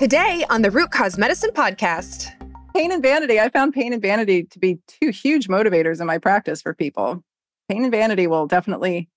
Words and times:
Today 0.00 0.46
on 0.48 0.62
the 0.62 0.70
Root 0.70 0.92
Cause 0.92 1.18
Medicine 1.18 1.50
podcast. 1.50 2.30
Pain 2.74 2.90
and 2.90 3.02
vanity. 3.02 3.38
I 3.38 3.50
found 3.50 3.74
pain 3.74 3.92
and 3.92 4.00
vanity 4.00 4.44
to 4.44 4.58
be 4.58 4.78
two 4.86 5.10
huge 5.10 5.46
motivators 5.46 6.00
in 6.00 6.06
my 6.06 6.16
practice 6.16 6.62
for 6.62 6.72
people. 6.72 7.22
Pain 7.68 7.82
and 7.82 7.92
vanity 7.92 8.26
will 8.26 8.46
definitely. 8.46 9.10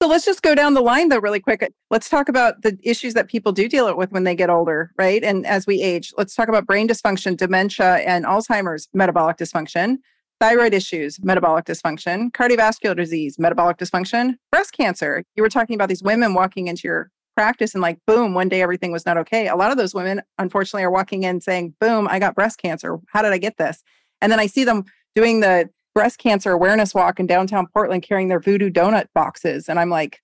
So 0.00 0.08
let's 0.08 0.24
just 0.24 0.40
go 0.40 0.54
down 0.54 0.72
the 0.72 0.80
line 0.80 1.10
though, 1.10 1.18
really 1.18 1.38
quick. 1.38 1.70
Let's 1.90 2.08
talk 2.08 2.30
about 2.30 2.62
the 2.62 2.78
issues 2.82 3.12
that 3.12 3.28
people 3.28 3.52
do 3.52 3.68
deal 3.68 3.94
with 3.94 4.10
when 4.10 4.24
they 4.24 4.34
get 4.34 4.48
older, 4.48 4.90
right? 4.96 5.22
And 5.22 5.44
as 5.44 5.66
we 5.66 5.82
age, 5.82 6.14
let's 6.16 6.34
talk 6.34 6.48
about 6.48 6.64
brain 6.64 6.88
dysfunction, 6.88 7.36
dementia, 7.36 7.96
and 7.96 8.24
Alzheimer's, 8.24 8.88
metabolic 8.94 9.36
dysfunction, 9.36 9.98
thyroid 10.40 10.72
issues, 10.72 11.22
metabolic 11.22 11.66
dysfunction, 11.66 12.30
cardiovascular 12.30 12.96
disease, 12.96 13.38
metabolic 13.38 13.76
dysfunction, 13.76 14.36
breast 14.50 14.72
cancer. 14.72 15.24
You 15.36 15.42
were 15.42 15.50
talking 15.50 15.74
about 15.74 15.90
these 15.90 16.02
women 16.02 16.32
walking 16.32 16.68
into 16.68 16.88
your 16.88 17.10
practice 17.34 17.74
and 17.74 17.82
like 17.82 17.98
boom 18.06 18.34
one 18.34 18.48
day 18.48 18.62
everything 18.62 18.92
was 18.92 19.06
not 19.06 19.16
okay. 19.16 19.48
A 19.48 19.56
lot 19.56 19.70
of 19.70 19.76
those 19.76 19.94
women 19.94 20.22
unfortunately 20.38 20.84
are 20.84 20.90
walking 20.90 21.22
in 21.22 21.40
saying 21.40 21.74
boom 21.80 22.08
i 22.08 22.18
got 22.18 22.34
breast 22.34 22.58
cancer. 22.58 22.98
How 23.08 23.22
did 23.22 23.32
i 23.32 23.38
get 23.38 23.56
this? 23.56 23.82
And 24.20 24.30
then 24.30 24.40
i 24.40 24.46
see 24.46 24.64
them 24.64 24.84
doing 25.14 25.40
the 25.40 25.68
breast 25.94 26.18
cancer 26.18 26.52
awareness 26.52 26.94
walk 26.94 27.20
in 27.20 27.26
downtown 27.26 27.66
portland 27.72 28.02
carrying 28.02 28.28
their 28.28 28.40
voodoo 28.40 28.70
donut 28.70 29.06
boxes 29.14 29.68
and 29.68 29.78
i'm 29.78 29.90
like 29.90 30.20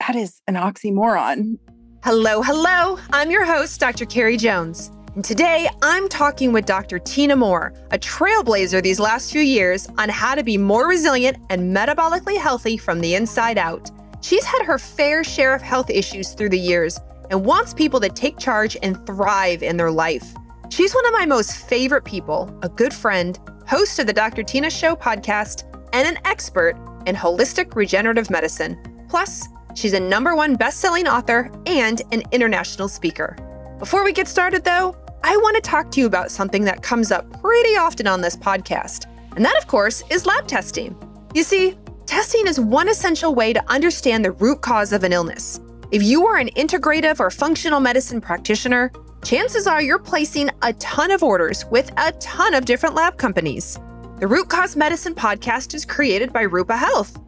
that 0.00 0.16
is 0.16 0.42
an 0.48 0.54
oxymoron. 0.54 1.58
Hello 2.02 2.42
hello. 2.42 2.98
I'm 3.12 3.30
your 3.30 3.44
host 3.44 3.78
dr 3.80 4.04
carrie 4.06 4.36
jones. 4.36 4.90
And 5.14 5.24
today 5.24 5.68
i'm 5.82 6.08
talking 6.08 6.52
with 6.52 6.66
dr 6.66 6.98
tyna 7.00 7.36
moore 7.36 7.72
a 7.90 7.98
trailblazer 7.98 8.82
these 8.82 8.98
last 8.98 9.30
few 9.30 9.42
years 9.42 9.86
on 9.98 10.08
how 10.08 10.34
to 10.34 10.42
be 10.42 10.56
more 10.56 10.88
resilient 10.88 11.36
and 11.50 11.76
metabolically 11.76 12.38
healthy 12.38 12.76
from 12.78 13.00
the 13.00 13.14
inside 13.14 13.58
out 13.58 13.90
She's 14.22 14.44
had 14.44 14.64
her 14.64 14.78
fair 14.78 15.24
share 15.24 15.52
of 15.52 15.60
health 15.60 15.90
issues 15.90 16.32
through 16.32 16.50
the 16.50 16.58
years 16.58 16.98
and 17.30 17.44
wants 17.44 17.74
people 17.74 18.00
to 18.00 18.08
take 18.08 18.38
charge 18.38 18.76
and 18.82 19.04
thrive 19.04 19.62
in 19.62 19.76
their 19.76 19.90
life. 19.90 20.34
She's 20.70 20.94
one 20.94 21.04
of 21.06 21.12
my 21.12 21.26
most 21.26 21.56
favorite 21.68 22.04
people, 22.04 22.56
a 22.62 22.68
good 22.68 22.94
friend, 22.94 23.38
host 23.66 23.98
of 23.98 24.06
the 24.06 24.12
Dr. 24.12 24.42
Tyna 24.42 24.70
Show 24.70 24.94
podcast, 24.94 25.64
and 25.92 26.08
an 26.08 26.22
expert 26.24 26.76
in 27.06 27.16
holistic 27.16 27.74
regenerative 27.74 28.30
medicine. 28.30 28.78
Plus, 29.08 29.48
she's 29.74 29.92
a 29.92 30.00
number 30.00 30.36
one 30.36 30.54
best-selling 30.54 31.08
author 31.08 31.50
and 31.66 32.02
an 32.12 32.22
international 32.30 32.88
speaker. 32.88 33.36
Before 33.78 34.04
we 34.04 34.12
get 34.12 34.28
started 34.28 34.62
though, 34.62 34.96
I 35.24 35.36
want 35.36 35.56
to 35.56 35.62
talk 35.62 35.90
to 35.92 36.00
you 36.00 36.06
about 36.06 36.30
something 36.30 36.64
that 36.64 36.82
comes 36.82 37.10
up 37.10 37.40
pretty 37.40 37.76
often 37.76 38.06
on 38.06 38.20
this 38.20 38.36
podcast. 38.36 39.06
And 39.34 39.44
that, 39.44 39.56
of 39.58 39.66
course, 39.66 40.02
is 40.10 40.26
lab 40.26 40.46
testing. 40.46 40.96
You 41.34 41.42
see, 41.42 41.76
Testing 42.06 42.46
is 42.48 42.58
one 42.58 42.88
essential 42.88 43.34
way 43.34 43.52
to 43.52 43.70
understand 43.70 44.24
the 44.24 44.32
root 44.32 44.60
cause 44.60 44.92
of 44.92 45.04
an 45.04 45.12
illness. 45.12 45.60
If 45.92 46.02
you 46.02 46.26
are 46.26 46.36
an 46.36 46.48
integrative 46.56 47.20
or 47.20 47.30
functional 47.30 47.80
medicine 47.80 48.20
practitioner, 48.20 48.90
chances 49.24 49.66
are 49.66 49.80
you're 49.80 49.98
placing 49.98 50.50
a 50.62 50.72
ton 50.74 51.10
of 51.10 51.22
orders 51.22 51.64
with 51.70 51.92
a 51.98 52.12
ton 52.12 52.54
of 52.54 52.64
different 52.64 52.96
lab 52.96 53.18
companies. 53.18 53.78
The 54.18 54.26
Root 54.26 54.48
Cause 54.48 54.76
Medicine 54.76 55.14
podcast 55.14 55.74
is 55.74 55.84
created 55.84 56.32
by 56.32 56.42
Rupa 56.42 56.76
Health. 56.76 57.18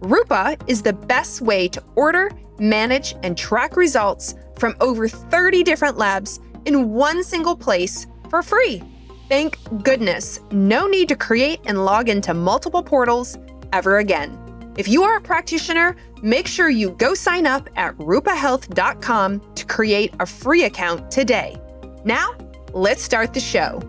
Rupa 0.00 0.56
is 0.66 0.82
the 0.82 0.92
best 0.92 1.40
way 1.40 1.68
to 1.68 1.82
order, 1.94 2.30
manage, 2.58 3.14
and 3.22 3.38
track 3.38 3.76
results 3.76 4.34
from 4.58 4.74
over 4.80 5.08
30 5.08 5.62
different 5.62 5.96
labs 5.96 6.40
in 6.64 6.90
one 6.90 7.22
single 7.22 7.56
place 7.56 8.06
for 8.30 8.42
free. 8.42 8.82
Thank 9.28 9.58
goodness, 9.82 10.40
no 10.50 10.86
need 10.86 11.08
to 11.08 11.16
create 11.16 11.60
and 11.66 11.84
log 11.84 12.08
into 12.08 12.34
multiple 12.34 12.82
portals 12.82 13.38
ever 13.74 13.98
again. 13.98 14.38
If 14.78 14.86
you 14.88 15.02
are 15.02 15.16
a 15.16 15.20
practitioner, 15.20 15.96
make 16.22 16.46
sure 16.46 16.68
you 16.68 16.92
go 16.92 17.12
sign 17.12 17.44
up 17.44 17.68
at 17.76 17.96
rupahealth.com 17.98 19.54
to 19.54 19.66
create 19.66 20.14
a 20.20 20.26
free 20.26 20.64
account 20.64 21.10
today. 21.10 21.60
Now, 22.04 22.34
let's 22.72 23.02
start 23.02 23.34
the 23.34 23.40
show. 23.40 23.80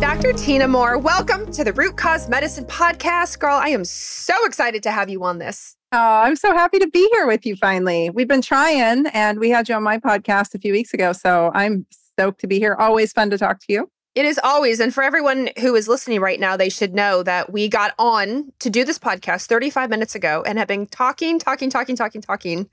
Dr. 0.00 0.32
Tyna 0.32 0.70
Moore, 0.70 0.96
welcome 0.96 1.50
to 1.52 1.64
the 1.64 1.72
Root 1.72 1.96
Cause 1.96 2.28
Medicine 2.28 2.66
Podcast. 2.66 3.40
Girl, 3.40 3.56
I 3.56 3.70
am 3.70 3.84
so 3.84 4.34
excited 4.44 4.82
to 4.84 4.92
have 4.92 5.08
you 5.08 5.24
on 5.24 5.38
this. 5.38 5.76
Oh, 5.92 5.98
I'm 5.98 6.36
so 6.36 6.52
happy 6.52 6.78
to 6.78 6.88
be 6.88 7.08
here 7.12 7.26
with 7.26 7.44
you 7.44 7.56
finally. 7.56 8.10
We've 8.10 8.28
been 8.28 8.42
trying 8.42 9.06
and 9.08 9.40
we 9.40 9.50
had 9.50 9.68
you 9.68 9.74
on 9.74 9.82
my 9.82 9.98
podcast 9.98 10.54
a 10.54 10.58
few 10.58 10.72
weeks 10.72 10.94
ago. 10.94 11.12
So 11.12 11.50
I'm 11.52 11.86
stoked 11.90 12.40
to 12.42 12.46
be 12.46 12.58
here. 12.58 12.74
Always 12.74 13.12
fun 13.12 13.30
to 13.30 13.38
talk 13.38 13.58
to 13.60 13.72
you. 13.72 13.90
It 14.14 14.24
is 14.24 14.38
always, 14.44 14.78
and 14.78 14.94
for 14.94 15.02
everyone 15.02 15.50
who 15.58 15.74
is 15.74 15.88
listening 15.88 16.20
right 16.20 16.38
now, 16.38 16.56
they 16.56 16.68
should 16.68 16.94
know 16.94 17.24
that 17.24 17.52
we 17.52 17.68
got 17.68 17.94
on 17.98 18.52
to 18.60 18.70
do 18.70 18.84
this 18.84 18.98
podcast 18.98 19.46
35 19.46 19.90
minutes 19.90 20.14
ago 20.14 20.44
and 20.46 20.56
have 20.56 20.68
been 20.68 20.86
talking, 20.86 21.40
talking, 21.40 21.68
talking, 21.68 21.96
talking, 21.96 22.22
talking, 22.22 22.70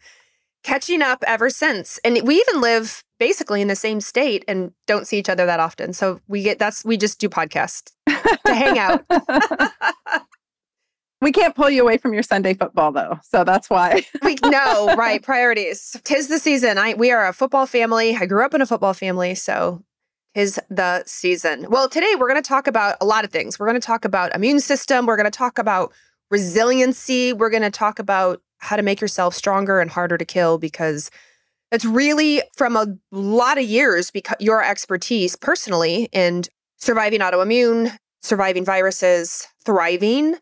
catching 0.63 1.02
up 1.02 1.24
ever 1.25 1.50
since. 1.50 2.00
And 2.03 2.19
we 2.24 2.35
even 2.35 2.62
live 2.62 3.03
basically 3.19 3.62
in 3.62 3.68
the 3.68 3.75
same 3.75 4.02
state 4.02 4.46
and 4.47 4.72
don't 4.85 5.07
see 5.07 5.18
each 5.18 5.29
other 5.29 5.46
that 5.46 5.59
often. 5.59 5.94
So 5.94 6.19
we 6.28 6.44
get 6.44 6.59
that's 6.59 6.85
we 6.85 6.97
just 6.97 7.19
do 7.19 7.28
podcasts 7.29 7.91
to 8.08 8.53
hang 8.53 8.78
out. 8.78 9.03
we 11.22 11.31
can't 11.31 11.56
pull 11.56 11.69
you 11.69 11.81
away 11.81 11.97
from 11.97 12.13
your 12.13 12.23
Sunday 12.23 12.53
football 12.53 12.91
though. 12.91 13.19
So 13.23 13.44
that's 13.44 13.69
why. 13.69 14.03
we 14.23 14.35
know, 14.44 14.96
right, 14.96 15.22
priorities. 15.22 15.96
Tis 16.03 16.28
the 16.28 16.40
season. 16.40 16.78
I 16.78 16.94
we 16.94 17.12
are 17.12 17.28
a 17.28 17.34
football 17.34 17.66
family. 17.66 18.16
I 18.16 18.25
grew 18.25 18.46
up 18.46 18.53
in 18.53 18.62
a 18.62 18.66
football 18.66 18.94
family, 18.94 19.35
so 19.35 19.84
is 20.35 20.59
the 20.69 21.03
season. 21.05 21.65
Well, 21.69 21.89
today 21.89 22.13
we're 22.17 22.29
going 22.29 22.41
to 22.41 22.47
talk 22.47 22.67
about 22.67 22.97
a 23.01 23.05
lot 23.05 23.25
of 23.25 23.31
things. 23.31 23.59
We're 23.59 23.67
going 23.67 23.79
to 23.79 23.85
talk 23.85 24.05
about 24.05 24.33
immune 24.35 24.59
system, 24.59 25.05
we're 25.05 25.17
going 25.17 25.25
to 25.25 25.31
talk 25.31 25.57
about 25.57 25.93
resiliency, 26.29 27.33
we're 27.33 27.49
going 27.49 27.63
to 27.63 27.71
talk 27.71 27.99
about 27.99 28.41
how 28.59 28.75
to 28.75 28.83
make 28.83 29.01
yourself 29.01 29.35
stronger 29.35 29.79
and 29.79 29.89
harder 29.89 30.17
to 30.17 30.25
kill 30.25 30.57
because 30.57 31.11
it's 31.71 31.85
really 31.85 32.41
from 32.55 32.75
a 32.75 32.87
lot 33.11 33.57
of 33.57 33.63
years 33.63 34.11
because 34.11 34.37
your 34.39 34.63
expertise 34.63 35.35
personally 35.35 36.09
in 36.11 36.43
surviving 36.77 37.21
autoimmune, 37.21 37.97
surviving 38.21 38.65
viruses, 38.65 39.47
thriving, 39.65 40.35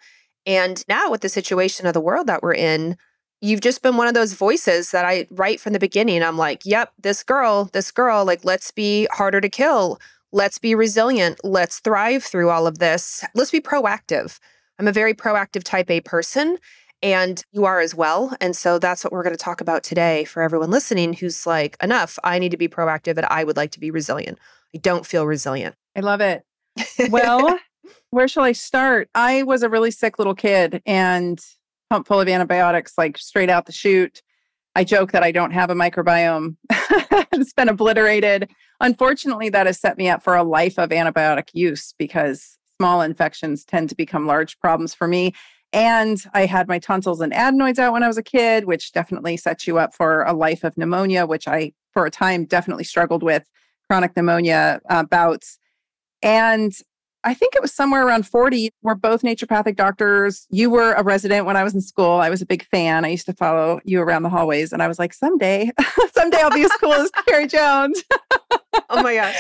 and 0.45 0.83
now 0.87 1.11
with 1.11 1.21
the 1.21 1.29
situation 1.29 1.85
of 1.85 1.93
the 1.93 2.01
world 2.01 2.27
that 2.27 2.41
we're 2.41 2.53
in, 2.53 2.97
you've 3.41 3.61
just 3.61 3.81
been 3.81 3.97
one 3.97 4.07
of 4.07 4.13
those 4.13 4.33
voices 4.33 4.91
that 4.91 5.05
I 5.05 5.27
right 5.31 5.59
from 5.59 5.73
the 5.73 5.79
beginning. 5.79 6.23
I'm 6.23 6.37
like, 6.37 6.65
yep, 6.65 6.91
this 7.01 7.23
girl, 7.23 7.69
this 7.73 7.91
girl, 7.91 8.25
like, 8.25 8.43
let's 8.43 8.71
be 8.71 9.07
harder 9.11 9.41
to 9.41 9.49
kill. 9.49 9.99
Let's 10.31 10.59
be 10.59 10.75
resilient. 10.75 11.39
Let's 11.43 11.79
thrive 11.79 12.23
through 12.23 12.49
all 12.49 12.67
of 12.67 12.79
this. 12.79 13.23
Let's 13.33 13.51
be 13.51 13.61
proactive. 13.61 14.39
I'm 14.77 14.87
a 14.87 14.91
very 14.91 15.13
proactive 15.13 15.63
type 15.63 15.89
A 15.89 16.01
person, 16.01 16.57
and 17.01 17.43
you 17.51 17.65
are 17.65 17.79
as 17.79 17.95
well. 17.95 18.35
And 18.39 18.55
so 18.55 18.79
that's 18.79 19.03
what 19.03 19.11
we're 19.11 19.23
going 19.23 19.35
to 19.35 19.43
talk 19.43 19.61
about 19.61 19.83
today 19.83 20.25
for 20.25 20.43
everyone 20.43 20.69
listening 20.69 21.13
who's 21.13 21.47
like, 21.47 21.77
enough, 21.81 22.19
I 22.23 22.39
need 22.39 22.51
to 22.51 22.57
be 22.57 22.67
proactive 22.67 23.17
and 23.17 23.25
I 23.25 23.43
would 23.43 23.57
like 23.57 23.71
to 23.71 23.79
be 23.79 23.91
resilient. 23.91 24.37
I 24.75 24.77
don't 24.77 25.05
feel 25.05 25.25
resilient. 25.25 25.75
I 25.95 26.01
love 26.01 26.21
it. 26.21 26.43
Well, 27.09 27.57
where 28.11 28.27
shall 28.27 28.43
I 28.43 28.53
start? 28.53 29.09
I 29.15 29.43
was 29.43 29.63
a 29.63 29.69
really 29.69 29.91
sick 29.91 30.17
little 30.17 30.35
kid 30.35 30.81
and 30.85 31.39
pump 31.89 32.07
full 32.07 32.21
of 32.21 32.27
antibiotics, 32.27 32.93
like 32.97 33.17
straight 33.17 33.49
out 33.49 33.65
the 33.65 33.71
chute. 33.71 34.21
I 34.75 34.83
joke 34.83 35.11
that 35.11 35.23
I 35.23 35.31
don't 35.31 35.51
have 35.51 35.69
a 35.69 35.75
microbiome. 35.75 36.55
it's 37.33 37.53
been 37.53 37.69
obliterated. 37.69 38.49
Unfortunately, 38.79 39.49
that 39.49 39.65
has 39.65 39.79
set 39.79 39.97
me 39.97 40.09
up 40.09 40.23
for 40.23 40.35
a 40.35 40.43
life 40.43 40.77
of 40.77 40.89
antibiotic 40.91 41.49
use 41.53 41.93
because 41.97 42.57
small 42.77 43.01
infections 43.01 43.65
tend 43.65 43.89
to 43.89 43.95
become 43.95 44.25
large 44.27 44.57
problems 44.59 44.93
for 44.93 45.07
me. 45.07 45.33
And 45.73 46.17
I 46.33 46.45
had 46.45 46.67
my 46.67 46.79
tonsils 46.79 47.21
and 47.21 47.33
adenoids 47.33 47.77
out 47.77 47.93
when 47.93 48.03
I 48.03 48.07
was 48.07 48.17
a 48.17 48.23
kid, 48.23 48.65
which 48.65 48.91
definitely 48.91 49.37
sets 49.37 49.67
you 49.67 49.77
up 49.77 49.93
for 49.93 50.23
a 50.23 50.33
life 50.33 50.63
of 50.63 50.77
pneumonia, 50.77 51.25
which 51.25 51.47
I, 51.47 51.73
for 51.91 52.05
a 52.05 52.11
time, 52.11 52.45
definitely 52.45 52.85
struggled 52.85 53.21
with 53.21 53.43
chronic 53.87 54.15
pneumonia 54.15 54.81
uh, 54.89 55.03
bouts. 55.03 55.59
And 56.21 56.73
I 57.23 57.33
think 57.33 57.55
it 57.55 57.61
was 57.61 57.73
somewhere 57.73 58.05
around 58.05 58.25
40. 58.25 58.71
We're 58.81 58.95
both 58.95 59.23
naturopathic 59.23 59.75
doctors. 59.75 60.47
You 60.49 60.69
were 60.69 60.93
a 60.93 61.03
resident 61.03 61.45
when 61.45 61.57
I 61.57 61.63
was 61.63 61.73
in 61.73 61.81
school. 61.81 62.11
I 62.11 62.29
was 62.29 62.41
a 62.41 62.45
big 62.45 62.65
fan. 62.65 63.03
I 63.03 63.09
used 63.09 63.25
to 63.25 63.33
follow 63.33 63.81
you 63.83 63.99
around 64.01 64.23
the 64.23 64.29
hallways 64.29 64.71
and 64.71 64.81
I 64.81 64.87
was 64.87 64.99
like, 64.99 65.13
someday, 65.13 65.71
someday 66.13 66.37
I'll 66.37 66.51
be 66.51 66.63
as 66.63 66.71
cool 66.79 66.93
as 66.93 67.11
Carrie 67.27 67.47
Jones. 67.47 68.01
oh 68.89 69.03
my 69.03 69.15
gosh. 69.15 69.37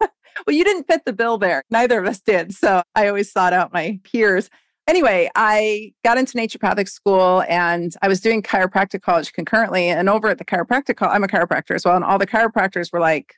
well, 0.46 0.54
you 0.54 0.62
didn't 0.62 0.84
fit 0.84 1.04
the 1.04 1.12
bill 1.12 1.36
there. 1.36 1.64
Neither 1.70 1.98
of 1.98 2.06
us 2.06 2.20
did. 2.20 2.54
So 2.54 2.82
I 2.94 3.08
always 3.08 3.30
sought 3.32 3.52
out 3.52 3.72
my 3.72 3.98
peers. 4.04 4.48
Anyway, 4.86 5.30
I 5.34 5.92
got 6.04 6.16
into 6.16 6.34
naturopathic 6.34 6.88
school 6.88 7.42
and 7.48 7.94
I 8.02 8.08
was 8.08 8.20
doing 8.20 8.42
chiropractic 8.42 9.02
college 9.02 9.32
concurrently. 9.32 9.88
And 9.88 10.08
over 10.08 10.28
at 10.28 10.38
the 10.38 10.44
chiropractic, 10.44 11.06
I'm 11.06 11.24
a 11.24 11.28
chiropractor 11.28 11.74
as 11.74 11.84
well. 11.84 11.96
And 11.96 12.04
all 12.04 12.18
the 12.18 12.26
chiropractors 12.26 12.92
were 12.92 13.00
like, 13.00 13.34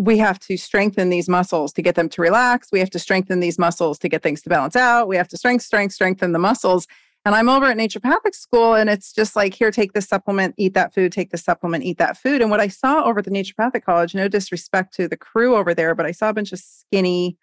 we 0.00 0.16
have 0.16 0.38
to 0.38 0.56
strengthen 0.56 1.10
these 1.10 1.28
muscles 1.28 1.74
to 1.74 1.82
get 1.82 1.94
them 1.94 2.08
to 2.08 2.22
relax. 2.22 2.68
We 2.72 2.78
have 2.78 2.88
to 2.90 2.98
strengthen 2.98 3.40
these 3.40 3.58
muscles 3.58 3.98
to 3.98 4.08
get 4.08 4.22
things 4.22 4.40
to 4.42 4.48
balance 4.48 4.74
out. 4.74 5.08
We 5.08 5.16
have 5.16 5.28
to 5.28 5.36
strength, 5.36 5.62
strength, 5.62 5.92
strengthen 5.92 6.32
the 6.32 6.38
muscles. 6.38 6.86
And 7.26 7.34
I'm 7.34 7.50
over 7.50 7.66
at 7.66 7.76
naturopathic 7.76 8.34
school, 8.34 8.72
and 8.72 8.88
it's 8.88 9.12
just 9.12 9.36
like, 9.36 9.52
here, 9.52 9.70
take 9.70 9.92
this 9.92 10.08
supplement, 10.08 10.54
eat 10.56 10.72
that 10.72 10.94
food, 10.94 11.12
take 11.12 11.30
this 11.30 11.44
supplement, 11.44 11.84
eat 11.84 11.98
that 11.98 12.16
food. 12.16 12.40
And 12.40 12.50
what 12.50 12.60
I 12.60 12.68
saw 12.68 13.04
over 13.04 13.18
at 13.18 13.26
the 13.26 13.30
naturopathic 13.30 13.84
college, 13.84 14.14
no 14.14 14.26
disrespect 14.26 14.94
to 14.94 15.06
the 15.06 15.18
crew 15.18 15.54
over 15.54 15.74
there, 15.74 15.94
but 15.94 16.06
I 16.06 16.12
saw 16.12 16.30
a 16.30 16.32
bunch 16.32 16.50
of 16.50 16.60
skinny, 16.60 17.36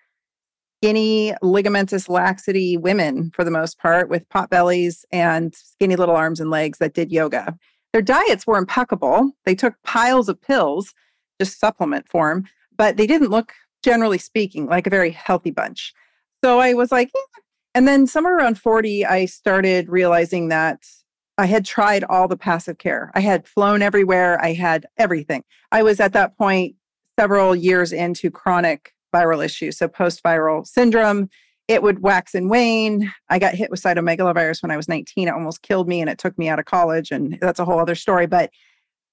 skinny 0.82 1.34
ligamentous 1.44 2.10
laxity 2.10 2.76
women 2.76 3.30
for 3.36 3.44
the 3.44 3.52
most 3.52 3.78
part 3.78 4.10
with 4.10 4.28
pot 4.30 4.50
bellies 4.50 5.06
and 5.12 5.54
skinny 5.54 5.96
little 5.96 6.16
arms 6.16 6.40
and 6.40 6.50
legs 6.50 6.80
that 6.80 6.96
did 6.96 7.12
yoga. 7.12 7.56
Their 7.94 8.02
diets 8.02 8.48
were 8.48 8.58
impeccable. 8.58 9.32
They 9.46 9.54
took 9.54 9.76
piles 9.84 10.28
of 10.28 10.42
pills, 10.42 10.96
just 11.40 11.60
supplement 11.60 12.08
form, 12.08 12.46
but 12.76 12.98
they 12.98 13.08
didn't 13.08 13.30
look, 13.30 13.54
generally 13.84 14.18
speaking, 14.18 14.68
like 14.68 14.88
a 14.88 14.92
very 14.92 15.12
healthy 15.12 15.52
bunch. 15.52 15.94
So 16.44 16.60
I 16.60 16.74
was 16.74 16.92
like, 16.92 17.12
and 17.74 17.88
then 17.88 18.08
somewhere 18.08 18.38
around 18.38 18.58
40, 18.58 19.06
I 19.06 19.26
started 19.26 19.90
realizing 19.90 20.50
that 20.50 20.84
I 21.38 21.46
had 21.46 21.66
tried 21.66 22.04
all 22.06 22.28
the 22.28 22.38
passive 22.38 22.80
care. 22.80 23.12
I 23.14 23.20
had 23.20 23.48
flown 23.48 23.82
everywhere. 23.82 24.42
I 24.42 24.54
had 24.54 24.88
everything. 24.98 25.44
I 25.72 25.84
was 25.84 26.00
at 26.00 26.14
that 26.14 26.38
point 26.38 26.76
several 27.20 27.56
years 27.56 27.92
into 27.92 28.32
chronic 28.32 28.94
viral 29.14 29.44
issues, 29.44 29.78
so 29.78 29.88
post 29.88 30.24
viral 30.24 30.66
syndrome. 30.66 31.30
It 31.68 31.84
would 31.84 32.02
wax 32.02 32.34
and 32.34 32.50
wane. 32.50 33.12
I 33.30 33.40
got 33.40 33.54
hit 33.54 33.70
with 33.70 33.82
cytomegalovirus 33.82 34.64
when 34.64 34.72
I 34.72 34.78
was 34.78 34.88
19. 34.88 35.28
It 35.28 35.32
almost 35.32 35.62
killed 35.62 35.88
me 35.88 36.00
and 36.00 36.10
it 36.10 36.18
took 36.18 36.38
me 36.38 36.48
out 36.48 36.60
of 36.60 36.66
college. 36.66 37.12
And 37.12 37.38
that's 37.42 37.60
a 37.60 37.66
whole 37.66 37.80
other 37.80 37.96
story. 37.96 38.26
But 38.26 38.52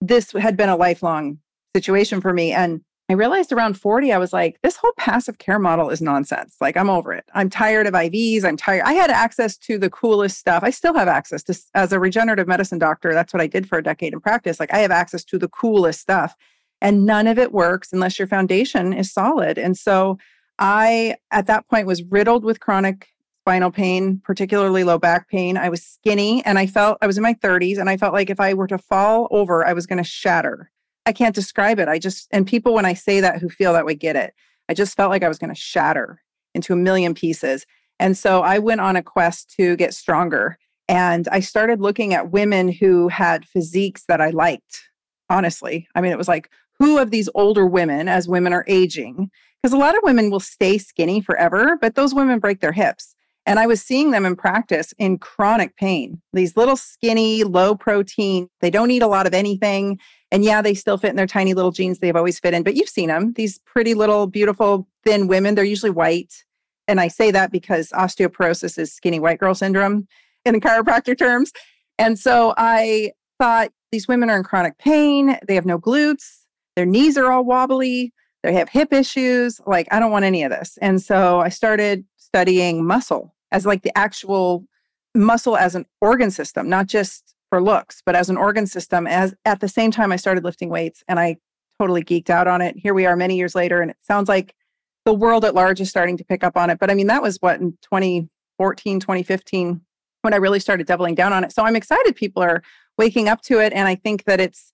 this 0.00 0.32
had 0.32 0.56
been 0.56 0.68
a 0.68 0.76
lifelong 0.76 1.38
situation 1.74 2.20
for 2.20 2.32
me. 2.32 2.52
And 2.52 2.80
I 3.10 3.12
realized 3.12 3.52
around 3.52 3.74
40, 3.78 4.12
I 4.12 4.18
was 4.18 4.32
like, 4.32 4.58
this 4.62 4.76
whole 4.76 4.92
passive 4.96 5.38
care 5.38 5.58
model 5.58 5.90
is 5.90 6.00
nonsense. 6.00 6.56
Like, 6.60 6.76
I'm 6.76 6.88
over 6.88 7.12
it. 7.12 7.24
I'm 7.34 7.50
tired 7.50 7.86
of 7.86 7.92
IVs. 7.92 8.44
I'm 8.44 8.56
tired. 8.56 8.82
I 8.86 8.94
had 8.94 9.10
access 9.10 9.58
to 9.58 9.76
the 9.76 9.90
coolest 9.90 10.38
stuff. 10.38 10.62
I 10.62 10.70
still 10.70 10.94
have 10.94 11.08
access 11.08 11.42
to, 11.44 11.58
as 11.74 11.92
a 11.92 12.00
regenerative 12.00 12.48
medicine 12.48 12.78
doctor, 12.78 13.12
that's 13.12 13.34
what 13.34 13.42
I 13.42 13.46
did 13.46 13.68
for 13.68 13.76
a 13.76 13.82
decade 13.82 14.14
in 14.14 14.20
practice. 14.20 14.58
Like, 14.58 14.72
I 14.72 14.78
have 14.78 14.90
access 14.90 15.22
to 15.24 15.38
the 15.38 15.48
coolest 15.48 16.00
stuff, 16.00 16.34
and 16.80 17.04
none 17.04 17.26
of 17.26 17.38
it 17.38 17.52
works 17.52 17.92
unless 17.92 18.18
your 18.18 18.28
foundation 18.28 18.94
is 18.94 19.12
solid. 19.12 19.58
And 19.58 19.76
so, 19.76 20.18
I, 20.58 21.16
at 21.30 21.46
that 21.46 21.68
point, 21.68 21.86
was 21.86 22.02
riddled 22.04 22.44
with 22.44 22.60
chronic 22.60 23.08
spinal 23.42 23.70
pain, 23.70 24.22
particularly 24.24 24.84
low 24.84 24.98
back 24.98 25.28
pain. 25.28 25.58
I 25.58 25.68
was 25.68 25.82
skinny 25.82 26.42
and 26.46 26.58
I 26.58 26.66
felt 26.66 26.96
I 27.02 27.06
was 27.06 27.18
in 27.18 27.22
my 27.22 27.34
30s, 27.34 27.76
and 27.76 27.90
I 27.90 27.98
felt 27.98 28.14
like 28.14 28.30
if 28.30 28.40
I 28.40 28.54
were 28.54 28.68
to 28.68 28.78
fall 28.78 29.28
over, 29.30 29.66
I 29.66 29.74
was 29.74 29.84
going 29.84 30.02
to 30.02 30.08
shatter. 30.08 30.70
I 31.06 31.12
can't 31.12 31.34
describe 31.34 31.78
it. 31.78 31.88
I 31.88 31.98
just, 31.98 32.28
and 32.30 32.46
people, 32.46 32.74
when 32.74 32.86
I 32.86 32.94
say 32.94 33.20
that 33.20 33.40
who 33.40 33.48
feel 33.48 33.72
that 33.74 33.84
way, 33.84 33.94
get 33.94 34.16
it. 34.16 34.34
I 34.68 34.74
just 34.74 34.96
felt 34.96 35.10
like 35.10 35.22
I 35.22 35.28
was 35.28 35.38
going 35.38 35.54
to 35.54 35.60
shatter 35.60 36.22
into 36.54 36.72
a 36.72 36.76
million 36.76 37.14
pieces. 37.14 37.66
And 38.00 38.16
so 38.16 38.42
I 38.42 38.58
went 38.58 38.80
on 38.80 38.96
a 38.96 39.02
quest 39.02 39.52
to 39.56 39.76
get 39.76 39.94
stronger. 39.94 40.58
And 40.88 41.28
I 41.28 41.40
started 41.40 41.80
looking 41.80 42.14
at 42.14 42.30
women 42.30 42.68
who 42.68 43.08
had 43.08 43.46
physiques 43.46 44.04
that 44.08 44.20
I 44.20 44.30
liked, 44.30 44.82
honestly. 45.30 45.88
I 45.94 46.00
mean, 46.00 46.12
it 46.12 46.18
was 46.18 46.28
like, 46.28 46.50
who 46.78 46.98
of 46.98 47.10
these 47.10 47.28
older 47.34 47.66
women, 47.66 48.08
as 48.08 48.28
women 48.28 48.52
are 48.52 48.64
aging, 48.66 49.30
because 49.62 49.72
a 49.72 49.78
lot 49.78 49.96
of 49.96 50.02
women 50.02 50.30
will 50.30 50.40
stay 50.40 50.76
skinny 50.76 51.20
forever, 51.20 51.78
but 51.80 51.94
those 51.94 52.14
women 52.14 52.38
break 52.38 52.60
their 52.60 52.72
hips. 52.72 53.14
And 53.46 53.58
I 53.58 53.66
was 53.66 53.82
seeing 53.82 54.10
them 54.10 54.24
in 54.24 54.36
practice 54.36 54.92
in 54.98 55.18
chronic 55.18 55.76
pain. 55.76 56.20
These 56.32 56.56
little 56.56 56.76
skinny, 56.76 57.44
low 57.44 57.74
protein, 57.74 58.48
they 58.60 58.70
don't 58.70 58.90
eat 58.90 59.02
a 59.02 59.06
lot 59.06 59.26
of 59.26 59.34
anything. 59.34 59.98
And 60.34 60.44
yeah, 60.44 60.62
they 60.62 60.74
still 60.74 60.98
fit 60.98 61.10
in 61.10 61.16
their 61.16 61.28
tiny 61.28 61.54
little 61.54 61.70
jeans 61.70 62.00
they've 62.00 62.16
always 62.16 62.40
fit 62.40 62.54
in, 62.54 62.64
but 62.64 62.74
you've 62.74 62.88
seen 62.88 63.06
them, 63.06 63.34
these 63.34 63.60
pretty 63.60 63.94
little, 63.94 64.26
beautiful, 64.26 64.88
thin 65.04 65.28
women. 65.28 65.54
They're 65.54 65.62
usually 65.62 65.92
white. 65.92 66.42
And 66.88 67.00
I 67.00 67.06
say 67.06 67.30
that 67.30 67.52
because 67.52 67.90
osteoporosis 67.90 68.76
is 68.76 68.92
skinny 68.92 69.20
white 69.20 69.38
girl 69.38 69.54
syndrome 69.54 70.08
in 70.44 70.54
the 70.54 70.60
chiropractor 70.60 71.16
terms. 71.16 71.52
And 72.00 72.18
so 72.18 72.52
I 72.56 73.12
thought 73.38 73.70
these 73.92 74.08
women 74.08 74.28
are 74.28 74.36
in 74.36 74.42
chronic 74.42 74.76
pain. 74.78 75.38
They 75.46 75.54
have 75.54 75.66
no 75.66 75.78
glutes. 75.78 76.40
Their 76.74 76.84
knees 76.84 77.16
are 77.16 77.30
all 77.30 77.44
wobbly. 77.44 78.12
They 78.42 78.54
have 78.54 78.68
hip 78.68 78.92
issues. 78.92 79.60
Like, 79.66 79.86
I 79.92 80.00
don't 80.00 80.10
want 80.10 80.24
any 80.24 80.42
of 80.42 80.50
this. 80.50 80.76
And 80.82 81.00
so 81.00 81.38
I 81.38 81.48
started 81.48 82.04
studying 82.16 82.84
muscle 82.84 83.32
as 83.52 83.66
like 83.66 83.84
the 83.84 83.96
actual 83.96 84.66
muscle 85.14 85.56
as 85.56 85.76
an 85.76 85.86
organ 86.00 86.32
system, 86.32 86.68
not 86.68 86.88
just 86.88 87.33
for 87.54 87.62
looks, 87.62 88.02
but 88.04 88.16
as 88.16 88.28
an 88.28 88.36
organ 88.36 88.66
system. 88.66 89.06
As 89.06 89.32
at 89.44 89.60
the 89.60 89.68
same 89.68 89.92
time, 89.92 90.10
I 90.10 90.16
started 90.16 90.42
lifting 90.42 90.70
weights 90.70 91.04
and 91.06 91.20
I 91.20 91.36
totally 91.78 92.02
geeked 92.02 92.28
out 92.28 92.48
on 92.48 92.60
it. 92.60 92.74
Here 92.76 92.92
we 92.92 93.06
are 93.06 93.14
many 93.14 93.36
years 93.36 93.54
later, 93.54 93.80
and 93.80 93.92
it 93.92 93.96
sounds 94.02 94.28
like 94.28 94.56
the 95.04 95.14
world 95.14 95.44
at 95.44 95.54
large 95.54 95.80
is 95.80 95.88
starting 95.88 96.16
to 96.16 96.24
pick 96.24 96.42
up 96.42 96.56
on 96.56 96.68
it. 96.68 96.80
But 96.80 96.90
I 96.90 96.94
mean, 96.94 97.06
that 97.06 97.22
was 97.22 97.36
what 97.38 97.60
in 97.60 97.78
2014, 97.82 98.98
2015, 98.98 99.80
when 100.22 100.34
I 100.34 100.38
really 100.38 100.58
started 100.58 100.88
doubling 100.88 101.14
down 101.14 101.32
on 101.32 101.44
it. 101.44 101.52
So 101.52 101.62
I'm 101.62 101.76
excited 101.76 102.16
people 102.16 102.42
are 102.42 102.60
waking 102.98 103.28
up 103.28 103.40
to 103.42 103.60
it. 103.60 103.72
And 103.72 103.86
I 103.86 103.94
think 103.94 104.24
that 104.24 104.40
it's 104.40 104.72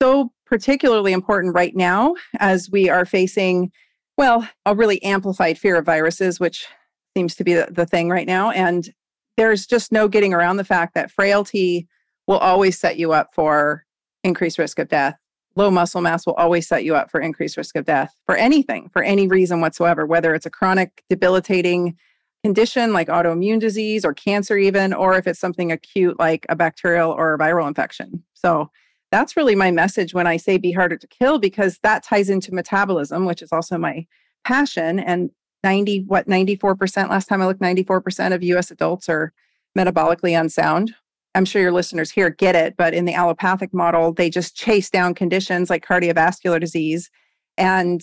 so 0.00 0.32
particularly 0.46 1.12
important 1.12 1.54
right 1.54 1.76
now 1.76 2.14
as 2.38 2.70
we 2.70 2.88
are 2.88 3.04
facing, 3.04 3.70
well, 4.16 4.48
a 4.64 4.74
really 4.74 5.02
amplified 5.02 5.58
fear 5.58 5.76
of 5.76 5.84
viruses, 5.84 6.40
which 6.40 6.66
seems 7.14 7.34
to 7.34 7.44
be 7.44 7.52
the, 7.52 7.68
the 7.70 7.84
thing 7.84 8.08
right 8.08 8.26
now. 8.26 8.50
And 8.52 8.88
there's 9.36 9.66
just 9.66 9.92
no 9.92 10.08
getting 10.08 10.32
around 10.32 10.56
the 10.56 10.64
fact 10.64 10.94
that 10.94 11.10
frailty 11.10 11.88
will 12.26 12.38
always 12.38 12.78
set 12.78 12.96
you 12.96 13.12
up 13.12 13.34
for 13.34 13.84
increased 14.24 14.58
risk 14.58 14.78
of 14.78 14.88
death. 14.88 15.16
Low 15.54 15.70
muscle 15.70 16.00
mass 16.00 16.26
will 16.26 16.34
always 16.34 16.66
set 16.66 16.84
you 16.84 16.94
up 16.94 17.10
for 17.10 17.20
increased 17.20 17.56
risk 17.56 17.76
of 17.76 17.84
death 17.84 18.14
for 18.24 18.36
anything, 18.36 18.88
for 18.92 19.02
any 19.02 19.28
reason 19.28 19.60
whatsoever, 19.60 20.06
whether 20.06 20.34
it's 20.34 20.46
a 20.46 20.50
chronic 20.50 21.02
debilitating 21.10 21.96
condition 22.42 22.92
like 22.92 23.08
autoimmune 23.08 23.60
disease 23.60 24.04
or 24.04 24.14
cancer, 24.14 24.56
even, 24.56 24.92
or 24.92 25.14
if 25.14 25.26
it's 25.26 25.38
something 25.38 25.70
acute 25.70 26.18
like 26.18 26.46
a 26.48 26.56
bacterial 26.56 27.10
or 27.10 27.34
a 27.34 27.38
viral 27.38 27.68
infection. 27.68 28.22
So 28.34 28.70
that's 29.10 29.36
really 29.36 29.54
my 29.54 29.70
message 29.70 30.14
when 30.14 30.26
I 30.26 30.38
say 30.38 30.56
be 30.56 30.72
harder 30.72 30.96
to 30.96 31.06
kill, 31.06 31.38
because 31.38 31.78
that 31.82 32.02
ties 32.02 32.30
into 32.30 32.54
metabolism, 32.54 33.26
which 33.26 33.42
is 33.42 33.52
also 33.52 33.76
my 33.76 34.06
passion. 34.44 34.98
And 34.98 35.30
90, 35.62 36.04
what, 36.06 36.26
94%, 36.26 37.10
last 37.10 37.26
time 37.26 37.42
I 37.42 37.46
looked, 37.46 37.60
94% 37.60 38.34
of 38.34 38.42
US 38.42 38.70
adults 38.70 39.08
are 39.08 39.32
metabolically 39.78 40.38
unsound. 40.38 40.94
I'm 41.34 41.44
sure 41.44 41.62
your 41.62 41.72
listeners 41.72 42.10
here 42.10 42.30
get 42.30 42.54
it, 42.54 42.76
but 42.76 42.94
in 42.94 43.04
the 43.04 43.14
allopathic 43.14 43.72
model, 43.72 44.12
they 44.12 44.28
just 44.28 44.54
chase 44.54 44.90
down 44.90 45.14
conditions 45.14 45.70
like 45.70 45.84
cardiovascular 45.84 46.60
disease 46.60 47.10
and 47.56 48.02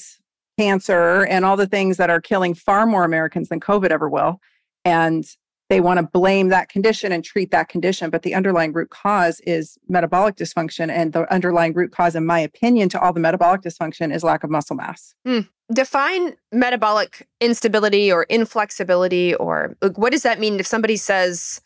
cancer 0.58 1.26
and 1.26 1.46
all 1.46 1.56
the 1.56 1.68
things 1.68 1.98
that 1.98 2.10
are 2.10 2.20
killing 2.20 2.54
far 2.54 2.86
more 2.86 3.04
Americans 3.04 3.50
than 3.50 3.60
COVID 3.60 3.92
ever 3.92 4.10
will. 4.10 4.40
And 4.84 5.26
they 5.70 5.80
want 5.80 6.00
to 6.00 6.04
blame 6.04 6.50
that 6.50 6.68
condition 6.70 7.12
and 7.12 7.24
treat 7.24 7.52
that 7.52 7.70
condition. 7.70 8.10
But 8.10 8.24
the 8.24 8.34
underlying 8.34 8.74
root 8.74 8.90
cause 8.90 9.40
is 9.42 9.78
metabolic 9.88 10.36
dysfunction. 10.36 10.90
And 10.90 11.14
the 11.14 11.32
underlying 11.32 11.74
root 11.74 11.92
cause, 11.92 12.16
in 12.16 12.26
my 12.26 12.40
opinion, 12.40 12.90
to 12.90 13.00
all 13.00 13.14
the 13.14 13.20
metabolic 13.20 13.62
dysfunction 13.62 14.14
is 14.14 14.24
lack 14.24 14.44
of 14.44 14.50
muscle 14.50 14.76
mass. 14.76 15.14
Mm. 15.28 15.48
Define 15.72 16.36
metabolic 16.52 17.28
instability 17.40 18.12
or 18.12 18.24
inflexibility, 18.24 19.36
or 19.36 19.78
like, 19.84 20.00
what 20.00 20.12
does 20.12 20.24
that 20.24 20.40
mean 20.40 20.60
if 20.60 20.66
somebody 20.66 20.98
says, 20.98 21.62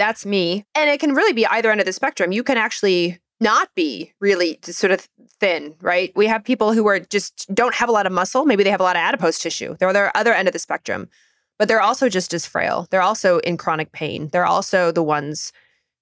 that's 0.00 0.24
me. 0.24 0.64
And 0.74 0.88
it 0.88 0.98
can 0.98 1.14
really 1.14 1.32
be 1.32 1.46
either 1.46 1.70
end 1.70 1.80
of 1.80 1.86
the 1.86 1.92
spectrum. 1.92 2.32
You 2.32 2.42
can 2.42 2.56
actually 2.56 3.18
not 3.40 3.74
be 3.74 4.12
really 4.20 4.58
sort 4.62 4.92
of 4.92 5.06
thin, 5.40 5.74
right? 5.80 6.12
We 6.14 6.26
have 6.26 6.44
people 6.44 6.72
who 6.72 6.86
are 6.88 7.00
just 7.00 7.52
don't 7.54 7.74
have 7.74 7.88
a 7.88 7.92
lot 7.92 8.06
of 8.06 8.12
muscle. 8.12 8.44
Maybe 8.44 8.62
they 8.62 8.70
have 8.70 8.80
a 8.80 8.84
lot 8.84 8.96
of 8.96 9.00
adipose 9.00 9.38
tissue. 9.38 9.76
They're 9.78 9.92
the 9.92 10.16
other 10.16 10.32
end 10.34 10.48
of 10.48 10.52
the 10.52 10.58
spectrum, 10.58 11.08
but 11.58 11.68
they're 11.68 11.80
also 11.80 12.08
just 12.08 12.34
as 12.34 12.46
frail. 12.46 12.86
They're 12.90 13.02
also 13.02 13.38
in 13.40 13.56
chronic 13.56 13.92
pain. 13.92 14.28
They're 14.28 14.46
also 14.46 14.92
the 14.92 15.02
ones 15.02 15.52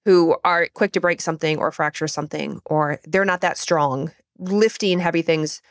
who 0.05 0.35
are 0.43 0.67
quick 0.73 0.91
to 0.93 1.01
break 1.01 1.21
something 1.21 1.57
or 1.57 1.71
fracture 1.71 2.07
something, 2.07 2.61
or 2.65 2.99
they're 3.05 3.25
not 3.25 3.41
that 3.41 3.57
strong. 3.57 4.11
Lifting 4.37 4.99
heavy 4.99 5.21
things 5.21 5.61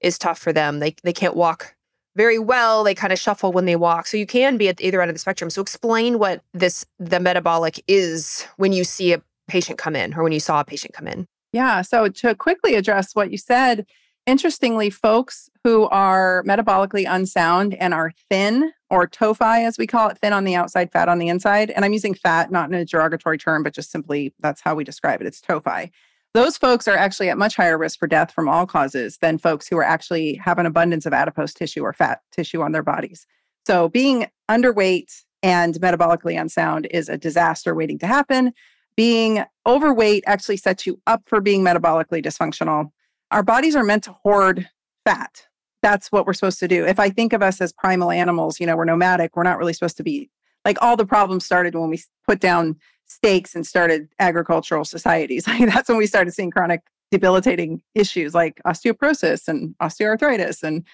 is 0.00 0.18
tough 0.18 0.38
for 0.38 0.52
them. 0.52 0.78
They 0.78 0.94
they 1.02 1.12
can't 1.12 1.36
walk 1.36 1.74
very 2.18 2.38
well. 2.38 2.82
They 2.82 2.96
kind 2.96 3.12
of 3.12 3.18
shuffle 3.18 3.52
when 3.52 3.64
they 3.64 3.76
walk. 3.76 4.08
So 4.08 4.16
you 4.16 4.26
can 4.26 4.56
be 4.58 4.68
at 4.68 4.80
either 4.80 5.00
end 5.00 5.08
of 5.08 5.14
the 5.14 5.20
spectrum. 5.20 5.50
So 5.50 5.62
explain 5.62 6.18
what 6.18 6.42
this 6.52 6.84
the 6.98 7.20
metabolic 7.20 7.82
is 7.86 8.44
when 8.56 8.72
you 8.72 8.82
see 8.84 9.12
a 9.12 9.22
patient 9.46 9.78
come 9.78 9.94
in 9.94 10.12
or 10.14 10.24
when 10.24 10.32
you 10.32 10.40
saw 10.40 10.60
a 10.60 10.64
patient 10.64 10.92
come 10.92 11.06
in. 11.06 11.28
Yeah. 11.52 11.80
So 11.80 12.08
to 12.08 12.34
quickly 12.34 12.74
address 12.74 13.14
what 13.14 13.30
you 13.30 13.38
said, 13.38 13.86
interestingly, 14.26 14.90
folks 14.90 15.48
who 15.62 15.88
are 15.90 16.42
metabolically 16.44 17.06
unsound 17.08 17.74
and 17.74 17.94
are 17.94 18.12
thin 18.28 18.72
or 18.90 19.06
TOFI, 19.06 19.64
as 19.64 19.78
we 19.78 19.86
call 19.86 20.08
it, 20.08 20.18
thin 20.18 20.32
on 20.32 20.42
the 20.42 20.56
outside, 20.56 20.90
fat 20.90 21.08
on 21.08 21.18
the 21.18 21.28
inside. 21.28 21.70
And 21.70 21.84
I'm 21.84 21.92
using 21.92 22.14
fat 22.14 22.50
not 22.50 22.68
in 22.68 22.74
a 22.74 22.84
derogatory 22.84 23.38
term, 23.38 23.62
but 23.62 23.74
just 23.74 23.92
simply 23.92 24.34
that's 24.40 24.60
how 24.60 24.74
we 24.74 24.82
describe 24.82 25.20
it. 25.20 25.26
It's 25.28 25.40
TOFI 25.40 25.90
those 26.34 26.56
folks 26.56 26.86
are 26.86 26.96
actually 26.96 27.30
at 27.30 27.38
much 27.38 27.56
higher 27.56 27.78
risk 27.78 27.98
for 27.98 28.06
death 28.06 28.32
from 28.32 28.48
all 28.48 28.66
causes 28.66 29.18
than 29.18 29.38
folks 29.38 29.66
who 29.66 29.76
are 29.78 29.84
actually 29.84 30.34
have 30.34 30.58
an 30.58 30.66
abundance 30.66 31.06
of 31.06 31.12
adipose 31.12 31.54
tissue 31.54 31.82
or 31.82 31.92
fat 31.92 32.20
tissue 32.32 32.62
on 32.62 32.72
their 32.72 32.82
bodies. 32.82 33.26
So 33.66 33.88
being 33.88 34.26
underweight 34.50 35.24
and 35.42 35.74
metabolically 35.76 36.40
unsound 36.40 36.86
is 36.90 37.08
a 37.08 37.16
disaster 37.16 37.74
waiting 37.74 37.98
to 38.00 38.06
happen. 38.06 38.52
Being 38.96 39.44
overweight 39.66 40.24
actually 40.26 40.56
sets 40.56 40.86
you 40.86 41.00
up 41.06 41.22
for 41.26 41.40
being 41.40 41.62
metabolically 41.62 42.24
dysfunctional. 42.24 42.90
Our 43.30 43.42
bodies 43.42 43.76
are 43.76 43.84
meant 43.84 44.04
to 44.04 44.12
hoard 44.12 44.68
fat. 45.04 45.46
That's 45.82 46.10
what 46.10 46.26
we're 46.26 46.32
supposed 46.32 46.58
to 46.60 46.68
do. 46.68 46.84
If 46.84 46.98
I 46.98 47.08
think 47.08 47.32
of 47.32 47.42
us 47.42 47.60
as 47.60 47.72
primal 47.72 48.10
animals, 48.10 48.58
you 48.58 48.66
know, 48.66 48.76
we're 48.76 48.84
nomadic, 48.84 49.36
we're 49.36 49.44
not 49.44 49.58
really 49.58 49.72
supposed 49.72 49.96
to 49.98 50.02
be 50.02 50.28
like 50.64 50.78
all 50.82 50.96
the 50.96 51.06
problems 51.06 51.44
started 51.44 51.74
when 51.74 51.90
we 51.90 52.02
put 52.26 52.40
down 52.40 52.76
stakes 53.08 53.54
and 53.54 53.66
started 53.66 54.08
agricultural 54.18 54.84
societies. 54.84 55.46
Like 55.48 55.66
that's 55.66 55.88
when 55.88 55.98
we 55.98 56.06
started 56.06 56.32
seeing 56.32 56.50
chronic 56.50 56.82
debilitating 57.10 57.82
issues 57.94 58.34
like 58.34 58.60
osteoporosis 58.66 59.48
and 59.48 59.74
osteoarthritis 59.82 60.62
and 60.62 60.84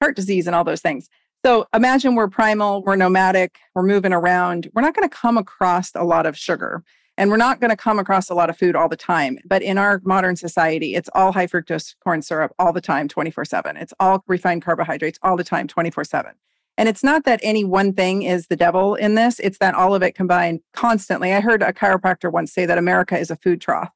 heart 0.00 0.16
disease 0.16 0.46
and 0.46 0.56
all 0.56 0.64
those 0.64 0.80
things. 0.80 1.08
So 1.44 1.66
imagine 1.74 2.14
we're 2.14 2.28
primal, 2.28 2.82
we're 2.82 2.96
nomadic, 2.96 3.58
we're 3.74 3.82
moving 3.82 4.12
around. 4.12 4.68
We're 4.74 4.82
not 4.82 4.94
going 4.94 5.08
to 5.08 5.14
come 5.14 5.38
across 5.38 5.92
a 5.94 6.04
lot 6.04 6.26
of 6.26 6.36
sugar. 6.36 6.82
And 7.16 7.30
we're 7.30 7.36
not 7.36 7.60
going 7.60 7.70
to 7.70 7.76
come 7.76 7.98
across 7.98 8.30
a 8.30 8.34
lot 8.34 8.48
of 8.48 8.56
food 8.56 8.76
all 8.76 8.88
the 8.88 8.96
time. 8.96 9.38
But 9.44 9.60
in 9.60 9.76
our 9.76 10.00
modern 10.04 10.36
society, 10.36 10.94
it's 10.94 11.10
all 11.14 11.32
high 11.32 11.48
fructose 11.48 11.96
corn 12.02 12.22
syrup 12.22 12.52
all 12.60 12.72
the 12.72 12.80
time, 12.80 13.08
24 13.08 13.44
7. 13.44 13.76
It's 13.76 13.92
all 13.98 14.22
refined 14.28 14.62
carbohydrates 14.62 15.18
all 15.22 15.36
the 15.36 15.44
time, 15.44 15.66
24 15.66 16.04
7. 16.04 16.32
And 16.78 16.88
it's 16.88 17.02
not 17.02 17.24
that 17.24 17.40
any 17.42 17.64
one 17.64 17.92
thing 17.92 18.22
is 18.22 18.46
the 18.46 18.56
devil 18.56 18.94
in 18.94 19.16
this, 19.16 19.40
it's 19.40 19.58
that 19.58 19.74
all 19.74 19.96
of 19.96 20.02
it 20.02 20.14
combined 20.14 20.60
constantly. 20.72 21.34
I 21.34 21.40
heard 21.40 21.60
a 21.60 21.72
chiropractor 21.72 22.30
once 22.30 22.52
say 22.52 22.66
that 22.66 22.78
America 22.78 23.18
is 23.18 23.32
a 23.32 23.36
food 23.36 23.60
trough. 23.60 23.90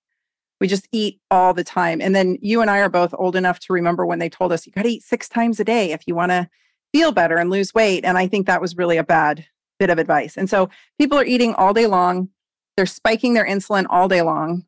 We 0.60 0.66
just 0.66 0.88
eat 0.90 1.20
all 1.30 1.54
the 1.54 1.62
time. 1.62 2.00
And 2.00 2.14
then 2.14 2.38
you 2.42 2.60
and 2.60 2.68
I 2.68 2.80
are 2.80 2.88
both 2.88 3.14
old 3.16 3.36
enough 3.36 3.60
to 3.60 3.72
remember 3.72 4.04
when 4.04 4.18
they 4.18 4.28
told 4.28 4.52
us 4.52 4.66
you 4.66 4.72
got 4.72 4.82
to 4.82 4.88
eat 4.88 5.04
six 5.04 5.28
times 5.28 5.60
a 5.60 5.64
day 5.64 5.92
if 5.92 6.02
you 6.08 6.16
want 6.16 6.32
to 6.32 6.48
feel 6.92 7.12
better 7.12 7.36
and 7.36 7.50
lose 7.50 7.72
weight. 7.72 8.04
And 8.04 8.18
I 8.18 8.26
think 8.26 8.48
that 8.48 8.60
was 8.60 8.76
really 8.76 8.96
a 8.96 9.04
bad 9.04 9.46
bit 9.78 9.88
of 9.88 9.98
advice. 9.98 10.36
And 10.36 10.50
so 10.50 10.68
people 10.98 11.16
are 11.18 11.24
eating 11.24 11.54
all 11.54 11.72
day 11.72 11.86
long. 11.86 12.30
They're 12.76 12.86
spiking 12.86 13.34
their 13.34 13.46
insulin 13.46 13.86
all 13.90 14.08
day 14.08 14.22
long. 14.22 14.64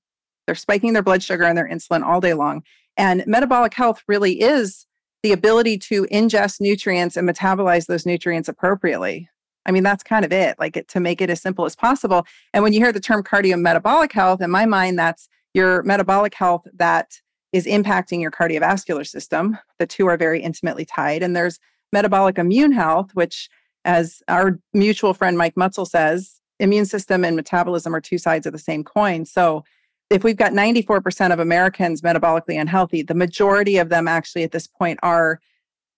They're 0.46 0.54
spiking 0.54 0.92
their 0.92 1.02
blood 1.02 1.22
sugar 1.22 1.44
and 1.44 1.58
their 1.58 1.68
insulin 1.68 2.04
all 2.04 2.20
day 2.20 2.34
long. 2.34 2.62
And 2.96 3.26
metabolic 3.26 3.74
health 3.74 4.04
really 4.06 4.40
is 4.40 4.86
the 5.24 5.32
ability 5.32 5.78
to 5.78 6.04
ingest 6.12 6.60
nutrients 6.60 7.16
and 7.16 7.26
metabolize 7.26 7.86
those 7.86 8.04
nutrients 8.04 8.46
appropriately. 8.46 9.26
I 9.64 9.72
mean, 9.72 9.82
that's 9.82 10.04
kind 10.04 10.22
of 10.22 10.32
it, 10.32 10.58
like 10.58 10.76
it, 10.76 10.86
to 10.88 11.00
make 11.00 11.22
it 11.22 11.30
as 11.30 11.40
simple 11.40 11.64
as 11.64 11.74
possible. 11.74 12.26
And 12.52 12.62
when 12.62 12.74
you 12.74 12.80
hear 12.80 12.92
the 12.92 13.00
term 13.00 13.22
cardiometabolic 13.24 14.12
health, 14.12 14.42
in 14.42 14.50
my 14.50 14.66
mind, 14.66 14.98
that's 14.98 15.26
your 15.54 15.82
metabolic 15.84 16.34
health 16.34 16.66
that 16.74 17.22
is 17.54 17.64
impacting 17.64 18.20
your 18.20 18.30
cardiovascular 18.30 19.06
system. 19.06 19.56
The 19.78 19.86
two 19.86 20.06
are 20.08 20.18
very 20.18 20.42
intimately 20.42 20.84
tied. 20.84 21.22
And 21.22 21.34
there's 21.34 21.58
metabolic 21.90 22.36
immune 22.36 22.72
health, 22.72 23.12
which, 23.14 23.48
as 23.86 24.22
our 24.28 24.58
mutual 24.74 25.14
friend 25.14 25.38
Mike 25.38 25.54
Mutzel 25.54 25.88
says, 25.88 26.38
immune 26.60 26.84
system 26.84 27.24
and 27.24 27.34
metabolism 27.34 27.94
are 27.94 28.00
two 28.02 28.18
sides 28.18 28.44
of 28.44 28.52
the 28.52 28.58
same 28.58 28.84
coin. 28.84 29.24
So 29.24 29.64
if 30.10 30.22
we've 30.24 30.36
got 30.36 30.52
94% 30.52 31.32
of 31.32 31.38
Americans 31.38 32.02
metabolically 32.02 32.60
unhealthy, 32.60 33.02
the 33.02 33.14
majority 33.14 33.78
of 33.78 33.88
them 33.88 34.06
actually 34.06 34.42
at 34.42 34.52
this 34.52 34.66
point 34.66 34.98
are 35.02 35.40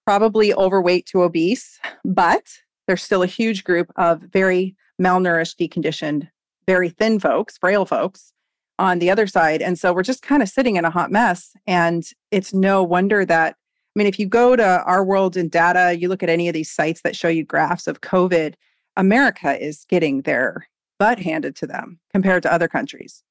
probably 0.07 0.55
overweight 0.55 1.07
to 1.07 1.23
obese, 1.23 1.81
but 2.05 2.45
there's 2.87 3.03
still 3.03 3.23
a 3.23 3.27
huge 3.27 3.65
group 3.65 3.91
of 3.97 4.21
very 4.21 4.77
malnourished, 5.01 5.57
deconditioned, 5.57 6.29
very 6.67 6.89
thin 6.89 7.19
folks, 7.19 7.59
frail 7.59 7.85
folks 7.85 8.33
on 8.79 8.99
the 8.99 9.11
other 9.11 9.27
side. 9.27 9.63
And 9.63 9.79
so 9.79 9.93
we're 9.93 10.03
just 10.03 10.23
kind 10.23 10.43
of 10.43 10.49
sitting 10.49 10.77
in 10.77 10.85
a 10.85 10.91
hot 10.91 11.11
mess. 11.11 11.53
And 11.67 12.05
it's 12.31 12.53
no 12.55 12.83
wonder 12.83 13.25
that, 13.25 13.55
I 13.55 13.99
mean, 13.99 14.07
if 14.07 14.19
you 14.19 14.27
go 14.27 14.55
to 14.55 14.83
our 14.85 15.05
world 15.05 15.37
in 15.37 15.49
data, 15.49 15.97
you 15.99 16.09
look 16.09 16.23
at 16.23 16.29
any 16.29 16.49
of 16.49 16.55
these 16.55 16.71
sites 16.71 17.01
that 17.03 17.17
show 17.17 17.29
you 17.29 17.45
graphs 17.45 17.87
of 17.87 18.03
COVID, 18.03 18.55
America 18.97 19.63
is 19.63 19.85
getting 19.89 20.23
their 20.23 20.69
butt 20.99 21.19
handed 21.19 21.57
to 21.57 21.67
them 21.67 21.99
compared 22.13 22.43
to 22.43 22.53
other 22.53 22.69
countries, 22.69 23.23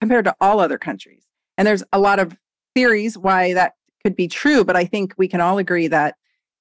compared 0.00 0.24
to 0.24 0.34
all 0.40 0.60
other 0.60 0.78
countries. 0.78 1.24
And 1.58 1.66
there's 1.66 1.84
a 1.92 1.98
lot 1.98 2.18
of 2.18 2.36
theories 2.74 3.18
why 3.18 3.52
that 3.54 3.74
could 4.02 4.16
be 4.16 4.28
true, 4.28 4.64
but 4.64 4.76
I 4.76 4.84
think 4.84 5.14
we 5.18 5.28
can 5.28 5.40
all 5.40 5.58
agree 5.58 5.88
that 5.88 6.16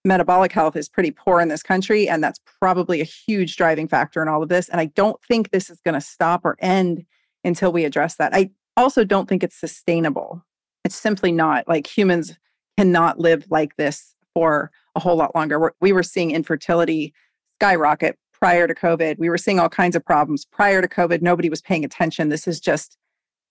metabolic 0.06 0.52
health 0.52 0.76
is 0.76 0.90
pretty 0.90 1.12
poor 1.12 1.40
in 1.40 1.48
this 1.48 1.64
country. 1.64 2.08
And 2.08 2.24
that's 2.24 2.40
probably 2.60 3.02
a 3.02 3.06
huge 3.06 3.58
driving 3.58 3.88
factor 3.88 4.22
in 4.22 4.28
all 4.28 4.44
of 4.44 4.50
this. 4.50 4.70
And 4.70 4.80
I 4.80 4.86
don't 4.86 5.22
think 5.28 5.52
this 5.52 5.70
is 5.70 5.80
going 5.82 5.94
to 5.94 6.02
stop 6.02 6.42
or 6.46 6.58
end 6.60 7.06
until 7.44 7.72
we 7.72 7.86
address 7.86 8.16
that. 8.16 8.34
I 8.34 8.52
also 8.78 9.04
don't 9.04 9.28
think 9.28 9.44
it's 9.44 9.56
sustainable. 9.56 10.44
It's 10.84 10.96
simply 10.96 11.32
not 11.32 11.68
like 11.68 11.86
humans 11.86 12.38
cannot 12.78 13.20
live 13.20 13.46
like 13.50 13.76
this 13.76 14.16
for 14.34 14.72
a 14.96 15.00
whole 15.00 15.18
lot 15.18 15.36
longer. 15.36 15.60
We're, 15.60 15.72
we 15.82 15.92
were 15.92 16.04
seeing 16.04 16.32
infertility 16.32 17.14
skyrocket 17.62 18.18
prior 18.32 18.68
to 18.68 18.74
COVID. 18.74 19.18
We 19.18 19.30
were 19.30 19.38
seeing 19.38 19.60
all 19.60 19.70
kinds 19.70 19.96
of 19.96 20.06
problems 20.06 20.46
prior 20.46 20.82
to 20.82 20.88
COVID. 20.88 21.22
Nobody 21.22 21.50
was 21.50 21.62
paying 21.62 21.84
attention. 21.84 22.30
This 22.30 22.48
is 22.48 22.60
just 22.60 22.98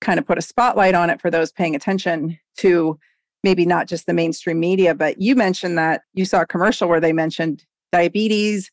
kind 0.01 0.19
of 0.19 0.27
put 0.27 0.39
a 0.39 0.43
spotlight 0.43 0.95
on 0.95 1.11
it 1.11 1.21
for 1.21 1.31
those 1.31 1.53
paying 1.53 1.75
attention 1.75 2.39
to 2.59 2.99
maybe 3.45 3.65
not 3.65 3.87
just 3.87 4.07
the 4.07 4.15
mainstream 4.15 4.59
media, 4.59 4.95
but 4.95 5.21
you 5.21 5.35
mentioned 5.35 5.79
that 5.79 6.03
you 6.15 6.25
saw 6.25 6.43
a 6.43 6.47
commercial 6.47 6.89
where 6.89 7.01
they 7.01 7.13
mentioned 7.13 7.65
diabetes. 7.93 8.71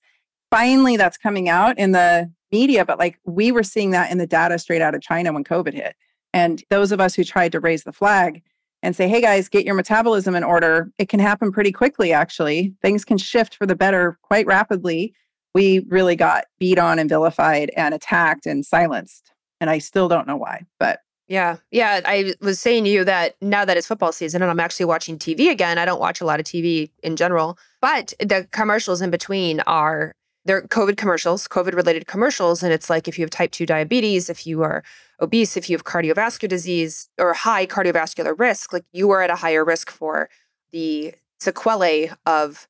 Finally, 0.51 0.97
that's 0.97 1.17
coming 1.17 1.49
out 1.49 1.77
in 1.77 1.91
the 1.91 2.31
media, 2.51 2.85
but 2.85 2.99
like 2.99 3.19
we 3.25 3.51
were 3.51 3.63
seeing 3.63 3.91
that 3.91 4.11
in 4.11 4.17
the 4.17 4.27
data 4.27 4.57
straight 4.57 4.81
out 4.81 4.95
of 4.95 5.01
China 5.01 5.33
when 5.33 5.43
COVID 5.43 5.73
hit. 5.73 5.95
And 6.33 6.63
those 6.69 6.91
of 6.91 6.99
us 6.99 7.15
who 7.15 7.23
tried 7.23 7.51
to 7.53 7.59
raise 7.59 7.83
the 7.83 7.93
flag 7.93 8.41
and 8.83 8.95
say, 8.95 9.07
hey 9.07 9.21
guys, 9.21 9.49
get 9.49 9.65
your 9.65 9.75
metabolism 9.75 10.35
in 10.35 10.43
order, 10.43 10.91
it 10.99 11.09
can 11.09 11.19
happen 11.19 11.51
pretty 11.51 11.71
quickly, 11.71 12.13
actually. 12.13 12.73
Things 12.81 13.05
can 13.05 13.17
shift 13.17 13.55
for 13.55 13.65
the 13.65 13.75
better 13.75 14.19
quite 14.21 14.45
rapidly. 14.45 15.13
We 15.53 15.79
really 15.89 16.15
got 16.15 16.45
beat 16.59 16.77
on 16.77 16.99
and 16.99 17.09
vilified 17.09 17.71
and 17.77 17.93
attacked 17.93 18.45
and 18.45 18.65
silenced. 18.65 19.31
And 19.61 19.69
I 19.69 19.79
still 19.79 20.07
don't 20.07 20.27
know 20.27 20.35
why, 20.35 20.65
but 20.79 20.99
yeah. 21.27 21.57
Yeah. 21.71 22.01
I 22.05 22.33
was 22.41 22.59
saying 22.59 22.83
to 22.83 22.89
you 22.89 23.03
that 23.03 23.35
now 23.41 23.65
that 23.65 23.77
it's 23.77 23.87
football 23.87 24.11
season 24.11 24.41
and 24.41 24.51
I'm 24.51 24.59
actually 24.59 24.85
watching 24.85 25.17
TV 25.17 25.49
again, 25.49 25.77
I 25.77 25.85
don't 25.85 25.99
watch 25.99 26.21
a 26.21 26.25
lot 26.25 26.39
of 26.39 26.45
TV 26.45 26.91
in 27.01 27.15
general, 27.15 27.57
but 27.81 28.13
the 28.19 28.47
commercials 28.51 29.01
in 29.01 29.09
between 29.09 29.61
are 29.61 30.13
they're 30.45 30.61
COVID 30.61 30.97
commercials, 30.97 31.47
COVID 31.47 31.73
related 31.73 32.05
commercials. 32.05 32.61
And 32.61 32.71
it's 32.71 32.89
like 32.89 33.07
if 33.07 33.17
you 33.17 33.23
have 33.23 33.31
type 33.31 33.51
2 33.51 33.65
diabetes, 33.65 34.29
if 34.29 34.45
you 34.45 34.61
are 34.61 34.83
obese, 35.19 35.57
if 35.57 35.69
you 35.69 35.75
have 35.75 35.83
cardiovascular 35.83 36.47
disease 36.47 37.09
or 37.17 37.33
high 37.33 37.65
cardiovascular 37.65 38.37
risk, 38.37 38.71
like 38.71 38.85
you 38.91 39.09
are 39.09 39.23
at 39.23 39.31
a 39.31 39.35
higher 39.35 39.65
risk 39.65 39.89
for 39.89 40.29
the 40.71 41.15
sequelae 41.39 42.11
of 42.27 42.67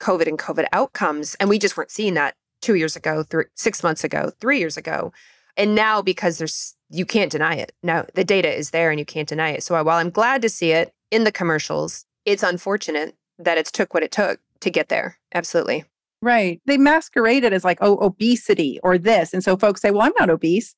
COVID 0.00 0.28
and 0.28 0.38
COVID 0.38 0.66
outcomes. 0.72 1.34
And 1.36 1.48
we 1.48 1.58
just 1.58 1.76
weren't 1.76 1.90
seeing 1.90 2.14
that 2.14 2.36
two 2.62 2.74
years 2.74 2.94
ago, 2.94 3.24
three, 3.24 3.46
six 3.54 3.82
months 3.82 4.04
ago, 4.04 4.30
three 4.40 4.58
years 4.58 4.76
ago. 4.76 5.12
And 5.56 5.74
now 5.74 6.02
because 6.02 6.38
there's, 6.38 6.76
you 6.90 7.06
can't 7.06 7.32
deny 7.32 7.54
it. 7.54 7.72
Now 7.82 8.06
the 8.14 8.24
data 8.24 8.52
is 8.54 8.70
there 8.70 8.90
and 8.90 8.98
you 8.98 9.06
can't 9.06 9.28
deny 9.28 9.50
it. 9.50 9.62
So 9.62 9.82
while 9.82 9.98
I'm 9.98 10.10
glad 10.10 10.42
to 10.42 10.48
see 10.48 10.72
it 10.72 10.92
in 11.10 11.24
the 11.24 11.32
commercials, 11.32 12.04
it's 12.24 12.42
unfortunate 12.42 13.16
that 13.38 13.56
it's 13.56 13.70
took 13.70 13.94
what 13.94 14.02
it 14.02 14.12
took 14.12 14.40
to 14.60 14.70
get 14.70 14.88
there. 14.88 15.18
Absolutely. 15.34 15.84
Right. 16.22 16.60
They 16.66 16.76
masquerade 16.76 17.44
it 17.44 17.52
as 17.52 17.64
like, 17.64 17.78
oh, 17.80 17.96
obesity 17.98 18.78
or 18.82 18.98
this. 18.98 19.32
And 19.32 19.42
so 19.42 19.56
folks 19.56 19.80
say, 19.80 19.90
well, 19.90 20.02
I'm 20.02 20.12
not 20.18 20.28
obese. 20.28 20.74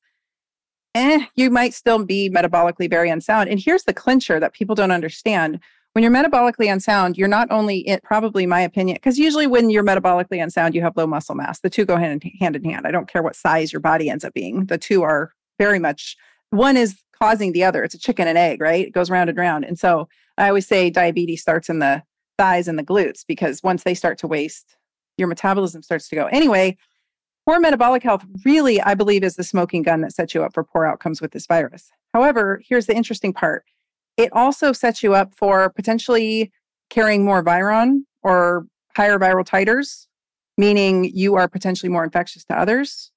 Eh, 0.95 1.25
you 1.35 1.49
might 1.49 1.73
still 1.73 2.05
be 2.05 2.29
metabolically 2.29 2.89
very 2.89 3.09
unsound. 3.09 3.49
And 3.49 3.59
here's 3.59 3.83
the 3.83 3.93
clincher 3.93 4.39
that 4.39 4.53
people 4.53 4.75
don't 4.75 4.91
understand. 4.91 5.59
When 5.93 6.03
you're 6.03 6.13
metabolically 6.13 6.71
unsound, 6.71 7.17
you're 7.17 7.27
not 7.27 7.51
only, 7.51 7.87
it 7.87 8.03
probably 8.03 8.45
my 8.45 8.61
opinion, 8.61 8.95
because 8.95 9.19
usually 9.19 9.47
when 9.47 9.69
you're 9.69 9.83
metabolically 9.83 10.41
unsound, 10.41 10.75
you 10.75 10.81
have 10.81 10.95
low 10.95 11.07
muscle 11.07 11.35
mass. 11.35 11.59
The 11.59 11.69
two 11.69 11.85
go 11.85 11.97
hand 11.97 12.23
in, 12.23 12.31
hand 12.39 12.55
in 12.55 12.63
hand. 12.63 12.87
I 12.87 12.91
don't 12.91 13.07
care 13.07 13.21
what 13.21 13.35
size 13.35 13.73
your 13.73 13.79
body 13.79 14.09
ends 14.09 14.23
up 14.23 14.33
being. 14.33 14.65
The 14.67 14.77
two 14.77 15.03
are 15.03 15.33
very 15.57 15.79
much, 15.79 16.15
one 16.49 16.77
is 16.77 16.95
causing 17.19 17.51
the 17.51 17.63
other. 17.63 17.83
It's 17.83 17.95
a 17.95 17.99
chicken 17.99 18.27
and 18.27 18.37
egg, 18.37 18.61
right? 18.61 18.87
It 18.87 18.93
goes 18.93 19.09
round 19.09 19.29
and 19.29 19.37
round. 19.37 19.65
And 19.65 19.79
so 19.79 20.07
I 20.37 20.47
always 20.47 20.67
say 20.67 20.89
diabetes 20.89 21.41
starts 21.41 21.69
in 21.69 21.79
the 21.79 22.03
thighs 22.37 22.67
and 22.67 22.77
the 22.77 22.83
glutes 22.83 23.23
because 23.27 23.61
once 23.63 23.83
they 23.83 23.93
start 23.93 24.17
to 24.19 24.27
waste, 24.27 24.75
your 25.17 25.27
metabolism 25.27 25.83
starts 25.83 26.09
to 26.09 26.15
go. 26.15 26.25
Anyway, 26.27 26.77
poor 27.45 27.59
metabolic 27.59 28.03
health 28.03 28.25
really, 28.45 28.81
I 28.81 28.95
believe, 28.95 29.23
is 29.23 29.35
the 29.35 29.43
smoking 29.43 29.83
gun 29.83 30.01
that 30.01 30.13
sets 30.13 30.33
you 30.33 30.43
up 30.43 30.53
for 30.53 30.63
poor 30.63 30.85
outcomes 30.85 31.21
with 31.21 31.31
this 31.31 31.45
virus. 31.45 31.91
However, 32.13 32.61
here's 32.67 32.87
the 32.87 32.95
interesting 32.95 33.33
part 33.33 33.63
it 34.17 34.31
also 34.33 34.73
sets 34.73 35.01
you 35.01 35.15
up 35.15 35.33
for 35.33 35.69
potentially 35.71 36.51
carrying 36.89 37.25
more 37.25 37.43
virion 37.43 38.01
or 38.21 38.67
higher 38.95 39.17
viral 39.17 39.45
titers, 39.45 40.05
meaning 40.57 41.05
you 41.05 41.35
are 41.35 41.47
potentially 41.47 41.89
more 41.89 42.03
infectious 42.03 42.45
to 42.45 42.57
others. 42.57 43.11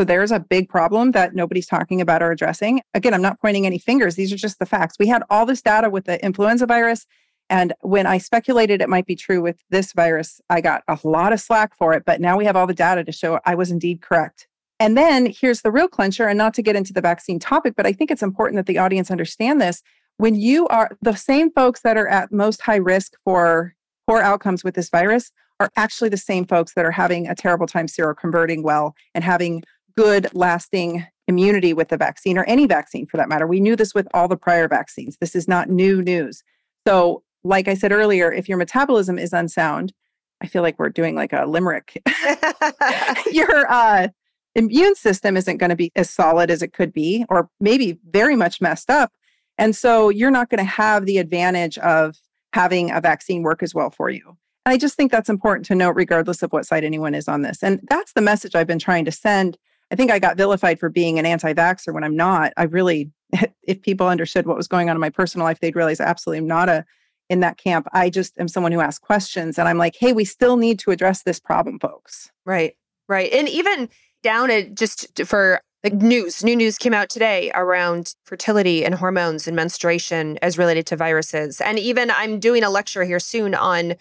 So 0.00 0.04
there's 0.04 0.32
a 0.32 0.40
big 0.40 0.70
problem 0.70 1.10
that 1.10 1.34
nobody's 1.34 1.66
talking 1.66 2.00
about 2.00 2.22
or 2.22 2.30
addressing. 2.30 2.80
Again, 2.94 3.12
I'm 3.12 3.20
not 3.20 3.38
pointing 3.38 3.66
any 3.66 3.78
fingers. 3.78 4.14
These 4.14 4.32
are 4.32 4.36
just 4.36 4.58
the 4.58 4.64
facts. 4.64 4.96
We 4.98 5.08
had 5.08 5.22
all 5.28 5.44
this 5.44 5.60
data 5.60 5.90
with 5.90 6.06
the 6.06 6.24
influenza 6.24 6.64
virus 6.64 7.04
and 7.50 7.74
when 7.82 8.06
I 8.06 8.16
speculated 8.16 8.80
it 8.80 8.88
might 8.88 9.04
be 9.04 9.14
true 9.14 9.42
with 9.42 9.60
this 9.68 9.92
virus, 9.92 10.40
I 10.48 10.62
got 10.62 10.84
a 10.88 10.98
lot 11.04 11.34
of 11.34 11.40
slack 11.40 11.76
for 11.76 11.92
it. 11.92 12.04
But 12.06 12.18
now 12.18 12.38
we 12.38 12.46
have 12.46 12.56
all 12.56 12.66
the 12.66 12.72
data 12.72 13.04
to 13.04 13.12
show 13.12 13.40
I 13.44 13.54
was 13.54 13.70
indeed 13.70 14.00
correct. 14.00 14.48
And 14.78 14.96
then 14.96 15.34
here's 15.38 15.60
the 15.60 15.70
real 15.70 15.86
clincher, 15.86 16.26
and 16.26 16.38
not 16.38 16.54
to 16.54 16.62
get 16.62 16.76
into 16.76 16.94
the 16.94 17.02
vaccine 17.02 17.38
topic, 17.38 17.74
but 17.76 17.86
I 17.86 17.92
think 17.92 18.10
it's 18.10 18.22
important 18.22 18.56
that 18.56 18.64
the 18.64 18.78
audience 18.78 19.10
understand 19.10 19.60
this. 19.60 19.82
When 20.16 20.34
you 20.34 20.66
are 20.68 20.96
the 21.02 21.14
same 21.14 21.52
folks 21.52 21.82
that 21.82 21.98
are 21.98 22.08
at 22.08 22.32
most 22.32 22.62
high 22.62 22.76
risk 22.76 23.12
for 23.22 23.74
poor 24.08 24.22
outcomes 24.22 24.64
with 24.64 24.76
this 24.76 24.88
virus 24.88 25.30
are 25.58 25.70
actually 25.76 26.08
the 26.08 26.16
same 26.16 26.46
folks 26.46 26.72
that 26.72 26.86
are 26.86 26.90
having 26.90 27.28
a 27.28 27.34
terrible 27.34 27.66
time 27.66 27.86
seroconverting 27.86 28.62
well 28.62 28.94
and 29.14 29.22
having 29.22 29.62
good 30.00 30.28
lasting 30.32 31.06
immunity 31.28 31.74
with 31.74 31.88
the 31.88 31.96
vaccine 31.98 32.38
or 32.38 32.44
any 32.44 32.66
vaccine 32.66 33.06
for 33.06 33.18
that 33.18 33.28
matter. 33.28 33.46
We 33.46 33.60
knew 33.60 33.76
this 33.76 33.94
with 33.94 34.08
all 34.14 34.28
the 34.28 34.36
prior 34.36 34.66
vaccines. 34.66 35.18
This 35.20 35.34
is 35.34 35.46
not 35.46 35.68
new 35.68 36.00
news. 36.00 36.42
So 36.88 37.22
like 37.44 37.68
I 37.68 37.74
said 37.74 37.92
earlier, 37.92 38.32
if 38.32 38.48
your 38.48 38.56
metabolism 38.56 39.18
is 39.18 39.34
unsound, 39.34 39.92
I 40.40 40.46
feel 40.46 40.62
like 40.62 40.78
we're 40.78 40.88
doing 40.88 41.14
like 41.14 41.34
a 41.34 41.44
limerick. 41.44 42.02
your 43.30 43.70
uh, 43.70 44.08
immune 44.54 44.94
system 44.94 45.36
isn't 45.36 45.58
going 45.58 45.68
to 45.68 45.76
be 45.76 45.92
as 45.96 46.08
solid 46.08 46.50
as 46.50 46.62
it 46.62 46.72
could 46.72 46.94
be, 46.94 47.26
or 47.28 47.50
maybe 47.60 47.98
very 48.10 48.36
much 48.36 48.62
messed 48.62 48.88
up. 48.88 49.12
And 49.58 49.76
so 49.76 50.08
you're 50.08 50.30
not 50.30 50.48
going 50.48 50.64
to 50.64 50.64
have 50.64 51.04
the 51.04 51.18
advantage 51.18 51.76
of 51.78 52.16
having 52.54 52.90
a 52.90 53.02
vaccine 53.02 53.42
work 53.42 53.62
as 53.62 53.74
well 53.74 53.90
for 53.90 54.08
you. 54.08 54.38
And 54.64 54.72
I 54.72 54.78
just 54.78 54.96
think 54.96 55.12
that's 55.12 55.28
important 55.28 55.66
to 55.66 55.74
note, 55.74 55.94
regardless 55.94 56.42
of 56.42 56.52
what 56.52 56.64
side 56.64 56.84
anyone 56.84 57.14
is 57.14 57.28
on 57.28 57.42
this. 57.42 57.62
And 57.62 57.80
that's 57.90 58.14
the 58.14 58.22
message 58.22 58.54
I've 58.54 58.66
been 58.66 58.78
trying 58.78 59.04
to 59.04 59.12
send 59.12 59.58
I 59.90 59.96
think 59.96 60.10
I 60.10 60.18
got 60.18 60.36
vilified 60.36 60.78
for 60.78 60.88
being 60.88 61.18
an 61.18 61.26
anti 61.26 61.52
vaxxer 61.52 61.92
when 61.92 62.04
I'm 62.04 62.16
not. 62.16 62.52
I 62.56 62.64
really, 62.64 63.10
if 63.62 63.82
people 63.82 64.08
understood 64.08 64.46
what 64.46 64.56
was 64.56 64.68
going 64.68 64.88
on 64.88 64.96
in 64.96 65.00
my 65.00 65.10
personal 65.10 65.44
life, 65.44 65.60
they'd 65.60 65.76
realize 65.76 66.00
absolutely 66.00 66.38
I'm 66.38 66.46
not 66.46 66.68
a 66.68 66.84
in 67.30 67.40
that 67.40 67.56
camp. 67.56 67.86
I 67.92 68.10
just 68.10 68.36
am 68.38 68.48
someone 68.48 68.72
who 68.72 68.80
asks 68.80 68.98
questions 68.98 69.58
and 69.58 69.68
I'm 69.68 69.78
like, 69.78 69.96
hey, 69.98 70.12
we 70.12 70.24
still 70.24 70.56
need 70.56 70.80
to 70.80 70.90
address 70.90 71.22
this 71.22 71.38
problem, 71.38 71.78
folks. 71.78 72.30
Right. 72.44 72.76
Right. 73.08 73.32
And 73.32 73.48
even 73.48 73.88
down 74.22 74.50
at 74.50 74.74
just 74.74 75.24
for 75.24 75.62
the 75.84 75.90
news, 75.90 76.44
new 76.44 76.56
news 76.56 76.76
came 76.76 76.92
out 76.92 77.08
today 77.08 77.50
around 77.54 78.14
fertility 78.24 78.84
and 78.84 78.96
hormones 78.96 79.46
and 79.46 79.56
menstruation 79.56 80.38
as 80.42 80.58
related 80.58 80.86
to 80.88 80.96
viruses. 80.96 81.60
And 81.60 81.78
even 81.78 82.10
I'm 82.10 82.40
doing 82.40 82.64
a 82.64 82.70
lecture 82.70 83.04
here 83.04 83.20
soon 83.20 83.54
on 83.54 83.94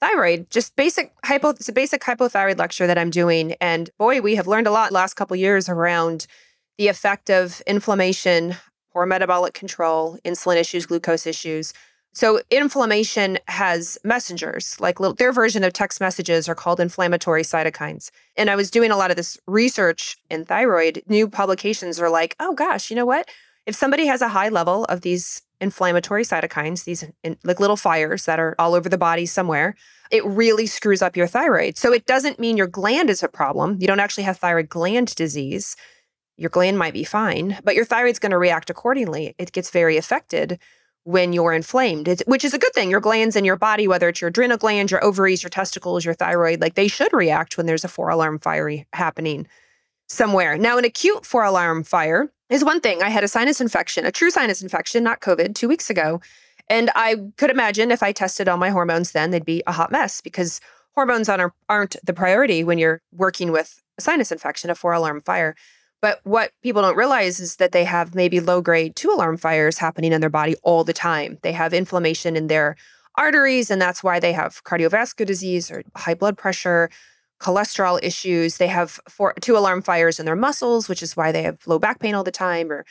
thyroid, 0.00 0.50
just 0.50 0.76
basic 0.76 1.12
hypo, 1.24 1.50
it's 1.50 1.68
a 1.68 1.72
basic 1.72 2.02
hypothyroid 2.02 2.58
lecture 2.58 2.86
that 2.86 2.98
I'm 2.98 3.10
doing. 3.10 3.52
And 3.60 3.90
boy, 3.98 4.20
we 4.20 4.34
have 4.36 4.46
learned 4.46 4.66
a 4.66 4.70
lot 4.70 4.92
last 4.92 5.14
couple 5.14 5.36
years 5.36 5.68
around 5.68 6.26
the 6.78 6.88
effect 6.88 7.30
of 7.30 7.60
inflammation, 7.66 8.56
poor 8.92 9.06
metabolic 9.06 9.54
control, 9.54 10.18
insulin 10.24 10.56
issues, 10.56 10.86
glucose 10.86 11.26
issues. 11.26 11.72
So 12.12 12.40
inflammation 12.50 13.38
has 13.46 13.96
messengers, 14.02 14.76
like 14.80 14.98
their 15.18 15.32
version 15.32 15.62
of 15.62 15.72
text 15.72 16.00
messages 16.00 16.48
are 16.48 16.56
called 16.56 16.80
inflammatory 16.80 17.42
cytokines. 17.42 18.10
And 18.36 18.50
I 18.50 18.56
was 18.56 18.70
doing 18.70 18.90
a 18.90 18.96
lot 18.96 19.10
of 19.10 19.16
this 19.16 19.38
research 19.46 20.16
in 20.28 20.44
thyroid. 20.44 21.02
New 21.06 21.28
publications 21.28 22.00
are 22.00 22.10
like, 22.10 22.34
oh 22.40 22.54
gosh, 22.54 22.90
you 22.90 22.96
know 22.96 23.06
what? 23.06 23.28
If 23.66 23.76
somebody 23.76 24.06
has 24.06 24.22
a 24.22 24.28
high 24.28 24.48
level 24.48 24.86
of 24.86 25.02
these 25.02 25.42
inflammatory 25.60 26.24
cytokines, 26.24 26.84
these 26.84 27.04
in, 27.22 27.36
like 27.44 27.60
little 27.60 27.76
fires 27.76 28.24
that 28.24 28.40
are 28.40 28.54
all 28.58 28.74
over 28.74 28.88
the 28.88 28.98
body 28.98 29.26
somewhere, 29.26 29.74
it 30.10 30.24
really 30.24 30.66
screws 30.66 31.02
up 31.02 31.16
your 31.16 31.26
thyroid. 31.26 31.76
So 31.76 31.92
it 31.92 32.06
doesn't 32.06 32.38
mean 32.38 32.56
your 32.56 32.66
gland 32.66 33.10
is 33.10 33.22
a 33.22 33.28
problem. 33.28 33.76
You 33.80 33.86
don't 33.86 34.00
actually 34.00 34.24
have 34.24 34.38
thyroid 34.38 34.68
gland 34.68 35.14
disease. 35.14 35.76
Your 36.36 36.50
gland 36.50 36.78
might 36.78 36.94
be 36.94 37.04
fine, 37.04 37.58
but 37.64 37.74
your 37.74 37.84
thyroid's 37.84 38.18
going 38.18 38.30
to 38.30 38.38
react 38.38 38.70
accordingly. 38.70 39.34
It 39.38 39.52
gets 39.52 39.70
very 39.70 39.96
affected 39.96 40.58
when 41.04 41.32
you're 41.32 41.52
inflamed, 41.52 42.08
it's, 42.08 42.22
which 42.26 42.44
is 42.44 42.54
a 42.54 42.58
good 42.58 42.72
thing. 42.74 42.90
Your 42.90 43.00
glands 43.00 43.36
in 43.36 43.44
your 43.44 43.56
body, 43.56 43.88
whether 43.88 44.08
it's 44.08 44.20
your 44.20 44.28
adrenal 44.28 44.58
glands, 44.58 44.92
your 44.92 45.02
ovaries, 45.04 45.42
your 45.42 45.50
testicles, 45.50 46.04
your 46.04 46.14
thyroid, 46.14 46.60
like 46.60 46.74
they 46.74 46.88
should 46.88 47.12
react 47.12 47.56
when 47.56 47.66
there's 47.66 47.84
a 47.84 47.88
four 47.88 48.10
alarm 48.10 48.38
fire 48.38 48.84
happening 48.92 49.46
somewhere. 50.08 50.58
Now, 50.58 50.76
an 50.78 50.84
acute 50.84 51.24
four 51.24 51.44
alarm 51.44 51.84
fire 51.84 52.30
is 52.50 52.64
one 52.64 52.80
thing. 52.80 53.02
I 53.02 53.08
had 53.08 53.24
a 53.24 53.28
sinus 53.28 53.60
infection, 53.60 54.04
a 54.04 54.12
true 54.12 54.30
sinus 54.30 54.62
infection, 54.62 55.02
not 55.02 55.20
COVID, 55.20 55.54
two 55.54 55.68
weeks 55.68 55.88
ago. 55.88 56.20
And 56.68 56.90
I 56.94 57.16
could 57.36 57.50
imagine 57.50 57.90
if 57.90 58.02
I 58.02 58.12
tested 58.12 58.48
all 58.48 58.56
my 58.56 58.70
hormones 58.70 59.12
then, 59.12 59.30
they'd 59.30 59.44
be 59.44 59.62
a 59.66 59.72
hot 59.72 59.90
mess 59.90 60.20
because 60.20 60.60
hormones 60.94 61.28
aren't 61.28 61.96
the 62.04 62.12
priority 62.12 62.62
when 62.62 62.78
you're 62.78 63.00
working 63.12 63.52
with 63.52 63.80
a 63.98 64.02
sinus 64.02 64.30
infection, 64.30 64.70
a 64.70 64.74
four 64.74 64.92
alarm 64.92 65.20
fire. 65.20 65.56
But 66.02 66.20
what 66.24 66.52
people 66.62 66.82
don't 66.82 66.96
realize 66.96 67.40
is 67.40 67.56
that 67.56 67.72
they 67.72 67.84
have 67.84 68.14
maybe 68.14 68.40
low 68.40 68.60
grade 68.60 68.96
two 68.96 69.10
alarm 69.10 69.36
fires 69.36 69.78
happening 69.78 70.12
in 70.12 70.20
their 70.20 70.30
body 70.30 70.56
all 70.62 70.82
the 70.82 70.92
time. 70.92 71.38
They 71.42 71.52
have 71.52 71.74
inflammation 71.74 72.36
in 72.36 72.46
their 72.46 72.76
arteries, 73.16 73.70
and 73.70 73.82
that's 73.82 74.02
why 74.02 74.18
they 74.18 74.32
have 74.32 74.64
cardiovascular 74.64 75.26
disease 75.26 75.70
or 75.70 75.82
high 75.96 76.14
blood 76.14 76.38
pressure, 76.38 76.88
cholesterol 77.40 77.98
issues. 78.02 78.58
They 78.58 78.66
have 78.66 79.00
four, 79.08 79.34
two 79.40 79.56
alarm 79.56 79.82
fires 79.82 80.20
in 80.20 80.26
their 80.26 80.36
muscles, 80.36 80.88
which 80.88 81.02
is 81.02 81.16
why 81.16 81.32
they 81.32 81.42
have 81.42 81.66
low 81.66 81.78
back 81.78 81.98
pain 81.98 82.14
all 82.14 82.24
the 82.24 82.30
time, 82.30 82.70
or 82.70 82.84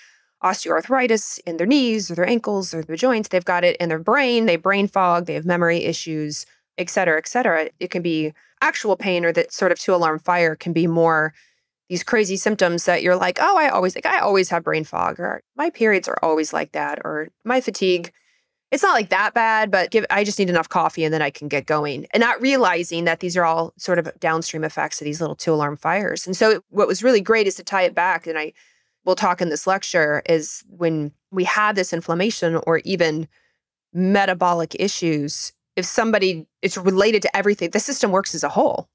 osteoarthritis 0.43 1.39
in 1.45 1.57
their 1.57 1.67
knees 1.67 2.09
or 2.09 2.15
their 2.15 2.27
ankles 2.27 2.73
or 2.73 2.81
their 2.81 2.95
joints. 2.95 3.29
They've 3.29 3.43
got 3.43 3.63
it 3.63 3.77
in 3.77 3.89
their 3.89 3.99
brain. 3.99 4.45
They 4.45 4.55
brain 4.55 4.87
fog. 4.87 5.25
They 5.25 5.33
have 5.33 5.45
memory 5.45 5.83
issues, 5.83 6.45
et 6.77 6.89
cetera, 6.89 7.17
et 7.17 7.27
cetera. 7.27 7.69
It 7.79 7.91
can 7.91 8.01
be 8.01 8.33
actual 8.61 8.95
pain, 8.95 9.23
or 9.23 9.31
that 9.33 9.53
sort 9.53 9.71
of 9.71 9.79
two 9.79 9.93
alarm 9.93 10.19
fire 10.19 10.55
can 10.55 10.73
be 10.73 10.87
more 10.87 11.33
these 11.89 12.03
crazy 12.03 12.37
symptoms 12.37 12.85
that 12.85 13.01
you're 13.01 13.15
like, 13.15 13.39
oh, 13.41 13.57
I 13.57 13.69
always 13.69 13.95
like 13.95 14.05
I 14.05 14.19
always 14.19 14.49
have 14.49 14.63
brain 14.63 14.83
fog, 14.83 15.19
or 15.19 15.41
my 15.55 15.69
periods 15.69 16.07
are 16.07 16.19
always 16.21 16.53
like 16.53 16.71
that, 16.71 16.99
or 17.03 17.29
my 17.43 17.61
fatigue. 17.61 18.11
It's 18.71 18.83
not 18.83 18.93
like 18.93 19.09
that 19.09 19.33
bad, 19.33 19.71
but 19.71 19.89
give, 19.89 20.05
I 20.11 20.23
just 20.23 20.37
need 20.37 20.49
enough 20.49 20.69
coffee 20.69 21.03
and 21.03 21.13
then 21.13 21.23
I 21.23 21.31
can 21.31 21.47
get 21.47 21.65
going. 21.65 22.05
And 22.11 22.21
not 22.21 22.39
realizing 22.39 23.05
that 23.05 23.19
these 23.19 23.35
are 23.35 23.43
all 23.43 23.73
sort 23.77 23.97
of 23.97 24.11
downstream 24.19 24.63
effects 24.63 25.01
of 25.01 25.05
these 25.05 25.19
little 25.19 25.35
two 25.35 25.53
alarm 25.53 25.77
fires. 25.77 26.27
And 26.27 26.37
so, 26.37 26.61
what 26.69 26.87
was 26.87 27.03
really 27.03 27.21
great 27.21 27.47
is 27.47 27.55
to 27.55 27.63
tie 27.63 27.81
it 27.81 27.95
back. 27.95 28.27
And 28.27 28.37
I 28.37 28.53
will 29.05 29.15
talk 29.15 29.41
in 29.41 29.49
this 29.49 29.65
lecture 29.65 30.21
is 30.27 30.63
when 30.69 31.11
we 31.31 31.45
have 31.45 31.75
this 31.75 31.93
inflammation 31.93 32.59
or 32.67 32.77
even 32.79 33.27
metabolic 33.91 34.75
issues, 34.79 35.51
if 35.75 35.85
somebody 35.85 36.45
it's 36.61 36.77
related 36.77 37.23
to 37.23 37.35
everything, 37.35 37.71
the 37.71 37.79
system 37.79 38.11
works 38.11 38.35
as 38.35 38.43
a 38.43 38.49
whole 38.49 38.87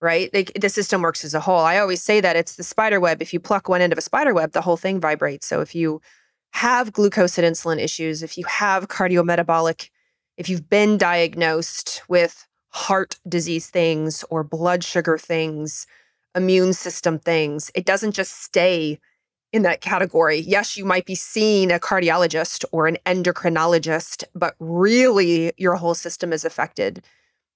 right? 0.00 0.32
Like 0.32 0.52
the 0.58 0.68
system 0.68 1.02
works 1.02 1.24
as 1.24 1.34
a 1.34 1.40
whole. 1.40 1.60
I 1.60 1.78
always 1.78 2.02
say 2.02 2.20
that 2.20 2.36
it's 2.36 2.56
the 2.56 2.62
spider 2.62 3.00
web. 3.00 3.20
If 3.20 3.32
you 3.32 3.40
pluck 3.40 3.68
one 3.68 3.80
end 3.80 3.92
of 3.92 3.98
a 3.98 4.02
spider 4.02 4.32
web, 4.32 4.52
the 4.52 4.62
whole 4.62 4.76
thing 4.76 5.00
vibrates. 5.00 5.46
So 5.46 5.60
if 5.60 5.74
you 5.74 6.00
have 6.52 6.92
glucose 6.92 7.38
and 7.38 7.46
insulin 7.46 7.78
issues, 7.78 8.22
if 8.22 8.36
you 8.36 8.44
have 8.44 8.88
cardiometabolic, 8.88 9.90
if 10.36 10.48
you've 10.48 10.68
been 10.68 10.98
diagnosed 10.98 12.02
with 12.08 12.46
heart 12.68 13.16
disease 13.28 13.68
things 13.68 14.24
or 14.30 14.44
blood 14.44 14.84
sugar 14.84 15.18
things, 15.18 15.86
immune 16.34 16.72
system 16.72 17.18
things, 17.18 17.70
it 17.74 17.84
doesn't 17.84 18.12
just 18.12 18.42
stay 18.42 18.98
in 19.52 19.62
that 19.62 19.80
category. 19.80 20.38
Yes, 20.38 20.76
you 20.76 20.84
might 20.84 21.06
be 21.06 21.14
seeing 21.14 21.72
a 21.72 21.78
cardiologist 21.78 22.64
or 22.72 22.86
an 22.86 22.98
endocrinologist, 23.04 24.24
but 24.34 24.54
really 24.60 25.52
your 25.56 25.74
whole 25.74 25.94
system 25.94 26.32
is 26.32 26.44
affected. 26.44 27.04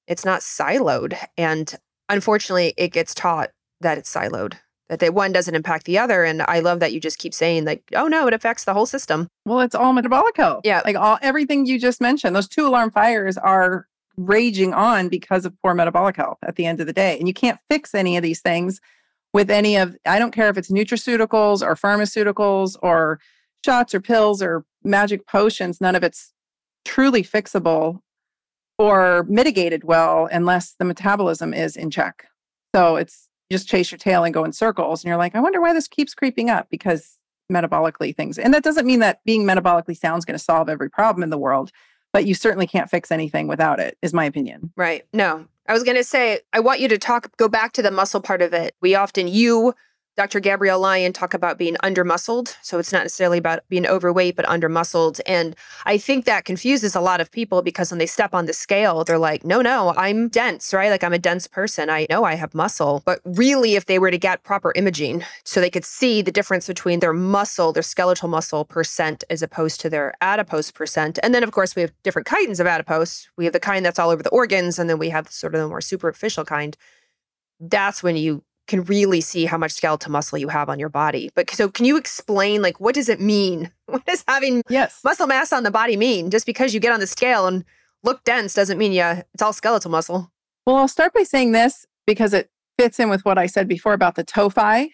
It's 0.07 0.25
not 0.25 0.41
siloed. 0.41 1.17
And 1.39 1.73
unfortunately, 2.09 2.75
it 2.77 2.89
gets 2.89 3.15
taught 3.15 3.51
that 3.81 3.99
it's 3.99 4.13
siloed, 4.13 4.55
that 4.89 5.01
the 5.01 5.11
one 5.11 5.33
doesn't 5.33 5.55
impact 5.55 5.87
the 5.87 5.99
other. 5.99 6.25
And 6.25 6.43
I 6.43 6.61
love 6.61 6.81
that 6.81 6.93
you 6.93 7.01
just 7.01 7.19
keep 7.19 7.33
saying, 7.33 7.65
like, 7.65 7.83
oh 7.95 8.07
no, 8.07 8.27
it 8.27 8.35
affects 8.35 8.65
the 8.65 8.75
whole 8.75 8.87
system. 8.87 9.29
Well, 9.47 9.61
it's 9.61 9.75
all 9.75 9.93
metabolic 9.93 10.37
health. 10.37 10.63
Yeah. 10.65 10.83
Like 10.85 10.97
all 10.97 11.19
everything 11.23 11.67
you 11.67 11.79
just 11.79 12.01
mentioned, 12.01 12.37
those 12.37 12.49
two 12.49 12.67
alarm 12.67 12.91
fires 12.91 13.39
are 13.39 13.87
raging 14.17 14.75
on 14.75 15.09
because 15.09 15.45
of 15.45 15.55
poor 15.63 15.75
metabolic 15.75 16.17
health 16.17 16.39
at 16.43 16.57
the 16.57 16.67
end 16.67 16.81
of 16.81 16.87
the 16.87 16.93
day. 16.93 17.19
And 17.19 17.27
you 17.27 17.35
can't 17.35 17.59
fix 17.69 17.95
any 17.95 18.17
of 18.17 18.23
these 18.23 18.41
things 18.41 18.81
with 19.33 19.51
any 19.51 19.77
of, 19.77 19.97
I 20.07 20.19
don't 20.19 20.31
care 20.31 20.49
if 20.49 20.57
it's 20.57 20.71
nutraceuticals 20.71 21.61
or 21.61 21.75
pharmaceuticals 21.75 22.77
or 22.83 23.19
shots 23.65 23.95
or 23.95 24.01
pills 24.01 24.41
or 24.41 24.65
magic 24.85 25.27
potions, 25.27 25.81
none 25.81 25.97
of 25.97 26.05
it's 26.05 26.33
truly 26.85 27.25
fixable 27.25 28.01
or 28.79 29.25
mitigated 29.29 29.83
well 29.85 30.29
unless 30.31 30.75
the 30.79 30.85
metabolism 30.85 31.53
is 31.53 31.77
in 31.77 31.91
check. 31.91 32.27
So 32.75 32.97
it's 32.97 33.29
just 33.51 33.69
chase 33.69 33.91
your 33.91 33.99
tail 33.99 34.25
and 34.25 34.35
go 34.35 34.45
in 34.45 34.53
circles. 34.53 35.03
And 35.03 35.09
you're 35.09 35.19
like, 35.19 35.35
I 35.35 35.41
wonder 35.41 35.61
why 35.61 35.73
this 35.73 35.89
keeps 35.89 36.15
creeping 36.15 36.51
up 36.51 36.69
because 36.71 37.19
metabolically 37.53 38.17
things. 38.17 38.39
And 38.39 38.55
that 38.55 38.63
doesn't 38.63 38.87
mean 38.87 39.01
that 39.01 39.21
being 39.25 39.45
metabolically 39.45 39.97
sound 39.97 40.19
is 40.19 40.25
going 40.25 40.39
to 40.39 40.45
solve 40.45 40.69
every 40.69 40.91
problem 40.91 41.23
in 41.23 41.31
the 41.31 41.39
world, 41.39 41.71
but 42.13 42.27
you 42.27 42.35
certainly 42.35 42.67
can't 42.67 42.91
fix 42.91 43.11
anything 43.11 43.47
without 43.49 43.81
it, 43.81 43.99
is 44.03 44.15
my 44.15 44.25
opinion. 44.25 44.73
Right. 44.77 45.05
No, 45.13 45.47
I 45.69 45.73
was 45.73 45.83
going 45.83 45.97
to 45.97 46.05
say, 46.05 46.41
I 46.53 46.61
want 46.61 46.81
you 46.81 46.89
to 46.89 46.99
talk, 46.99 47.37
go 47.37 47.49
back 47.49 47.73
to 47.75 47.83
the 47.83 47.91
muscle 47.91 48.21
part 48.21 48.43
of 48.43 48.53
it. 48.55 48.75
We 48.81 48.95
often, 48.95 49.29
you 49.29 49.75
Dr. 50.17 50.39
Gabrielle 50.39 50.79
Lyon 50.79 51.13
talk 51.13 51.35
about 51.35 51.59
being 51.59 51.75
undermuscled. 51.83 52.55
So 52.63 52.79
it's 52.79 52.93
not 52.93 53.03
necessarily 53.03 53.39
about 53.39 53.61
being 53.69 53.85
overweight, 53.85 54.37
but 54.37 54.47
undermuscled. 54.47 55.21
And 55.27 55.57
I 55.87 55.99
think 55.99 56.25
that 56.25 56.45
confuses 56.45 56.95
a 56.95 57.01
lot 57.01 57.21
of 57.21 57.33
people 57.33 57.63
because 57.63 57.91
when 57.91 57.99
they 57.99 58.07
step 58.07 58.33
on 58.33 58.47
the 58.47 58.53
scale, 58.53 59.03
they're 59.03 59.19
like, 59.19 59.45
no, 59.45 59.61
no, 59.61 59.93
I'm 59.97 60.29
dense, 60.29 60.73
right? 60.73 60.89
Like 60.89 61.03
I'm 61.03 61.13
a 61.13 61.19
dense 61.19 61.49
person. 61.49 61.91
I 61.91 62.07
know 62.09 62.23
I 62.23 62.35
have 62.35 62.55
muscle. 62.55 63.03
But 63.05 63.21
really, 63.25 63.75
if 63.75 63.87
they 63.87 63.99
were 63.99 64.13
to 64.13 64.19
get 64.19 64.45
proper 64.45 64.73
imaging 64.77 65.25
so 65.43 65.61
they 65.61 65.71
could 65.71 65.85
see 65.85 66.23
the 66.23 66.33
difference 66.33 66.69
between 66.69 67.01
their 67.01 67.13
muscle, 67.13 67.73
their 67.73 67.83
skeletal 67.83 68.29
muscle 68.29 68.65
percent 68.65 69.25
as 69.31 69.43
opposed 69.43 69.81
to 69.81 69.91
their 69.91 70.15
adipose 70.21 70.71
percent. 70.71 71.19
And 71.25 71.35
then, 71.35 71.43
of 71.43 71.51
course, 71.51 71.75
we 71.75 71.83
have 71.83 71.93
different 72.05 72.27
kinds 72.27 72.61
of 72.61 72.69
adipose. 72.69 73.29
We 73.37 73.45
have 73.47 73.53
the 73.53 73.61
kind 73.61 73.85
that's 73.85 73.99
all 73.99 74.11
over 74.11 74.23
the 74.23 74.31
organs, 74.31 74.79
and 74.79 74.89
then 74.89 74.99
we 74.99 75.09
have 75.09 75.29
sort 75.29 75.57
of 75.57 75.61
the 75.61 75.67
more 75.67 75.81
superficial 75.81 76.45
kind. 76.45 76.77
That's 77.59 78.03
when 78.03 78.17
you 78.17 78.45
can 78.67 78.83
really 78.85 79.21
see 79.21 79.45
how 79.45 79.59
much 79.59 79.73
skeletal 79.73 80.11
muscle 80.11 80.39
you 80.39 80.49
have 80.49 80.69
on 80.69 80.79
your 80.79 80.89
body. 80.89 81.31
But 81.35 81.51
so 81.51 81.69
can 81.69 81.85
you 81.85 81.97
explain 81.97 82.63
like 82.63 82.81
what 82.81 82.95
does 82.95 83.09
it 83.09 83.21
mean? 83.21 83.71
What 83.87 84.07
does 84.07 84.25
having 84.27 84.63
yes. 84.71 85.01
muscle 85.05 85.27
mass 85.27 85.53
on 85.53 85.63
the 85.63 85.71
body 85.71 85.99
mean? 85.99 86.31
Just 86.31 86.47
because 86.47 86.73
you 86.73 86.81
get 86.81 86.93
on 86.93 87.01
the 87.01 87.07
scale 87.07 87.47
and 87.47 87.67
look 88.03 88.25
dense 88.25 88.55
doesn't 88.55 88.79
mean 88.79 88.93
yeah, 88.93 89.23
it's 89.35 89.43
all 89.43 89.53
skeletal 89.53 89.91
muscle. 89.91 90.33
Well, 90.67 90.77
I'll 90.77 90.89
start 90.89 91.13
by 91.13 91.23
saying 91.23 91.53
this 91.53 91.85
because 92.07 92.33
it 92.33 92.49
fits 92.79 92.99
in 92.99 93.11
with 93.11 93.27
what 93.27 93.37
I 93.37 93.45
said 93.45 93.69
before 93.69 93.93
about 93.93 94.15
the 94.15 94.25
TOFI. 94.25 94.89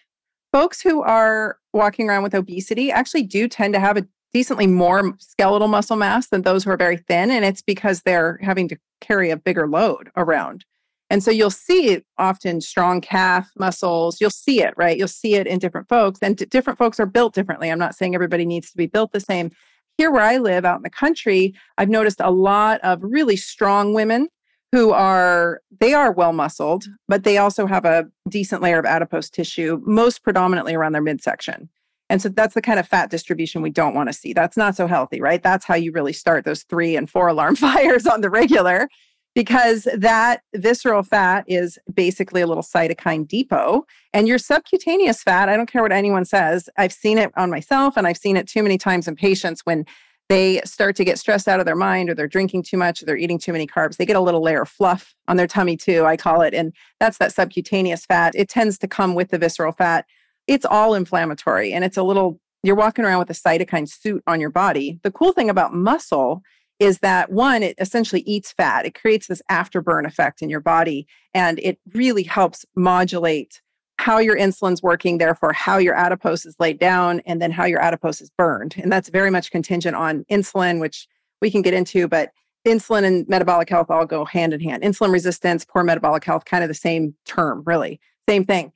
Folks 0.52 0.80
who 0.80 1.02
are 1.02 1.56
walking 1.72 2.09
around 2.09 2.24
with 2.24 2.35
obesity 2.35 2.90
actually 2.90 3.22
do 3.22 3.46
tend 3.46 3.74
to 3.74 3.80
have 3.80 3.96
a 3.96 4.06
decently 4.33 4.66
more 4.66 5.14
skeletal 5.18 5.68
muscle 5.68 5.96
mass 5.96 6.28
than 6.28 6.42
those 6.42 6.64
who 6.64 6.70
are 6.70 6.76
very 6.76 6.96
thin. 6.96 7.30
And 7.30 7.44
it's 7.44 7.62
because 7.62 8.02
they're 8.02 8.38
having 8.42 8.68
to 8.68 8.76
carry 9.00 9.30
a 9.30 9.37
bigger 9.37 9.68
load 9.68 10.11
around. 10.16 10.64
And 11.11 11.23
so 11.23 11.31
you'll 11.31 11.51
see 11.51 12.03
often 12.18 12.61
strong 12.61 13.01
calf 13.01 13.51
muscles. 13.59 14.20
You'll 14.20 14.31
see 14.31 14.62
it, 14.62 14.73
right? 14.77 14.96
You'll 14.96 15.09
see 15.09 15.35
it 15.35 15.46
in 15.46 15.59
different 15.59 15.88
folks, 15.88 16.20
and 16.23 16.37
d- 16.37 16.46
different 16.46 16.79
folks 16.79 17.01
are 17.01 17.07
built 17.07 17.35
differently. 17.35 17.70
I'm 17.70 17.79
not 17.81 17.96
saying 17.96 18.14
everybody 18.14 18.46
needs 18.46 18.70
to 18.70 18.77
be 18.77 18.87
built 18.87 19.12
the 19.12 19.20
same. 19.20 19.51
Here, 19.99 20.11
where 20.11 20.23
I 20.23 20.38
live 20.38 20.64
out 20.64 20.77
in 20.77 20.83
the 20.83 20.90
country, 20.90 21.55
I've 21.77 21.90
noticed 21.90 22.20
a 22.20 22.31
lot 22.31 22.81
of 22.83 23.01
really 23.03 23.37
strong 23.37 23.92
women 23.92 24.29
who 24.73 24.92
are 24.92 25.61
they 25.81 25.94
are 25.94 26.12
well 26.12 26.33
muscled 26.33 26.87
but 27.09 27.25
they 27.25 27.38
also 27.38 27.66
have 27.66 27.85
a 27.85 28.07
decent 28.29 28.62
layer 28.62 28.79
of 28.79 28.87
adipose 28.87 29.29
tissue, 29.29 29.81
most 29.85 30.23
predominantly 30.23 30.75
around 30.75 30.92
their 30.92 31.03
midsection. 31.03 31.68
And 32.09 32.20
so 32.20 32.29
that's 32.29 32.55
the 32.55 32.62
kind 32.62 32.81
of 32.81 32.88
fat 32.88 33.11
distribution 33.11 33.62
we 33.62 33.70
don't 33.70 33.94
want 33.94 34.09
to 34.09 34.12
see. 34.12 34.33
That's 34.33 34.57
not 34.57 34.77
so 34.77 34.87
healthy, 34.87 35.20
right? 35.20 35.42
That's 35.42 35.64
how 35.64 35.77
you 35.77 35.92
really 35.92 36.12
start 36.12 36.44
those 36.44 36.64
three 36.64 36.96
and 36.96 37.09
four 37.09 37.29
alarm 37.29 37.57
fires 37.57 38.07
on 38.07 38.20
the 38.20 38.31
regular 38.31 38.88
because 39.35 39.87
that 39.97 40.43
visceral 40.55 41.03
fat 41.03 41.45
is 41.47 41.79
basically 41.93 42.40
a 42.40 42.47
little 42.47 42.62
cytokine 42.62 43.27
depot. 43.27 43.85
And 44.12 44.27
your 44.27 44.38
subcutaneous 44.38 45.23
fat, 45.23 45.49
I 45.49 45.57
don't 45.57 45.71
care 45.71 45.83
what 45.83 45.93
anyone 45.93 46.25
says, 46.25 46.69
I've 46.77 46.93
seen 46.93 47.19
it 47.19 47.31
on 47.37 47.51
myself 47.51 47.97
and 47.97 48.07
I've 48.07 48.16
seen 48.16 48.37
it 48.37 48.49
too 48.49 48.62
many 48.62 48.77
times 48.77 49.07
in 49.07 49.14
patients 49.14 49.61
when 49.64 49.87
they 50.29 50.61
start 50.64 50.95
to 50.95 51.05
get 51.05 51.19
stressed 51.19 51.49
out 51.49 51.59
of 51.59 51.66
their 51.66 51.77
mind 51.77 52.09
or 52.09 52.14
they're 52.14 52.29
drinking 52.29 52.62
too 52.62 52.77
much 52.77 53.03
or 53.03 53.07
they're 53.07 53.16
eating 53.16 53.38
too 53.38 53.53
many 53.53 53.66
carbs. 53.66 53.97
They 53.97 54.07
get 54.07 54.16
a 54.16 54.21
little 54.21 54.43
layer 54.43 54.62
of 54.62 54.69
fluff 54.69 55.12
on 55.27 55.37
their 55.37 55.49
tummy 55.49 55.77
too, 55.77 56.05
I 56.05 56.16
call 56.16 56.43
it. 56.43 56.55
And 56.55 56.73
that's 57.01 57.19
that 57.19 57.33
subcutaneous 57.33 58.07
fat. 58.07 58.35
It 58.37 58.49
tends 58.49 58.79
to 58.79 58.88
come 58.88 59.14
with 59.14 59.31
the 59.31 59.38
visceral 59.38 59.73
fat. 59.73 60.07
It's 60.47 60.64
all 60.64 60.95
inflammatory 60.95 61.73
and 61.73 61.85
it's 61.85 61.97
a 61.97 62.05
little, 62.05 62.40
you're 62.62 62.77
walking 62.77 63.05
around 63.05 63.19
with 63.19 63.31
a 63.31 63.33
cytokine 63.33 63.88
suit 63.88 64.23
on 64.29 64.40
your 64.40 64.51
body. 64.51 65.01
The 65.03 65.11
cool 65.11 65.33
thing 65.33 65.51
about 65.51 65.75
muscle 65.75 66.43
is 66.81 66.99
that 67.01 67.31
one, 67.31 67.62
it 67.62 67.77
essentially 67.79 68.23
eats 68.23 68.53
fat. 68.53 68.87
It 68.87 68.99
creates 68.99 69.27
this 69.27 69.43
afterburn 69.51 70.07
effect 70.07 70.43
in 70.43 70.49
your 70.49 70.61
body, 70.61 71.07
and 71.35 71.61
it 71.61 71.79
really 71.93 72.23
helps 72.25 72.64
modulate 72.75 73.61
how 73.99 74.19
your 74.19 74.35
insulin's 74.35 74.83
working, 74.83 75.19
therefore, 75.19 75.53
how 75.53 75.77
your 75.77 75.95
adipose 75.95 76.47
is 76.47 76.57
laid 76.59 76.79
down, 76.79 77.21
and 77.27 77.40
then 77.40 77.51
how 77.53 77.66
your 77.66 77.83
adipose 77.83 78.23
is 78.23 78.31
burned. 78.31 78.75
And 78.79 78.90
that's 78.90 79.11
very 79.11 79.31
much 79.31 79.51
contingent 79.51 79.95
on 79.95 80.25
insulin, 80.31 80.81
which 80.81 81.07
we 81.43 81.51
can 81.51 81.61
get 81.61 81.75
into, 81.75 82.09
but 82.09 82.33
insulin 82.66 83.05
and 83.05 83.29
metabolic 83.29 83.69
health 83.69 83.90
all 83.90 84.07
go 84.07 84.25
hand 84.25 84.55
in 84.55 84.61
hand. 84.61 84.83
Insulin 84.83 85.12
resistance, 85.12 85.66
poor 85.66 85.85
metabolic 85.85 86.25
health, 86.25 86.47
kind 86.47 86.64
of 86.64 86.69
the 86.69 86.75
same 86.75 87.14
term, 87.27 87.62
really. 87.66 88.01
Same 88.27 88.47
thing. 88.47 88.73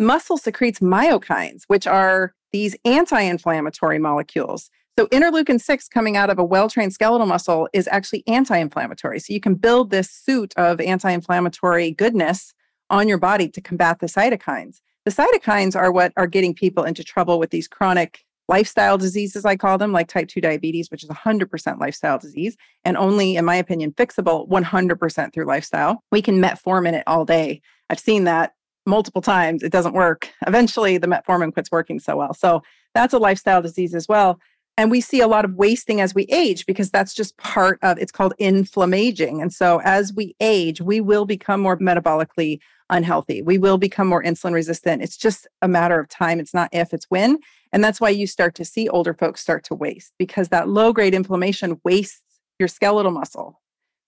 Muscle 0.00 0.38
secretes 0.38 0.80
myokines, 0.80 1.62
which 1.68 1.86
are 1.86 2.34
these 2.52 2.74
anti 2.84 3.20
inflammatory 3.20 4.00
molecules 4.00 4.70
so, 4.96 5.06
interleukin 5.06 5.60
6 5.60 5.88
coming 5.88 6.16
out 6.16 6.30
of 6.30 6.38
a 6.38 6.44
well 6.44 6.68
trained 6.70 6.92
skeletal 6.92 7.26
muscle 7.26 7.68
is 7.72 7.88
actually 7.90 8.22
anti 8.28 8.56
inflammatory. 8.56 9.18
So, 9.18 9.32
you 9.32 9.40
can 9.40 9.54
build 9.54 9.90
this 9.90 10.08
suit 10.08 10.54
of 10.56 10.80
anti 10.80 11.10
inflammatory 11.10 11.90
goodness 11.90 12.54
on 12.90 13.08
your 13.08 13.18
body 13.18 13.48
to 13.48 13.60
combat 13.60 13.98
the 13.98 14.06
cytokines. 14.06 14.80
The 15.04 15.10
cytokines 15.10 15.74
are 15.74 15.90
what 15.90 16.12
are 16.16 16.28
getting 16.28 16.54
people 16.54 16.84
into 16.84 17.02
trouble 17.02 17.40
with 17.40 17.50
these 17.50 17.66
chronic 17.66 18.20
lifestyle 18.48 18.96
diseases, 18.96 19.44
I 19.44 19.56
call 19.56 19.78
them, 19.78 19.90
like 19.90 20.06
type 20.06 20.28
2 20.28 20.40
diabetes, 20.40 20.90
which 20.90 21.02
is 21.02 21.10
100% 21.10 21.80
lifestyle 21.80 22.18
disease 22.18 22.56
and 22.84 22.96
only, 22.96 23.36
in 23.36 23.44
my 23.44 23.56
opinion, 23.56 23.92
fixable 23.92 24.48
100% 24.48 25.32
through 25.32 25.46
lifestyle. 25.46 26.02
We 26.12 26.22
can 26.22 26.40
metformin 26.40 26.92
it 26.92 27.04
all 27.06 27.24
day. 27.24 27.62
I've 27.90 27.98
seen 27.98 28.24
that 28.24 28.52
multiple 28.86 29.22
times. 29.22 29.62
It 29.62 29.72
doesn't 29.72 29.94
work. 29.94 30.28
Eventually, 30.46 30.98
the 30.98 31.06
metformin 31.06 31.52
quits 31.52 31.70
working 31.72 31.98
so 31.98 32.16
well. 32.16 32.34
So, 32.34 32.62
that's 32.94 33.12
a 33.12 33.18
lifestyle 33.18 33.60
disease 33.60 33.94
as 33.94 34.06
well. 34.08 34.38
And 34.76 34.90
we 34.90 35.00
see 35.00 35.20
a 35.20 35.28
lot 35.28 35.44
of 35.44 35.54
wasting 35.54 36.00
as 36.00 36.14
we 36.14 36.24
age 36.24 36.66
because 36.66 36.90
that's 36.90 37.14
just 37.14 37.36
part 37.36 37.78
of 37.82 37.98
it's 37.98 38.10
called 38.10 38.34
inflammaging. 38.38 39.40
And 39.40 39.52
so 39.52 39.80
as 39.84 40.12
we 40.12 40.34
age, 40.40 40.80
we 40.80 41.00
will 41.00 41.26
become 41.26 41.60
more 41.60 41.78
metabolically 41.78 42.58
unhealthy. 42.90 43.40
We 43.40 43.56
will 43.56 43.78
become 43.78 44.08
more 44.08 44.22
insulin 44.22 44.52
resistant. 44.52 45.02
It's 45.02 45.16
just 45.16 45.46
a 45.62 45.68
matter 45.68 46.00
of 46.00 46.08
time. 46.08 46.40
It's 46.40 46.52
not 46.52 46.70
if, 46.72 46.92
it's 46.92 47.06
when. 47.08 47.38
And 47.72 47.82
that's 47.82 48.00
why 48.00 48.10
you 48.10 48.26
start 48.26 48.54
to 48.56 48.64
see 48.64 48.88
older 48.88 49.14
folks 49.14 49.40
start 49.40 49.64
to 49.64 49.74
waste 49.74 50.12
because 50.18 50.48
that 50.48 50.68
low 50.68 50.92
grade 50.92 51.14
inflammation 51.14 51.80
wastes 51.84 52.22
your 52.58 52.68
skeletal 52.68 53.12
muscle. 53.12 53.60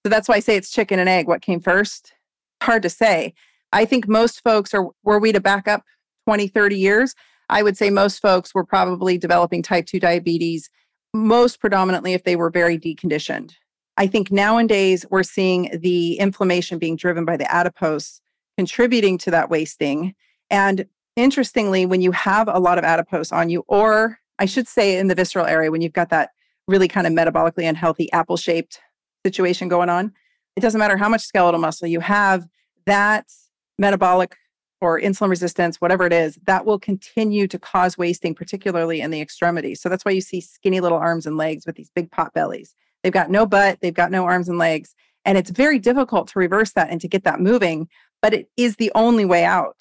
So 0.04 0.10
that's 0.10 0.28
why 0.28 0.36
I 0.36 0.40
say 0.40 0.56
it's 0.56 0.70
chicken 0.70 0.98
and 0.98 1.08
egg. 1.08 1.26
What 1.26 1.42
came 1.42 1.60
first? 1.60 2.12
Hard 2.62 2.82
to 2.82 2.90
say. 2.90 3.34
I 3.72 3.84
think 3.84 4.08
most 4.08 4.42
folks 4.42 4.72
are, 4.74 4.88
were 5.02 5.18
we 5.18 5.32
to 5.32 5.40
back 5.40 5.68
up 5.68 5.82
20, 6.26 6.48
30 6.48 6.76
years, 6.76 7.14
I 7.48 7.62
would 7.62 7.76
say 7.76 7.90
most 7.90 8.20
folks 8.20 8.54
were 8.54 8.64
probably 8.64 9.18
developing 9.18 9.62
type 9.62 9.86
2 9.86 10.00
diabetes, 10.00 10.68
most 11.14 11.60
predominantly 11.60 12.12
if 12.12 12.24
they 12.24 12.36
were 12.36 12.50
very 12.50 12.78
deconditioned. 12.78 13.52
I 13.96 14.06
think 14.06 14.30
nowadays 14.30 15.06
we're 15.10 15.22
seeing 15.22 15.70
the 15.80 16.18
inflammation 16.18 16.78
being 16.78 16.96
driven 16.96 17.24
by 17.24 17.36
the 17.36 17.50
adipose 17.50 18.20
contributing 18.58 19.16
to 19.18 19.30
that 19.30 19.48
wasting. 19.48 20.14
And 20.50 20.86
interestingly, 21.14 21.86
when 21.86 22.00
you 22.00 22.12
have 22.12 22.48
a 22.48 22.58
lot 22.58 22.78
of 22.78 22.84
adipose 22.84 23.32
on 23.32 23.48
you, 23.48 23.64
or 23.68 24.18
I 24.38 24.44
should 24.44 24.68
say 24.68 24.98
in 24.98 25.08
the 25.08 25.14
visceral 25.14 25.46
area, 25.46 25.70
when 25.70 25.80
you've 25.80 25.92
got 25.92 26.10
that 26.10 26.30
really 26.68 26.88
kind 26.88 27.06
of 27.06 27.12
metabolically 27.12 27.68
unhealthy 27.68 28.12
apple 28.12 28.36
shaped 28.36 28.80
situation 29.24 29.68
going 29.68 29.88
on, 29.88 30.12
it 30.56 30.60
doesn't 30.60 30.78
matter 30.78 30.96
how 30.96 31.08
much 31.08 31.22
skeletal 31.22 31.60
muscle 31.60 31.88
you 31.88 32.00
have, 32.00 32.46
that 32.86 33.26
metabolic 33.78 34.36
or 34.80 35.00
insulin 35.00 35.30
resistance, 35.30 35.80
whatever 35.80 36.04
it 36.06 36.12
is, 36.12 36.38
that 36.44 36.66
will 36.66 36.78
continue 36.78 37.46
to 37.48 37.58
cause 37.58 37.96
wasting, 37.96 38.34
particularly 38.34 39.00
in 39.00 39.10
the 39.10 39.20
extremities. 39.20 39.80
So 39.80 39.88
that's 39.88 40.04
why 40.04 40.12
you 40.12 40.20
see 40.20 40.40
skinny 40.40 40.80
little 40.80 40.98
arms 40.98 41.26
and 41.26 41.36
legs 41.36 41.66
with 41.66 41.76
these 41.76 41.90
big 41.94 42.10
pot 42.10 42.34
bellies. 42.34 42.74
They've 43.02 43.12
got 43.12 43.30
no 43.30 43.46
butt, 43.46 43.78
they've 43.80 43.94
got 43.94 44.10
no 44.10 44.24
arms 44.24 44.48
and 44.48 44.58
legs. 44.58 44.94
And 45.24 45.38
it's 45.38 45.50
very 45.50 45.78
difficult 45.78 46.28
to 46.28 46.38
reverse 46.38 46.72
that 46.72 46.90
and 46.90 47.00
to 47.00 47.08
get 47.08 47.24
that 47.24 47.40
moving, 47.40 47.88
but 48.20 48.34
it 48.34 48.48
is 48.56 48.76
the 48.76 48.92
only 48.94 49.24
way 49.24 49.44
out. 49.44 49.76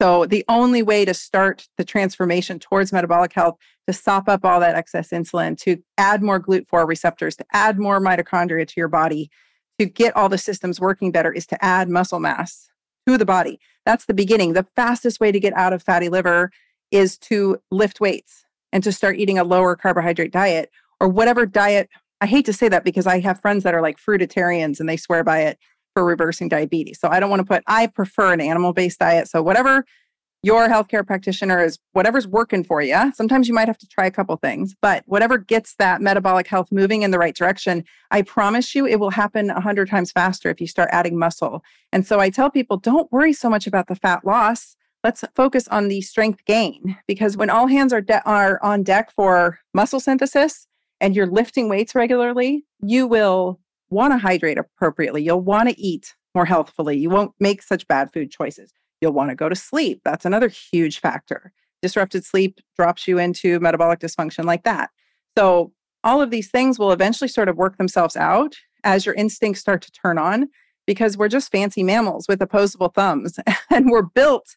So, 0.00 0.26
the 0.26 0.44
only 0.48 0.82
way 0.82 1.04
to 1.04 1.14
start 1.14 1.68
the 1.78 1.84
transformation 1.84 2.58
towards 2.58 2.92
metabolic 2.92 3.32
health, 3.32 3.56
to 3.86 3.92
sop 3.92 4.28
up 4.28 4.44
all 4.44 4.58
that 4.58 4.74
excess 4.74 5.10
insulin, 5.10 5.56
to 5.60 5.76
add 5.96 6.22
more 6.22 6.40
GLUT4 6.40 6.88
receptors, 6.88 7.36
to 7.36 7.44
add 7.52 7.78
more 7.78 8.00
mitochondria 8.00 8.66
to 8.66 8.74
your 8.76 8.88
body, 8.88 9.30
to 9.78 9.86
get 9.86 10.16
all 10.16 10.28
the 10.28 10.38
systems 10.38 10.80
working 10.80 11.12
better, 11.12 11.32
is 11.32 11.46
to 11.46 11.64
add 11.64 11.88
muscle 11.88 12.18
mass 12.18 12.68
to 13.06 13.18
the 13.18 13.24
body. 13.24 13.58
That's 13.84 14.06
the 14.06 14.14
beginning. 14.14 14.52
The 14.52 14.66
fastest 14.76 15.20
way 15.20 15.32
to 15.32 15.40
get 15.40 15.52
out 15.54 15.72
of 15.72 15.82
fatty 15.82 16.08
liver 16.08 16.50
is 16.90 17.18
to 17.18 17.58
lift 17.70 18.00
weights 18.00 18.44
and 18.72 18.82
to 18.84 18.92
start 18.92 19.18
eating 19.18 19.38
a 19.38 19.44
lower 19.44 19.76
carbohydrate 19.76 20.32
diet 20.32 20.70
or 21.00 21.08
whatever 21.08 21.46
diet. 21.46 21.88
I 22.20 22.26
hate 22.26 22.44
to 22.46 22.52
say 22.52 22.68
that 22.68 22.84
because 22.84 23.06
I 23.06 23.20
have 23.20 23.40
friends 23.40 23.64
that 23.64 23.74
are 23.74 23.82
like 23.82 23.98
fruitarians 23.98 24.78
and 24.78 24.88
they 24.88 24.96
swear 24.96 25.24
by 25.24 25.40
it 25.40 25.58
for 25.94 26.04
reversing 26.04 26.48
diabetes. 26.48 27.00
So 27.00 27.08
I 27.08 27.20
don't 27.20 27.30
want 27.30 27.40
to 27.40 27.46
put, 27.46 27.62
I 27.66 27.86
prefer 27.86 28.32
an 28.32 28.40
animal 28.40 28.72
based 28.72 29.00
diet. 29.00 29.28
So 29.28 29.42
whatever 29.42 29.84
your 30.42 30.68
healthcare 30.68 31.06
practitioner 31.06 31.62
is 31.62 31.78
whatever's 31.92 32.26
working 32.26 32.64
for 32.64 32.82
you. 32.82 33.12
Sometimes 33.14 33.46
you 33.46 33.54
might 33.54 33.68
have 33.68 33.78
to 33.78 33.86
try 33.86 34.06
a 34.06 34.10
couple 34.10 34.36
things, 34.36 34.74
but 34.82 35.04
whatever 35.06 35.38
gets 35.38 35.76
that 35.76 36.02
metabolic 36.02 36.48
health 36.48 36.72
moving 36.72 37.02
in 37.02 37.12
the 37.12 37.18
right 37.18 37.34
direction, 37.34 37.84
I 38.10 38.22
promise 38.22 38.74
you 38.74 38.84
it 38.84 38.98
will 38.98 39.10
happen 39.10 39.50
a 39.50 39.60
hundred 39.60 39.88
times 39.88 40.10
faster 40.10 40.50
if 40.50 40.60
you 40.60 40.66
start 40.66 40.88
adding 40.92 41.16
muscle. 41.16 41.62
And 41.92 42.04
so 42.04 42.18
I 42.18 42.28
tell 42.28 42.50
people, 42.50 42.76
don't 42.76 43.10
worry 43.12 43.32
so 43.32 43.48
much 43.48 43.68
about 43.68 43.86
the 43.86 43.94
fat 43.94 44.24
loss. 44.24 44.76
Let's 45.04 45.24
focus 45.36 45.68
on 45.68 45.88
the 45.88 46.00
strength 46.00 46.44
gain 46.44 46.96
because 47.06 47.36
when 47.36 47.50
all 47.50 47.68
hands 47.68 47.92
are, 47.92 48.00
de- 48.00 48.22
are 48.24 48.60
on 48.62 48.82
deck 48.82 49.12
for 49.12 49.60
muscle 49.74 50.00
synthesis 50.00 50.66
and 51.00 51.14
you're 51.14 51.26
lifting 51.26 51.68
weights 51.68 51.94
regularly, 51.94 52.64
you 52.80 53.06
will 53.06 53.60
want 53.90 54.12
to 54.12 54.18
hydrate 54.18 54.58
appropriately. 54.58 55.22
You'll 55.22 55.40
want 55.40 55.68
to 55.68 55.80
eat 55.80 56.14
more 56.34 56.46
healthfully. 56.46 56.96
You 56.96 57.10
won't 57.10 57.32
make 57.38 57.62
such 57.62 57.86
bad 57.86 58.12
food 58.12 58.30
choices. 58.30 58.72
You'll 59.02 59.12
want 59.12 59.30
to 59.30 59.36
go 59.36 59.48
to 59.48 59.56
sleep. 59.56 60.00
That's 60.04 60.24
another 60.24 60.48
huge 60.48 61.00
factor. 61.00 61.52
Disrupted 61.82 62.24
sleep 62.24 62.60
drops 62.76 63.06
you 63.06 63.18
into 63.18 63.58
metabolic 63.60 63.98
dysfunction 63.98 64.44
like 64.44 64.62
that. 64.62 64.90
So, 65.36 65.72
all 66.04 66.22
of 66.22 66.30
these 66.30 66.50
things 66.50 66.78
will 66.78 66.92
eventually 66.92 67.28
sort 67.28 67.48
of 67.48 67.56
work 67.56 67.76
themselves 67.76 68.16
out 68.16 68.56
as 68.82 69.04
your 69.04 69.14
instincts 69.14 69.60
start 69.60 69.82
to 69.82 69.92
turn 69.92 70.18
on 70.18 70.48
because 70.86 71.16
we're 71.16 71.28
just 71.28 71.52
fancy 71.52 71.82
mammals 71.82 72.26
with 72.28 72.42
opposable 72.42 72.88
thumbs 72.88 73.38
and 73.70 73.90
we're 73.90 74.02
built 74.02 74.56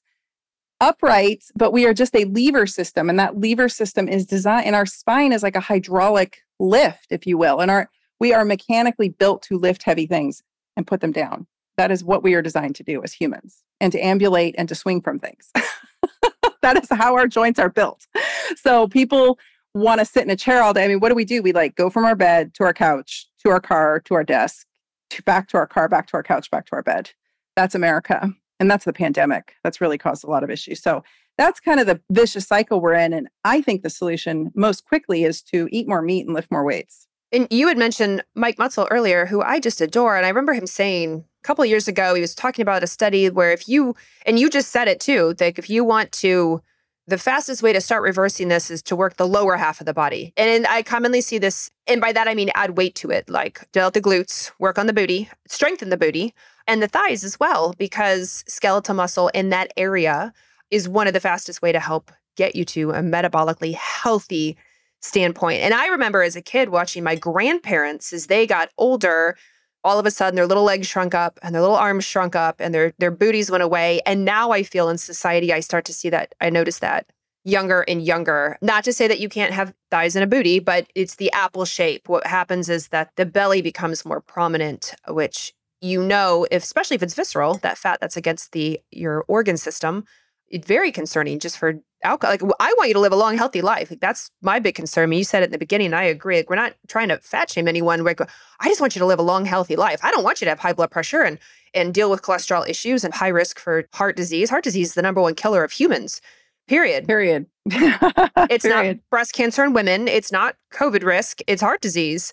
upright, 0.81 1.43
but 1.55 1.71
we 1.71 1.86
are 1.86 1.93
just 1.93 2.15
a 2.15 2.25
lever 2.25 2.65
system. 2.65 3.10
And 3.10 3.19
that 3.19 3.39
lever 3.39 3.69
system 3.69 4.08
is 4.08 4.25
designed, 4.25 4.65
and 4.67 4.75
our 4.75 4.86
spine 4.86 5.34
is 5.34 5.43
like 5.43 5.55
a 5.55 5.62
hydraulic 5.62 6.39
lift, 6.60 7.08
if 7.10 7.25
you 7.25 7.38
will. 7.38 7.60
And 7.60 7.71
our 7.71 7.89
we 8.19 8.34
are 8.34 8.45
mechanically 8.45 9.10
built 9.10 9.41
to 9.43 9.58
lift 9.58 9.84
heavy 9.84 10.05
things 10.05 10.41
and 10.77 10.88
put 10.88 11.01
them 11.01 11.12
down. 11.12 11.47
That 11.78 11.92
is 11.92 12.04
what 12.04 12.24
we 12.24 12.34
are 12.36 12.42
designed 12.42 12.76
to 12.76 12.84
do 12.84 13.04
as 13.04 13.14
humans 13.14 13.64
and 13.82 13.92
to 13.92 14.00
ambulate 14.00 14.56
and 14.58 14.70
to 14.70 14.76
swing 14.76 15.02
from 15.02 15.20
things. 15.20 15.52
that 16.62 16.82
is 16.82 16.88
how 16.90 17.16
our 17.16 17.28
joints 17.28 17.60
are 17.60 17.70
built. 17.70 18.08
So 18.56 18.88
people 18.88 19.38
want 19.74 20.00
to 20.00 20.06
sit 20.06 20.24
in 20.24 20.30
a 20.30 20.36
chair 20.36 20.64
all 20.64 20.74
day. 20.74 20.86
I 20.86 20.88
mean, 20.88 21.00
what 21.00 21.10
do 21.10 21.16
we 21.16 21.26
do? 21.26 21.42
We 21.42 21.52
like 21.52 21.76
go 21.76 21.90
from 21.90 22.06
our 22.06 22.16
bed 22.16 22.54
to 22.56 22.64
our 22.64 22.74
couch, 22.74 23.28
to 23.44 23.50
our 23.50 23.60
car, 23.60 24.00
to 24.06 24.14
our 24.14 24.24
desk, 24.24 24.66
to 25.12 25.22
back 25.24 25.50
to 25.50 25.58
our 25.58 25.68
car, 25.68 25.90
back 25.90 26.08
to 26.08 26.14
our 26.16 26.24
couch, 26.24 26.50
back 26.50 26.66
to 26.68 26.76
our 26.76 26.84
bed. 26.84 27.12
That's 27.56 27.76
America. 27.76 28.32
And 28.60 28.72
that's 28.72 28.86
the 28.86 28.94
pandemic. 28.94 29.54
That's 29.64 29.82
really 29.82 29.98
caused 29.98 30.24
a 30.24 30.30
lot 30.30 30.44
of 30.44 30.50
issues. 30.50 30.82
So 30.82 31.04
that's 31.38 31.60
kind 31.60 31.80
of 31.80 31.88
the 31.88 32.02
vicious 32.10 32.48
cycle 32.48 32.80
we're 32.80 32.94
in. 32.94 33.12
And 33.12 33.28
I 33.44 33.62
think 33.62 33.84
the 33.84 33.90
solution 33.90 34.52
most 34.56 34.86
quickly 34.86 35.26
is 35.26 35.42
to 35.44 35.68
eat 35.72 35.88
more 35.88 36.02
meat 36.02 36.26
and 36.26 36.34
lift 36.34 36.52
more 36.52 36.64
weights. 36.64 37.08
And 37.32 37.48
you 37.52 37.68
had 37.68 37.78
mentioned 37.78 38.24
Mike 38.34 38.56
Mutzel 38.58 38.88
earlier, 38.92 39.26
who 39.26 39.42
I 39.42 39.60
just 39.60 39.82
adore. 39.82 40.16
And 40.16 40.26
I 40.26 40.30
remember 40.30 40.54
him 40.54 40.68
saying 40.68 41.26
couple 41.45 41.63
of 41.63 41.69
years 41.69 41.88
ago, 41.88 42.15
he 42.15 42.21
was 42.21 42.36
talking 42.36 42.63
about 42.63 42.84
a 42.84 42.88
study 42.88 43.29
where 43.29 43.51
if 43.51 43.69
you, 43.69 43.95
and 44.25 44.39
you 44.39 44.49
just 44.49 44.71
said 44.71 44.88
it 44.88 44.99
too, 44.99 45.36
like 45.39 45.60
if 45.60 45.69
you 45.69 45.84
want 45.84 46.12
to, 46.12 46.62
the 47.08 47.19
fastest 47.19 47.62
way 47.62 47.71
to 47.71 47.79
start 47.79 48.01
reversing 48.01 48.47
this 48.47 48.71
is 48.71 48.81
to 48.81 48.95
work 48.95 49.17
the 49.17 49.27
lower 49.27 49.55
half 49.55 49.79
of 49.79 49.86
the 49.86 49.93
body. 49.93 50.34
And 50.38 50.65
I 50.65 50.81
commonly 50.81 51.21
see 51.21 51.38
this, 51.38 51.69
and 51.86 52.01
by 52.01 52.12
that 52.13 52.27
I 52.27 52.34
mean 52.34 52.49
add 52.55 52.77
weight 52.77 52.95
to 52.95 53.12
it, 53.12 53.29
like 53.29 53.71
develop 53.71 53.93
the 53.93 54.01
glutes, 54.01 54.51
work 54.58 54.79
on 54.79 54.88
the 54.88 54.93
booty, 54.93 55.29
strengthen 55.47 55.89
the 55.89 55.97
booty, 55.97 56.34
and 56.67 56.81
the 56.81 56.88
thighs 56.88 57.23
as 57.23 57.39
well, 57.39 57.75
because 57.77 58.43
skeletal 58.47 58.95
muscle 58.95 59.27
in 59.29 59.49
that 59.49 59.71
area 59.77 60.34
is 60.71 60.89
one 60.89 61.05
of 61.05 61.13
the 61.13 61.19
fastest 61.19 61.62
way 61.62 61.71
to 61.71 61.79
help 61.79 62.12
get 62.38 62.55
you 62.55 62.65
to 62.65 62.89
a 62.89 63.01
metabolically 63.01 63.75
healthy 63.75 64.58
standpoint. 64.99 65.62
And 65.62 65.75
I 65.75 65.88
remember 65.88 66.23
as 66.23 66.36
a 66.36 66.41
kid 66.41 66.69
watching 66.69 67.03
my 67.03 67.15
grandparents 67.15 68.12
as 68.12 68.25
they 68.25 68.47
got 68.47 68.71
older, 68.79 69.38
all 69.86 70.00
of 70.00 70.06
a 70.06 70.12
sudden 70.12 70.36
their 70.36 70.48
little 70.48 70.63
legs 70.63 70.88
shrunk 70.88 71.13
up 71.13 71.39
and 71.43 71.54
their 71.54 71.62
little 71.62 71.78
arms 71.78 72.04
shrunk 72.04 72.36
up 72.36 72.60
and 72.60 72.74
their 72.74 72.93
their 72.98 73.12
booties 73.12 73.52
went 73.52 73.63
away. 73.63 74.02
And 74.06 74.26
now 74.26 74.52
I 74.52 74.63
feel 74.63 74.89
in 74.89 74.98
society 74.98 75.54
I 75.54 75.62
start 75.62 75.86
to 75.86 75.93
see 75.93 76.10
that 76.10 76.34
I 76.41 76.50
notice 76.50 76.80
that 76.80 77.06
younger 77.45 77.86
and 77.88 78.02
younger. 78.02 78.58
Not 78.62 78.84
to 78.86 78.93
say 78.93 79.08
that 79.08 79.19
you 79.19 79.30
can't 79.30 79.54
have 79.54 79.74
thighs 79.91 80.15
and 80.15 80.24
a 80.24 80.28
booty, 80.28 80.60
but 80.60 80.88
it's 80.95 81.15
the 81.15 81.32
apple 81.32 81.63
shape. 81.63 82.10
What 82.10 82.26
happens 82.26 82.67
is 82.67 82.88
that 82.88 83.12
the 83.15 83.26
belly 83.26 83.62
becomes 83.62 84.04
more 84.04 84.19
prominent, 84.19 84.95
which 85.08 85.54
you 85.82 86.02
know, 86.04 86.48
if 86.50 86.63
especially 86.63 86.95
if 86.95 87.04
it's 87.04 87.13
visceral, 87.13 87.60
that 87.60 87.78
fat 87.78 88.00
that's 88.02 88.17
against 88.17 88.52
the 88.54 88.82
your 88.91 89.24
organ 89.28 89.58
system, 89.58 90.06
it's 90.48 90.67
very 90.67 90.91
concerning 90.91 91.38
just 91.38 91.60
for 91.60 91.76
alcohol. 92.06 92.34
Like 92.34 92.56
I 92.60 92.74
want 92.78 92.88
you 92.88 92.94
to 92.94 93.00
live 93.00 93.12
a 93.12 93.18
long, 93.18 93.38
healthy 93.38 93.62
life. 93.62 93.89
Like 93.89 94.00
that's 94.00 94.32
my 94.41 94.60
big 94.60 94.76
concern. 94.76 95.04
I 95.04 95.06
mean, 95.08 95.20
you 95.20 95.26
said 95.26 95.44
it 95.44 95.48
in 95.48 95.52
the 95.52 95.58
beginning. 95.58 95.94
I 95.94 96.04
agree. 96.04 96.38
Like 96.38 96.50
we're 96.50 96.56
not 96.56 96.74
trying 96.88 97.10
to 97.10 97.18
fat 97.20 97.50
shame 97.50 97.68
anyone. 97.68 98.04
Like 98.04 98.22
uh, 98.22 98.26
I 98.60 98.70
just 98.70 98.80
want 98.80 98.96
you 98.96 99.00
to 99.00 99.06
live 99.06 99.20
a 99.20 99.24
long, 99.24 99.46
healthy 99.46 99.76
life. 99.76 100.00
I 100.04 100.12
don't 100.12 100.24
want 100.24 100.41
you 100.41 100.46
to 100.46 100.52
have 100.52 100.60
high 100.60 100.74
blood 100.74 100.91
pressure 100.91 101.22
and 101.22 101.38
and 101.74 101.94
deal 101.94 102.10
with 102.10 102.22
cholesterol 102.22 102.68
issues 102.68 103.04
and 103.04 103.13
high 103.13 103.28
risk 103.28 103.60
for 103.60 103.88
heart 103.94 104.15
disease. 104.15 104.50
Heart 104.50 104.63
disease 104.63 104.89
is 104.89 104.94
the 104.94 105.02
number 105.02 105.22
one 105.22 105.36
killer 105.36 105.63
of 105.63 105.72
humans. 105.72 106.22
Period. 106.68 107.06
Period. 107.06 107.46
it's 107.65 108.63
Period. 108.63 108.98
not 108.98 109.10
breast 109.10 109.34
cancer 109.34 109.63
in 109.63 109.74
women. 109.74 110.08
It's 110.08 110.32
not 110.32 110.56
COVID 110.74 111.04
risk. 111.04 111.39
It's 111.48 111.62
heart 111.62 111.82
disease. 111.82 112.32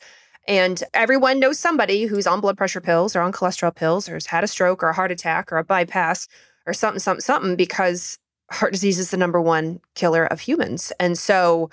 And 0.48 0.82
everyone 0.94 1.38
knows 1.38 1.58
somebody 1.58 2.06
who's 2.06 2.26
on 2.26 2.40
blood 2.40 2.56
pressure 2.56 2.80
pills 2.80 3.14
or 3.14 3.20
on 3.20 3.32
cholesterol 3.32 3.74
pills 3.74 4.08
or 4.08 4.14
has 4.14 4.26
had 4.26 4.42
a 4.42 4.48
stroke 4.48 4.82
or 4.82 4.88
a 4.88 4.94
heart 4.94 5.12
attack 5.12 5.52
or 5.52 5.58
a 5.58 5.64
bypass 5.64 6.28
or 6.66 6.72
something, 6.72 6.98
something, 6.98 7.20
something 7.20 7.56
because 7.56 8.18
heart 8.52 8.72
disease 8.72 8.98
is 8.98 9.10
the 9.10 9.16
number 9.16 9.40
one 9.40 9.80
killer 9.94 10.26
of 10.26 10.40
humans. 10.40 10.92
And 11.00 11.18
so 11.18 11.70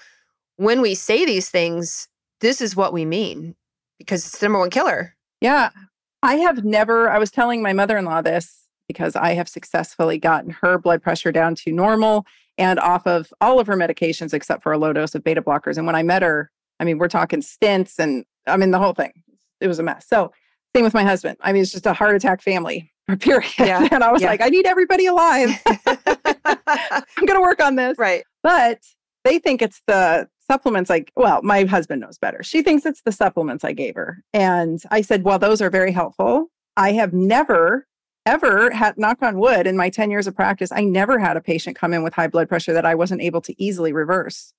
when 0.55 0.81
we 0.81 0.95
say 0.95 1.25
these 1.25 1.49
things, 1.49 2.07
this 2.41 2.61
is 2.61 2.75
what 2.75 2.93
we 2.93 3.05
mean 3.05 3.55
because 3.97 4.25
it's 4.25 4.39
the 4.39 4.45
number 4.45 4.59
one 4.59 4.69
killer. 4.69 5.15
Yeah. 5.41 5.69
I 6.23 6.35
have 6.35 6.63
never, 6.63 7.09
I 7.09 7.17
was 7.17 7.31
telling 7.31 7.61
my 7.61 7.73
mother 7.73 7.97
in 7.97 8.05
law 8.05 8.21
this 8.21 8.65
because 8.87 9.15
I 9.15 9.33
have 9.33 9.47
successfully 9.47 10.17
gotten 10.17 10.49
her 10.49 10.77
blood 10.77 11.01
pressure 11.01 11.31
down 11.31 11.55
to 11.55 11.71
normal 11.71 12.25
and 12.57 12.79
off 12.79 13.07
of 13.07 13.31
all 13.39 13.59
of 13.59 13.67
her 13.67 13.75
medications 13.75 14.33
except 14.33 14.63
for 14.63 14.73
a 14.73 14.77
low 14.77 14.91
dose 14.91 15.15
of 15.15 15.23
beta 15.23 15.41
blockers. 15.41 15.77
And 15.77 15.85
when 15.85 15.95
I 15.95 16.03
met 16.03 16.21
her, 16.21 16.51
I 16.79 16.85
mean, 16.85 16.97
we're 16.97 17.07
talking 17.07 17.41
stents 17.41 17.99
and 17.99 18.25
I 18.47 18.57
mean, 18.57 18.71
the 18.71 18.79
whole 18.79 18.93
thing. 18.93 19.11
It 19.61 19.67
was 19.67 19.79
a 19.79 19.83
mess. 19.83 20.07
So, 20.07 20.31
same 20.75 20.83
with 20.83 20.93
my 20.93 21.03
husband. 21.03 21.37
I 21.41 21.51
mean, 21.51 21.61
it's 21.61 21.71
just 21.71 21.85
a 21.85 21.93
heart 21.93 22.15
attack 22.15 22.41
family 22.41 22.91
period. 23.19 23.51
Yeah. 23.57 23.87
And 23.91 24.03
I 24.03 24.11
was 24.11 24.21
yeah. 24.21 24.29
like, 24.29 24.41
I 24.41 24.49
need 24.49 24.65
everybody 24.65 25.05
alive. 25.05 25.49
I'm 26.67 27.25
going 27.25 27.37
to 27.37 27.41
work 27.41 27.61
on 27.61 27.75
this. 27.75 27.97
Right. 27.97 28.23
But 28.43 28.79
they 29.23 29.39
think 29.39 29.61
it's 29.61 29.81
the 29.87 30.27
supplements 30.49 30.89
like 30.89 31.11
well 31.15 31.41
my 31.43 31.63
husband 31.65 32.01
knows 32.01 32.17
better. 32.17 32.41
She 32.41 32.63
thinks 32.63 32.85
it's 32.85 33.01
the 33.03 33.11
supplements 33.11 33.63
i 33.63 33.73
gave 33.73 33.95
her. 33.95 34.23
And 34.33 34.81
i 34.91 35.01
said 35.01 35.23
well 35.23 35.39
those 35.39 35.61
are 35.61 35.69
very 35.69 35.91
helpful. 35.91 36.47
I 36.77 36.93
have 36.93 37.13
never 37.13 37.85
ever 38.25 38.71
had 38.71 38.97
knock 38.97 39.21
on 39.21 39.39
wood 39.39 39.65
in 39.65 39.77
my 39.77 39.89
10 39.89 40.11
years 40.11 40.27
of 40.27 40.35
practice 40.35 40.71
i 40.73 40.83
never 40.83 41.17
had 41.17 41.37
a 41.37 41.41
patient 41.41 41.75
come 41.75 41.93
in 41.93 42.03
with 42.03 42.13
high 42.13 42.27
blood 42.27 42.49
pressure 42.49 42.73
that 42.73 42.85
i 42.85 42.93
wasn't 42.93 43.21
able 43.21 43.41
to 43.41 43.59
easily 43.61 43.93
reverse. 43.93 44.53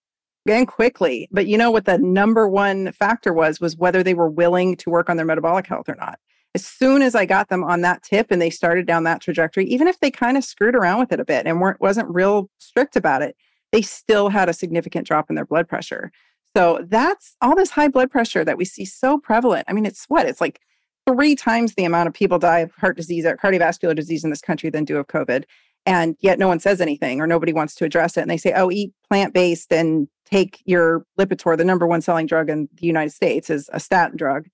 And 0.48 0.66
quickly. 0.66 1.28
But 1.30 1.46
you 1.46 1.58
know 1.58 1.70
what 1.70 1.84
the 1.84 1.98
number 1.98 2.48
one 2.48 2.92
factor 2.92 3.32
was 3.32 3.60
was 3.60 3.76
whether 3.76 4.02
they 4.02 4.14
were 4.14 4.30
willing 4.30 4.74
to 4.76 4.90
work 4.90 5.10
on 5.10 5.16
their 5.16 5.26
metabolic 5.26 5.66
health 5.66 5.88
or 5.88 5.94
not 5.96 6.18
as 6.54 6.66
soon 6.66 7.02
as 7.02 7.14
I 7.14 7.26
got 7.26 7.48
them 7.48 7.62
on 7.62 7.82
that 7.82 8.02
tip 8.02 8.30
and 8.30 8.42
they 8.42 8.50
started 8.50 8.86
down 8.86 9.04
that 9.04 9.20
trajectory, 9.20 9.64
even 9.66 9.86
if 9.86 10.00
they 10.00 10.10
kind 10.10 10.36
of 10.36 10.44
screwed 10.44 10.74
around 10.74 10.98
with 10.98 11.12
it 11.12 11.20
a 11.20 11.24
bit 11.24 11.46
and 11.46 11.60
weren't 11.60 11.80
wasn't 11.80 12.12
real 12.12 12.50
strict 12.58 12.96
about 12.96 13.22
it, 13.22 13.36
they 13.72 13.82
still 13.82 14.28
had 14.28 14.48
a 14.48 14.52
significant 14.52 15.06
drop 15.06 15.30
in 15.30 15.36
their 15.36 15.46
blood 15.46 15.68
pressure. 15.68 16.10
So 16.56 16.84
that's 16.88 17.36
all 17.40 17.54
this 17.54 17.70
high 17.70 17.88
blood 17.88 18.10
pressure 18.10 18.44
that 18.44 18.58
we 18.58 18.64
see 18.64 18.84
so 18.84 19.18
prevalent. 19.18 19.66
I 19.68 19.72
mean, 19.72 19.86
it's 19.86 20.06
what? 20.06 20.26
It's 20.26 20.40
like 20.40 20.60
three 21.06 21.36
times 21.36 21.74
the 21.74 21.84
amount 21.84 22.08
of 22.08 22.14
people 22.14 22.38
die 22.38 22.60
of 22.60 22.72
heart 22.72 22.96
disease 22.96 23.24
or 23.24 23.36
cardiovascular 23.36 23.94
disease 23.94 24.24
in 24.24 24.30
this 24.30 24.40
country 24.40 24.70
than 24.70 24.84
do 24.84 24.96
of 24.96 25.06
COVID. 25.06 25.44
And 25.86 26.16
yet 26.20 26.38
no 26.38 26.48
one 26.48 26.60
says 26.60 26.80
anything 26.80 27.20
or 27.20 27.26
nobody 27.26 27.52
wants 27.52 27.74
to 27.76 27.84
address 27.84 28.16
it. 28.16 28.22
And 28.22 28.30
they 28.30 28.36
say, 28.36 28.52
oh, 28.54 28.70
eat 28.70 28.92
plant 29.08 29.32
based 29.32 29.72
and 29.72 30.08
take 30.24 30.60
your 30.64 31.04
Lipitor, 31.18 31.56
the 31.56 31.64
number 31.64 31.86
one 31.86 32.02
selling 32.02 32.26
drug 32.26 32.50
in 32.50 32.68
the 32.74 32.86
United 32.86 33.10
States 33.10 33.48
is 33.48 33.70
a 33.72 33.80
statin 33.80 34.16
drug. 34.16 34.46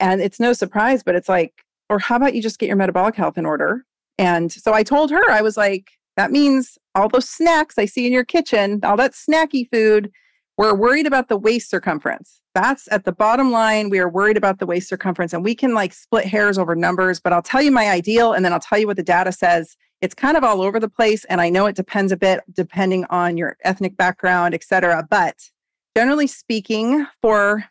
And 0.00 0.20
it's 0.20 0.40
no 0.40 0.52
surprise, 0.52 1.02
but 1.02 1.14
it's 1.14 1.28
like, 1.28 1.62
or 1.88 1.98
how 1.98 2.16
about 2.16 2.34
you 2.34 2.42
just 2.42 2.58
get 2.58 2.66
your 2.66 2.76
metabolic 2.76 3.14
health 3.14 3.38
in 3.38 3.46
order? 3.46 3.84
And 4.18 4.50
so 4.52 4.72
I 4.72 4.82
told 4.82 5.10
her, 5.10 5.30
I 5.30 5.42
was 5.42 5.56
like, 5.56 5.90
that 6.16 6.30
means 6.30 6.78
all 6.94 7.08
those 7.08 7.28
snacks 7.28 7.78
I 7.78 7.84
see 7.86 8.06
in 8.06 8.12
your 8.12 8.24
kitchen, 8.24 8.80
all 8.84 8.96
that 8.96 9.12
snacky 9.12 9.68
food, 9.72 10.10
we're 10.56 10.74
worried 10.74 11.06
about 11.06 11.28
the 11.28 11.36
waist 11.36 11.68
circumference. 11.68 12.40
That's 12.54 12.86
at 12.92 13.04
the 13.04 13.12
bottom 13.12 13.50
line. 13.50 13.90
We 13.90 13.98
are 13.98 14.08
worried 14.08 14.36
about 14.36 14.60
the 14.60 14.66
waist 14.66 14.88
circumference, 14.88 15.32
and 15.32 15.42
we 15.42 15.56
can 15.56 15.74
like 15.74 15.92
split 15.92 16.24
hairs 16.24 16.56
over 16.58 16.76
numbers. 16.76 17.20
But 17.20 17.32
I'll 17.32 17.42
tell 17.42 17.60
you 17.60 17.72
my 17.72 17.90
ideal, 17.90 18.32
and 18.32 18.44
then 18.44 18.52
I'll 18.52 18.60
tell 18.60 18.78
you 18.78 18.86
what 18.86 18.96
the 18.96 19.02
data 19.02 19.32
says. 19.32 19.76
It's 20.00 20.14
kind 20.14 20.36
of 20.36 20.44
all 20.44 20.62
over 20.62 20.78
the 20.78 20.88
place, 20.88 21.24
and 21.24 21.40
I 21.40 21.50
know 21.50 21.66
it 21.66 21.74
depends 21.74 22.12
a 22.12 22.16
bit 22.16 22.40
depending 22.52 23.04
on 23.10 23.36
your 23.36 23.56
ethnic 23.64 23.96
background, 23.96 24.54
et 24.54 24.62
cetera. 24.62 25.04
But 25.10 25.50
generally 25.96 26.28
speaking, 26.28 27.04
for 27.20 27.64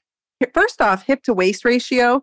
first 0.53 0.81
off, 0.81 1.03
hip 1.03 1.23
to 1.23 1.33
waist 1.33 1.65
ratio, 1.65 2.21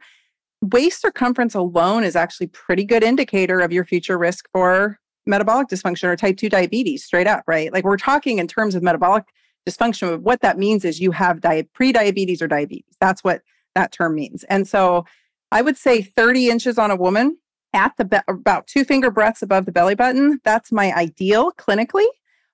waist 0.62 1.00
circumference 1.00 1.54
alone 1.54 2.04
is 2.04 2.16
actually 2.16 2.48
pretty 2.48 2.84
good 2.84 3.02
indicator 3.02 3.60
of 3.60 3.72
your 3.72 3.84
future 3.84 4.18
risk 4.18 4.48
for 4.52 4.98
metabolic 5.26 5.68
dysfunction 5.68 6.04
or 6.04 6.16
type 6.16 6.36
2 6.36 6.48
diabetes 6.48 7.04
straight 7.04 7.26
up, 7.26 7.44
right? 7.46 7.72
Like 7.72 7.84
we're 7.84 7.96
talking 7.96 8.38
in 8.38 8.46
terms 8.46 8.74
of 8.74 8.82
metabolic 8.82 9.24
dysfunction. 9.68 10.20
What 10.20 10.40
that 10.40 10.58
means 10.58 10.84
is 10.84 11.00
you 11.00 11.10
have 11.12 11.40
di- 11.40 11.68
pre-diabetes 11.74 12.42
or 12.42 12.48
diabetes. 12.48 12.96
That's 13.00 13.22
what 13.22 13.42
that 13.74 13.92
term 13.92 14.14
means. 14.14 14.44
And 14.44 14.66
so 14.66 15.04
I 15.52 15.62
would 15.62 15.76
say 15.76 16.02
30 16.02 16.48
inches 16.48 16.78
on 16.78 16.90
a 16.90 16.96
woman 16.96 17.36
at 17.72 17.92
the 17.96 18.04
be- 18.04 18.18
about 18.28 18.66
two 18.66 18.84
finger 18.84 19.10
breadths 19.10 19.42
above 19.42 19.66
the 19.66 19.72
belly 19.72 19.94
button. 19.94 20.40
That's 20.44 20.72
my 20.72 20.92
ideal 20.92 21.52
clinically 21.52 22.06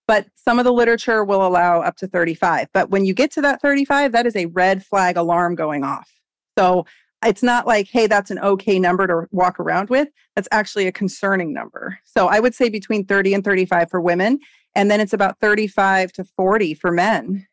but 0.06 0.26
some 0.34 0.58
of 0.58 0.64
the 0.64 0.72
literature 0.72 1.24
will 1.24 1.46
allow 1.46 1.80
up 1.80 1.96
to 1.96 2.06
35. 2.06 2.68
But 2.72 2.90
when 2.90 3.04
you 3.04 3.14
get 3.14 3.30
to 3.32 3.40
that 3.42 3.60
35, 3.60 4.12
that 4.12 4.26
is 4.26 4.36
a 4.36 4.46
red 4.46 4.84
flag 4.84 5.16
alarm 5.16 5.54
going 5.54 5.84
off. 5.84 6.10
So 6.58 6.86
it's 7.24 7.42
not 7.42 7.66
like, 7.66 7.88
hey, 7.88 8.06
that's 8.06 8.30
an 8.30 8.38
okay 8.38 8.78
number 8.78 9.06
to 9.06 9.26
walk 9.32 9.58
around 9.58 9.90
with. 9.90 10.08
That's 10.34 10.48
actually 10.52 10.86
a 10.86 10.92
concerning 10.92 11.52
number. 11.52 11.98
So 12.04 12.28
I 12.28 12.40
would 12.40 12.54
say 12.54 12.68
between 12.68 13.04
30 13.04 13.34
and 13.34 13.44
35 13.44 13.90
for 13.90 14.00
women. 14.00 14.38
And 14.74 14.90
then 14.90 15.00
it's 15.00 15.12
about 15.12 15.40
35 15.40 16.12
to 16.12 16.24
40 16.24 16.74
for 16.74 16.92
men. 16.92 17.46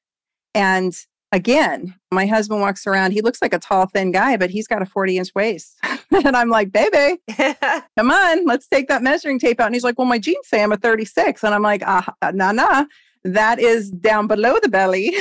And 0.53 0.93
again, 1.33 1.95
my 2.11 2.27
husband 2.27 2.61
walks 2.61 2.87
around. 2.87 3.11
He 3.11 3.21
looks 3.21 3.41
like 3.41 3.53
a 3.53 3.59
tall, 3.59 3.87
thin 3.87 4.11
guy, 4.11 4.37
but 4.37 4.51
he's 4.51 4.67
got 4.67 4.81
a 4.81 4.85
40 4.85 5.17
inch 5.17 5.29
waist. 5.35 5.77
and 6.11 6.37
I'm 6.37 6.49
like, 6.49 6.71
baby, 6.71 7.19
come 7.97 8.11
on, 8.11 8.45
let's 8.45 8.67
take 8.67 8.87
that 8.87 9.01
measuring 9.01 9.39
tape 9.39 9.59
out. 9.59 9.65
And 9.65 9.75
he's 9.75 9.83
like, 9.83 9.97
well, 9.97 10.07
my 10.07 10.19
jeans 10.19 10.47
say 10.47 10.63
I'm 10.63 10.71
a 10.71 10.77
36. 10.77 11.43
And 11.43 11.53
I'm 11.53 11.63
like, 11.63 11.81
ah, 11.85 12.13
nah, 12.33 12.53
nah. 12.53 12.85
That 13.25 13.57
is 13.57 13.89
down 13.89 14.27
below 14.27 14.57
the 14.61 14.67
belly 14.67 15.15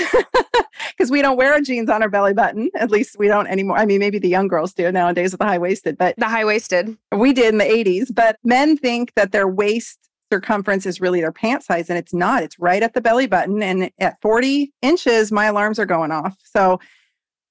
because 0.91 1.09
we 1.13 1.23
don't 1.23 1.37
wear 1.37 1.61
jeans 1.61 1.89
on 1.89 2.03
our 2.03 2.09
belly 2.09 2.35
button. 2.35 2.69
At 2.75 2.91
least 2.91 3.17
we 3.17 3.29
don't 3.29 3.47
anymore. 3.47 3.79
I 3.79 3.87
mean, 3.87 4.01
maybe 4.01 4.19
the 4.19 4.29
young 4.29 4.49
girls 4.49 4.73
do 4.73 4.91
nowadays 4.91 5.31
with 5.31 5.39
the 5.39 5.47
high 5.47 5.59
waisted, 5.59 5.97
but 5.97 6.17
the 6.19 6.27
high 6.27 6.45
waisted. 6.45 6.97
We 7.13 7.33
did 7.33 7.53
in 7.53 7.59
the 7.59 7.65
80s. 7.65 8.13
But 8.13 8.39
men 8.43 8.77
think 8.77 9.15
that 9.15 9.31
their 9.31 9.47
waist 9.47 10.01
circumference 10.33 10.87
is 10.87 10.99
really 10.99 11.21
their 11.21 11.31
pant 11.31 11.63
size 11.63 11.91
and 11.91 11.99
it's 11.99 12.15
not. 12.15 12.43
It's 12.43 12.59
right 12.59 12.83
at 12.83 12.95
the 12.95 13.03
belly 13.03 13.27
button 13.27 13.63
and 13.63 13.91
at 13.99 14.19
40 14.23 14.73
inches 14.81 15.31
my 15.31 15.45
alarms 15.45 15.79
are 15.79 15.85
going 15.85 16.11
off. 16.11 16.39
So 16.43 16.81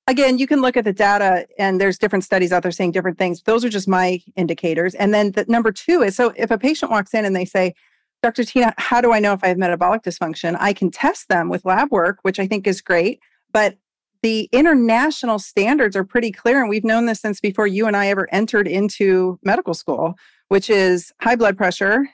again 0.08 0.39
you 0.39 0.48
can 0.48 0.62
look 0.62 0.76
at 0.76 0.84
the 0.84 0.91
data 0.91 1.46
and 1.60 1.80
there's 1.80 2.00
different 2.00 2.24
studies 2.24 2.52
out 2.52 2.63
there 2.63 2.72
saying 2.72 2.94
different 2.94 3.20
things. 3.20 3.44
Those 3.44 3.63
are 3.63 3.70
just 3.70 3.88
my 3.88 4.20
indicators. 4.36 4.96
And 4.96 5.13
then 5.13 5.34
the 5.34 5.46
number 5.48 5.72
two 5.72 6.02
is 6.02 6.15
so 6.15 6.34
if 6.36 6.50
a 6.50 6.58
patient 6.58 6.89
walks 6.89 7.13
in 7.13 7.24
and 7.24 7.36
they 7.36 7.46
say 7.46 7.76
dr 8.24 8.41
tyna 8.41 8.74
how 8.78 9.00
do 9.00 9.12
i 9.12 9.20
know 9.20 9.34
if 9.34 9.44
i 9.44 9.48
have 9.48 9.60
metabolic 9.60 10.02
dysfunction? 10.02 10.58
I 10.60 10.74
can 10.74 10.89
test 10.89 11.30
them 11.30 11.50
with 11.50 11.63
lab 11.63 11.91
work 11.91 12.17
which 12.24 12.39
i 12.39 12.48
think 12.48 12.65
is 12.65 12.82
great 12.82 13.20
but 13.54 13.78
the 14.24 14.50
international 14.52 15.38
standards 15.38 15.96
are 15.96 16.04
pretty 16.04 16.32
clear 16.32 16.60
and 16.62 16.70
we've 16.70 16.84
known 16.84 17.06
this 17.06 17.22
since 17.22 17.39
before 17.39 17.67
you 17.67 17.86
and 17.86 17.96
i 17.96 18.08
ever 18.08 18.28
entered 18.32 18.67
into 18.67 19.39
medical 19.44 19.76
school 19.76 20.15
which 20.48 20.67
is 20.70 21.13
high 21.22 21.36
blood 21.36 21.56
pressure 21.56 22.08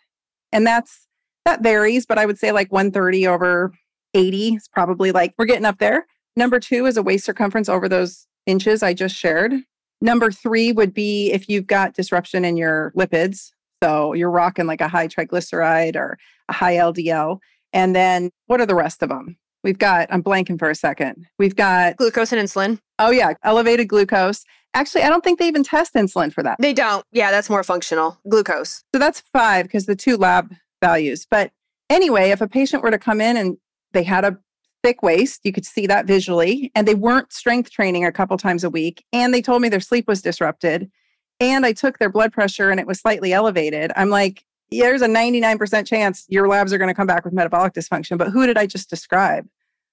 and 0.52 0.66
that's 0.66 1.08
that 1.46 1.64
varies, 1.64 2.06
but 2.06 2.18
I 2.18 2.26
would 2.26 2.38
say 2.38 2.52
like 2.52 2.72
130 2.72 3.28
over 3.28 3.72
80 4.14 4.56
is 4.56 4.68
probably 4.68 5.12
like 5.12 5.34
we're 5.38 5.46
getting 5.46 5.66
up 5.66 5.80
there. 5.80 6.06
Number 6.36 6.60
two 6.60 6.86
is 6.86 6.98
a 6.98 7.04
waist 7.04 7.26
circumference 7.26 7.70
over 7.70 7.88
those 7.88 8.28
inches 8.46 8.84
I 8.84 8.94
just 8.94 9.16
shared. 9.16 9.54
Number 10.02 10.32
three 10.32 10.72
would 10.72 10.94
be 10.94 11.32
if 11.32 11.50
you've 11.50 11.68
got 11.68 11.94
disruption 11.94 12.46
in 12.46 12.58
your 12.58 12.92
lipids. 12.96 13.52
So 13.84 14.14
you're 14.14 14.32
rocking 14.32 14.68
like 14.68 14.82
a 14.82 14.88
high 14.88 15.08
triglyceride 15.08 15.96
or 15.96 16.18
a 16.50 16.54
high 16.54 16.76
LDL. 16.76 17.40
And 17.74 17.96
then 17.96 18.30
what 18.48 18.62
are 18.62 18.66
the 18.66 18.76
rest 18.76 19.02
of 19.02 19.10
them? 19.10 19.38
We've 19.64 19.78
got, 19.78 20.08
I'm 20.12 20.24
blanking 20.24 20.60
for 20.60 20.70
a 20.70 20.76
second. 20.76 21.26
We've 21.40 21.56
got 21.56 21.98
glucose 21.98 22.32
and 22.32 22.42
insulin. 22.42 22.80
Oh, 23.00 23.12
yeah. 23.12 23.34
Elevated 23.44 23.88
glucose. 23.88 24.44
Actually, 24.74 25.04
I 25.04 25.10
don't 25.10 25.24
think 25.24 25.40
they 25.40 25.48
even 25.48 25.64
test 25.64 25.94
insulin 25.96 26.32
for 26.32 26.44
that. 26.44 26.58
They 26.60 26.74
don't. 26.74 27.04
Yeah, 27.12 27.32
that's 27.32 27.50
more 27.50 27.64
functional. 27.64 28.20
Glucose. 28.30 28.84
So 28.94 29.00
that's 29.00 29.22
five 29.22 29.66
because 29.66 29.86
the 29.86 29.96
two 29.96 30.18
lab 30.18 30.54
values. 30.82 31.26
But 31.30 31.52
anyway, 31.90 32.30
if 32.30 32.42
a 32.42 32.48
patient 32.48 32.84
were 32.84 32.92
to 32.92 33.00
come 33.00 33.20
in 33.20 33.38
and 33.38 33.58
they 33.94 34.04
had 34.04 34.24
a 34.24 34.38
thick 34.84 35.02
waist, 35.02 35.42
you 35.44 35.52
could 35.52 35.66
see 35.66 35.88
that 35.88 36.06
visually, 36.06 36.72
and 36.76 36.88
they 36.88 36.96
weren't 36.96 37.34
strength 37.34 37.72
training 37.72 38.06
a 38.06 38.12
couple 38.12 38.38
times 38.38 38.64
a 38.64 38.70
week, 38.70 39.04
and 39.12 39.34
they 39.34 39.42
told 39.42 39.62
me 39.62 39.70
their 39.70 39.80
sleep 39.80 40.08
was 40.08 40.22
disrupted, 40.22 40.92
and 41.40 41.66
I 41.66 41.74
took 41.74 42.00
their 42.00 42.10
blood 42.10 42.34
pressure 42.34 42.70
and 42.70 42.80
it 42.80 42.88
was 42.88 43.00
slightly 43.00 43.34
elevated, 43.34 43.92
I'm 43.96 44.10
like, 44.10 44.44
there's 44.72 45.02
a 45.02 45.08
99% 45.08 45.86
chance 45.86 46.26
your 46.28 46.48
labs 46.48 46.74
are 46.74 46.78
going 46.78 46.90
to 46.90 46.94
come 46.94 47.08
back 47.08 47.24
with 47.24 47.34
metabolic 47.34 47.74
dysfunction. 47.74 48.18
But 48.18 48.30
who 48.30 48.46
did 48.46 48.58
I 48.58 48.66
just 48.66 48.90
describe? 48.90 49.48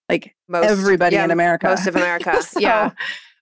Like 0.09 0.35
most, 0.49 0.67
everybody 0.67 1.17
yeah, 1.17 1.25
in 1.25 1.31
America. 1.31 1.69
Most 1.69 1.87
of 1.87 1.97
America. 1.97 2.43
so, 2.43 2.61
yeah. 2.61 2.91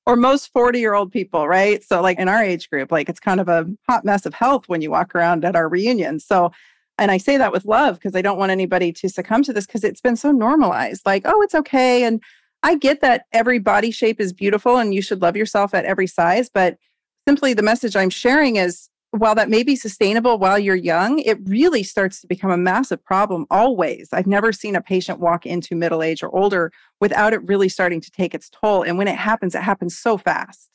Or 0.04 0.16
most 0.16 0.52
40 0.52 0.80
year 0.80 0.94
old 0.94 1.12
people, 1.12 1.46
right? 1.46 1.82
So, 1.84 2.02
like 2.02 2.18
in 2.18 2.28
our 2.28 2.42
age 2.42 2.68
group, 2.68 2.90
like 2.90 3.08
it's 3.08 3.20
kind 3.20 3.40
of 3.40 3.48
a 3.48 3.66
hot 3.88 4.04
mess 4.04 4.26
of 4.26 4.34
health 4.34 4.68
when 4.68 4.82
you 4.82 4.90
walk 4.90 5.14
around 5.14 5.44
at 5.44 5.54
our 5.54 5.68
reunions. 5.68 6.24
So, 6.24 6.50
and 6.98 7.10
I 7.10 7.18
say 7.18 7.36
that 7.36 7.52
with 7.52 7.64
love 7.64 7.96
because 7.96 8.16
I 8.16 8.22
don't 8.22 8.38
want 8.38 8.50
anybody 8.50 8.92
to 8.92 9.08
succumb 9.08 9.42
to 9.44 9.52
this 9.52 9.66
because 9.66 9.84
it's 9.84 10.00
been 10.00 10.16
so 10.16 10.32
normalized. 10.32 11.02
Like, 11.06 11.22
oh, 11.24 11.40
it's 11.42 11.54
okay. 11.54 12.04
And 12.04 12.20
I 12.62 12.76
get 12.76 13.00
that 13.00 13.26
every 13.32 13.58
body 13.58 13.90
shape 13.90 14.20
is 14.20 14.32
beautiful 14.32 14.76
and 14.78 14.94
you 14.94 15.02
should 15.02 15.22
love 15.22 15.36
yourself 15.36 15.74
at 15.74 15.84
every 15.84 16.06
size. 16.06 16.50
But 16.52 16.78
simply 17.26 17.54
the 17.54 17.62
message 17.62 17.96
I'm 17.96 18.10
sharing 18.10 18.56
is 18.56 18.88
while 19.12 19.34
that 19.34 19.50
may 19.50 19.62
be 19.62 19.76
sustainable 19.76 20.38
while 20.38 20.58
you're 20.58 20.74
young, 20.74 21.18
it 21.18 21.38
really 21.44 21.82
starts 21.82 22.22
to 22.22 22.26
become 22.26 22.50
a 22.50 22.56
massive 22.56 23.04
problem 23.04 23.46
always. 23.50 24.08
I've 24.10 24.26
never 24.26 24.52
seen 24.52 24.74
a 24.74 24.80
patient 24.80 25.20
walk 25.20 25.44
into 25.44 25.76
middle 25.76 26.02
age 26.02 26.22
or 26.22 26.34
older 26.34 26.72
without 26.98 27.34
it 27.34 27.46
really 27.46 27.68
starting 27.68 28.00
to 28.00 28.10
take 28.10 28.34
its 28.34 28.48
toll. 28.48 28.82
And 28.82 28.96
when 28.96 29.08
it 29.08 29.16
happens, 29.16 29.54
it 29.54 29.62
happens 29.62 29.98
so 29.98 30.16
fast. 30.16 30.70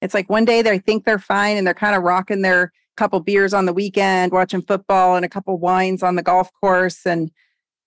It's 0.00 0.14
like 0.14 0.30
one 0.30 0.44
day 0.44 0.62
they 0.62 0.78
think 0.78 1.04
they're 1.04 1.18
fine 1.18 1.56
and 1.56 1.66
they're 1.66 1.74
kind 1.74 1.96
of 1.96 2.04
rocking 2.04 2.42
their 2.42 2.72
couple 2.96 3.18
beers 3.18 3.52
on 3.52 3.66
the 3.66 3.72
weekend, 3.72 4.30
watching 4.30 4.62
football 4.62 5.16
and 5.16 5.24
a 5.24 5.28
couple 5.28 5.58
wines 5.58 6.04
on 6.04 6.14
the 6.14 6.22
golf 6.22 6.50
course 6.60 7.04
and 7.04 7.32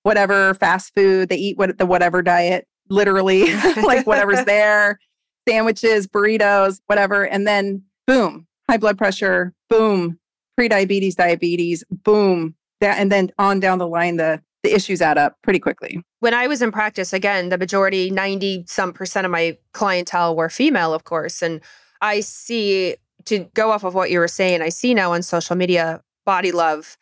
whatever 0.04 0.54
fast 0.56 0.94
food. 0.94 1.30
They 1.30 1.38
eat 1.38 1.58
what 1.58 1.78
the 1.78 1.86
whatever 1.86 2.22
diet, 2.22 2.68
literally, 2.90 3.54
like 3.84 4.06
whatever's 4.06 4.44
there, 4.44 5.00
sandwiches, 5.48 6.06
burritos, 6.06 6.82
whatever. 6.88 7.26
And 7.26 7.48
then 7.48 7.84
boom, 8.08 8.48
high 8.70 8.78
blood 8.78 8.98
pressure, 8.98 9.54
boom, 9.70 10.20
prediabetes, 10.60 11.16
diabetes, 11.16 11.84
boom. 11.90 12.56
That, 12.82 13.00
and 13.00 13.12
then 13.12 13.32
on 13.40 13.60
down 13.60 13.80
the 13.80 13.88
line, 13.88 14.18
the 14.18 14.42
the 14.66 14.74
issues 14.74 15.02
add 15.02 15.18
up 15.18 15.38
pretty 15.44 15.60
quickly. 15.60 16.02
When 16.20 16.34
I 16.34 16.48
was 16.48 16.62
in 16.62 16.72
practice, 16.72 17.14
again, 17.14 17.50
the 17.50 17.58
majority, 17.58 18.10
90 18.10 18.66
some 18.68 18.94
percent 18.94 19.24
of 19.24 19.32
my 19.32 19.58
clientele 19.74 20.36
were 20.36 20.50
female, 20.50 20.94
of 20.94 21.04
course. 21.04 21.44
And 21.44 21.62
I 22.02 22.22
see 22.22 22.96
to 23.26 23.46
go 23.54 23.72
off 23.72 23.84
of 23.84 23.94
what 23.94 24.10
you 24.10 24.20
were 24.20 24.28
saying, 24.28 24.62
I 24.62 24.70
see 24.70 24.94
now 24.94 25.14
on 25.14 25.22
social 25.22 25.56
media 25.56 26.02
body 26.26 26.52
love 26.52 26.98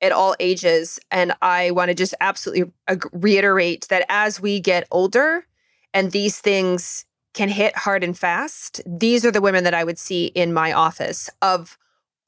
at 0.00 0.12
all 0.12 0.36
ages. 0.38 1.00
And 1.10 1.32
I 1.42 1.72
want 1.72 1.88
to 1.88 1.94
just 1.94 2.14
absolutely 2.20 2.72
reiterate 3.12 3.88
that 3.90 4.06
as 4.08 4.40
we 4.40 4.60
get 4.60 4.86
older 4.90 5.44
and 5.92 6.12
these 6.12 6.38
things 6.38 7.04
can 7.34 7.48
hit 7.48 7.76
hard 7.76 8.04
and 8.04 8.16
fast, 8.16 8.80
these 8.86 9.24
are 9.24 9.30
the 9.30 9.40
women 9.40 9.64
that 9.64 9.74
I 9.74 9.84
would 9.84 9.98
see 9.98 10.26
in 10.26 10.52
my 10.52 10.72
office 10.72 11.28
of 11.42 11.76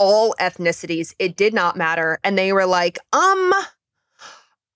all 0.01 0.35
ethnicities. 0.41 1.15
It 1.21 1.37
did 1.37 1.55
not 1.55 1.77
matter. 1.77 2.19
And 2.25 2.37
they 2.37 2.53
were 2.53 2.67
like, 2.67 2.99
um, 3.13 3.53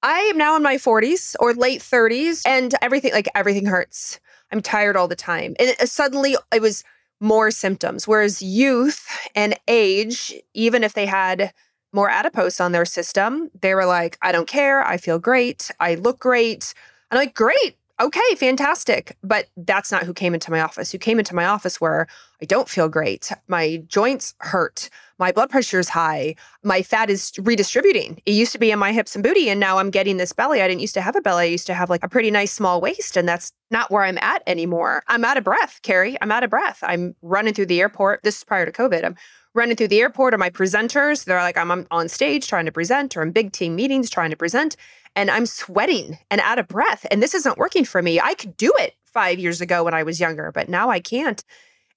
I 0.02 0.18
am 0.20 0.36
now 0.36 0.54
in 0.54 0.62
my 0.62 0.76
40s 0.76 1.34
or 1.40 1.54
late 1.54 1.80
30s 1.80 2.42
and 2.46 2.74
everything, 2.82 3.12
like 3.12 3.28
everything 3.34 3.64
hurts. 3.64 4.20
I'm 4.52 4.60
tired 4.60 4.96
all 4.96 5.08
the 5.08 5.16
time. 5.16 5.56
And 5.58 5.74
suddenly 5.88 6.36
it 6.52 6.60
was 6.60 6.84
more 7.20 7.50
symptoms. 7.50 8.06
Whereas 8.06 8.42
youth 8.42 9.08
and 9.34 9.58
age, 9.66 10.34
even 10.52 10.84
if 10.84 10.92
they 10.92 11.06
had 11.06 11.52
more 11.94 12.10
adipose 12.10 12.60
on 12.60 12.72
their 12.72 12.84
system, 12.84 13.50
they 13.62 13.74
were 13.74 13.86
like, 13.86 14.18
I 14.20 14.30
don't 14.30 14.46
care. 14.46 14.86
I 14.86 14.98
feel 14.98 15.18
great. 15.18 15.70
I 15.80 15.94
look 15.94 16.18
great. 16.18 16.74
And 17.10 17.18
I'm 17.18 17.26
like, 17.26 17.34
great. 17.34 17.78
Okay, 17.98 18.34
fantastic. 18.36 19.16
But 19.22 19.46
that's 19.56 19.90
not 19.90 20.02
who 20.02 20.12
came 20.12 20.34
into 20.34 20.50
my 20.50 20.60
office. 20.60 20.92
Who 20.92 20.98
came 20.98 21.18
into 21.18 21.34
my 21.34 21.46
office 21.46 21.80
where 21.80 22.08
I 22.42 22.44
don't 22.44 22.68
feel 22.68 22.88
great. 22.90 23.32
My 23.48 23.82
joints 23.86 24.34
hurt. 24.40 24.90
My 25.18 25.32
blood 25.32 25.50
pressure 25.50 25.78
is 25.78 25.88
high. 25.88 26.34
My 26.62 26.82
fat 26.82 27.10
is 27.10 27.32
redistributing. 27.38 28.20
It 28.26 28.32
used 28.32 28.52
to 28.52 28.58
be 28.58 28.70
in 28.70 28.78
my 28.78 28.92
hips 28.92 29.14
and 29.14 29.22
booty, 29.22 29.48
and 29.48 29.60
now 29.60 29.78
I'm 29.78 29.90
getting 29.90 30.16
this 30.16 30.32
belly. 30.32 30.60
I 30.60 30.68
didn't 30.68 30.80
used 30.80 30.94
to 30.94 31.02
have 31.02 31.16
a 31.16 31.20
belly. 31.20 31.44
I 31.44 31.48
used 31.48 31.66
to 31.66 31.74
have 31.74 31.90
like 31.90 32.02
a 32.02 32.08
pretty 32.08 32.30
nice 32.30 32.52
small 32.52 32.80
waist, 32.80 33.16
and 33.16 33.28
that's 33.28 33.52
not 33.70 33.90
where 33.90 34.02
I'm 34.02 34.18
at 34.18 34.42
anymore. 34.46 35.02
I'm 35.08 35.24
out 35.24 35.36
of 35.36 35.44
breath, 35.44 35.80
Carrie. 35.82 36.16
I'm 36.20 36.32
out 36.32 36.44
of 36.44 36.50
breath. 36.50 36.80
I'm 36.82 37.14
running 37.22 37.54
through 37.54 37.66
the 37.66 37.80
airport. 37.80 38.22
This 38.22 38.38
is 38.38 38.44
prior 38.44 38.66
to 38.66 38.72
COVID. 38.72 39.04
I'm 39.04 39.16
running 39.54 39.76
through 39.76 39.88
the 39.88 40.00
airport, 40.00 40.34
or 40.34 40.38
my 40.38 40.50
presenters, 40.50 41.24
they're 41.24 41.40
like, 41.40 41.56
I'm 41.56 41.86
on 41.90 42.08
stage 42.08 42.48
trying 42.48 42.66
to 42.66 42.72
present, 42.72 43.16
or 43.16 43.22
in 43.22 43.30
big 43.30 43.52
team 43.52 43.76
meetings 43.76 44.10
trying 44.10 44.30
to 44.30 44.36
present, 44.36 44.76
and 45.14 45.30
I'm 45.30 45.46
sweating 45.46 46.18
and 46.30 46.40
out 46.40 46.58
of 46.58 46.66
breath. 46.66 47.06
And 47.10 47.22
this 47.22 47.34
isn't 47.34 47.56
working 47.56 47.84
for 47.84 48.02
me. 48.02 48.20
I 48.20 48.34
could 48.34 48.56
do 48.56 48.72
it 48.78 48.94
five 49.04 49.38
years 49.38 49.60
ago 49.60 49.84
when 49.84 49.94
I 49.94 50.02
was 50.02 50.18
younger, 50.18 50.50
but 50.50 50.68
now 50.68 50.90
I 50.90 50.98
can't. 50.98 51.42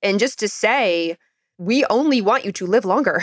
And 0.04 0.20
just 0.20 0.38
to 0.40 0.48
say, 0.48 1.18
we 1.58 1.86
only 1.86 2.22
want 2.22 2.46
you 2.46 2.52
to 2.54 2.66
live 2.66 2.86
longer. 2.86 3.22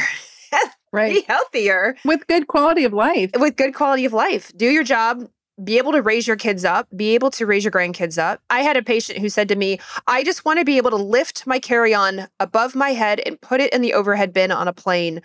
right. 0.92 1.14
Be 1.14 1.20
healthier. 1.22 1.96
With 2.04 2.26
good 2.26 2.46
quality 2.46 2.84
of 2.84 2.92
life. 2.92 3.30
With 3.38 3.56
good 3.56 3.74
quality 3.74 4.04
of 4.04 4.12
life. 4.12 4.52
Do 4.56 4.66
your 4.66 4.84
job. 4.84 5.28
Be 5.62 5.78
able 5.78 5.92
to 5.92 6.02
raise 6.02 6.26
your 6.26 6.36
kids 6.36 6.64
up, 6.64 6.88
be 6.96 7.14
able 7.14 7.30
to 7.30 7.46
raise 7.46 7.62
your 7.62 7.70
grandkids 7.70 8.18
up. 8.18 8.42
I 8.50 8.62
had 8.62 8.76
a 8.76 8.82
patient 8.82 9.20
who 9.20 9.28
said 9.28 9.46
to 9.50 9.54
me, 9.54 9.78
I 10.08 10.24
just 10.24 10.44
want 10.44 10.58
to 10.58 10.64
be 10.64 10.78
able 10.78 10.90
to 10.90 10.96
lift 10.96 11.46
my 11.46 11.60
carry 11.60 11.94
on 11.94 12.26
above 12.40 12.74
my 12.74 12.90
head 12.90 13.20
and 13.24 13.40
put 13.40 13.60
it 13.60 13.72
in 13.72 13.80
the 13.80 13.94
overhead 13.94 14.32
bin 14.32 14.50
on 14.50 14.66
a 14.66 14.72
plane 14.72 15.22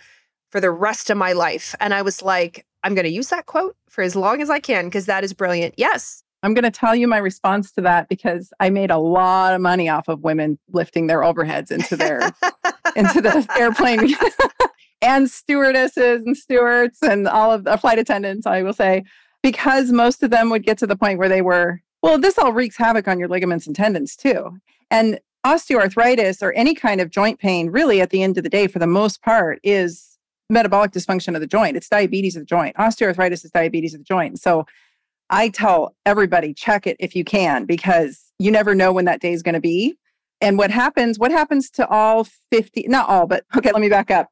for 0.52 0.60
the 0.60 0.70
rest 0.70 1.10
of 1.10 1.16
my 1.16 1.32
life. 1.32 1.74
And 1.80 1.92
I 1.92 2.02
was 2.02 2.22
like, 2.22 2.64
I'm 2.84 2.94
going 2.94 3.06
to 3.06 3.10
use 3.10 3.28
that 3.30 3.46
quote 3.46 3.76
for 3.88 4.02
as 4.02 4.14
long 4.14 4.40
as 4.40 4.50
I 4.50 4.60
can 4.60 4.84
because 4.84 5.06
that 5.06 5.24
is 5.24 5.32
brilliant. 5.32 5.74
Yes, 5.76 6.22
I'm 6.42 6.54
going 6.54 6.64
to 6.64 6.70
tell 6.70 6.94
you 6.94 7.06
my 7.06 7.18
response 7.18 7.70
to 7.72 7.82
that 7.82 8.08
because 8.08 8.52
I 8.60 8.70
made 8.70 8.90
a 8.90 8.98
lot 8.98 9.54
of 9.54 9.60
money 9.60 9.88
off 9.88 10.08
of 10.08 10.22
women 10.22 10.58
lifting 10.72 11.06
their 11.06 11.20
overheads 11.20 11.70
into 11.70 11.96
their 11.96 12.20
into 13.00 13.20
the 13.20 13.46
airplane 13.58 14.14
and 15.02 15.30
stewardesses 15.30 16.22
and 16.24 16.36
stewards 16.36 16.98
and 17.02 17.26
all 17.26 17.50
of 17.52 17.64
the 17.64 17.76
flight 17.76 17.98
attendants, 17.98 18.46
I 18.46 18.62
will 18.62 18.72
say, 18.72 19.04
because 19.42 19.90
most 19.90 20.22
of 20.22 20.30
them 20.30 20.50
would 20.50 20.64
get 20.64 20.78
to 20.78 20.86
the 20.86 20.96
point 20.96 21.18
where 21.18 21.28
they 21.28 21.42
were, 21.42 21.80
well, 22.02 22.18
this 22.18 22.38
all 22.38 22.52
wreaks 22.52 22.76
havoc 22.76 23.08
on 23.08 23.18
your 23.18 23.28
ligaments 23.28 23.66
and 23.66 23.74
tendons 23.74 24.16
too. 24.16 24.58
And 24.90 25.18
osteoarthritis 25.46 26.42
or 26.42 26.52
any 26.52 26.74
kind 26.74 27.00
of 27.00 27.10
joint 27.10 27.38
pain, 27.38 27.70
really 27.70 28.00
at 28.00 28.10
the 28.10 28.22
end 28.22 28.36
of 28.36 28.44
the 28.44 28.50
day, 28.50 28.66
for 28.66 28.78
the 28.78 28.86
most 28.86 29.22
part, 29.22 29.58
is 29.62 30.18
metabolic 30.50 30.90
dysfunction 30.90 31.34
of 31.34 31.40
the 31.40 31.46
joint. 31.46 31.76
It's 31.76 31.88
diabetes 31.88 32.36
of 32.36 32.42
the 32.42 32.46
joint. 32.46 32.76
Osteoarthritis 32.76 33.44
is 33.44 33.50
diabetes 33.50 33.94
of 33.94 34.00
the 34.00 34.04
joint. 34.04 34.38
So 34.38 34.66
I 35.30 35.48
tell 35.48 35.94
everybody 36.04 36.52
check 36.52 36.86
it 36.86 36.96
if 36.98 37.14
you 37.14 37.24
can 37.24 37.64
because 37.64 38.32
you 38.38 38.50
never 38.50 38.74
know 38.74 38.92
when 38.92 39.04
that 39.04 39.20
day 39.20 39.32
is 39.32 39.42
going 39.42 39.54
to 39.54 39.60
be. 39.60 39.96
And 40.40 40.58
what 40.58 40.70
happens, 40.70 41.18
what 41.18 41.30
happens 41.30 41.70
to 41.72 41.86
all 41.88 42.26
50, 42.50 42.86
not 42.88 43.08
all, 43.08 43.26
but 43.26 43.44
okay, 43.56 43.72
let 43.72 43.80
me 43.80 43.88
back 43.88 44.10
up. 44.10 44.28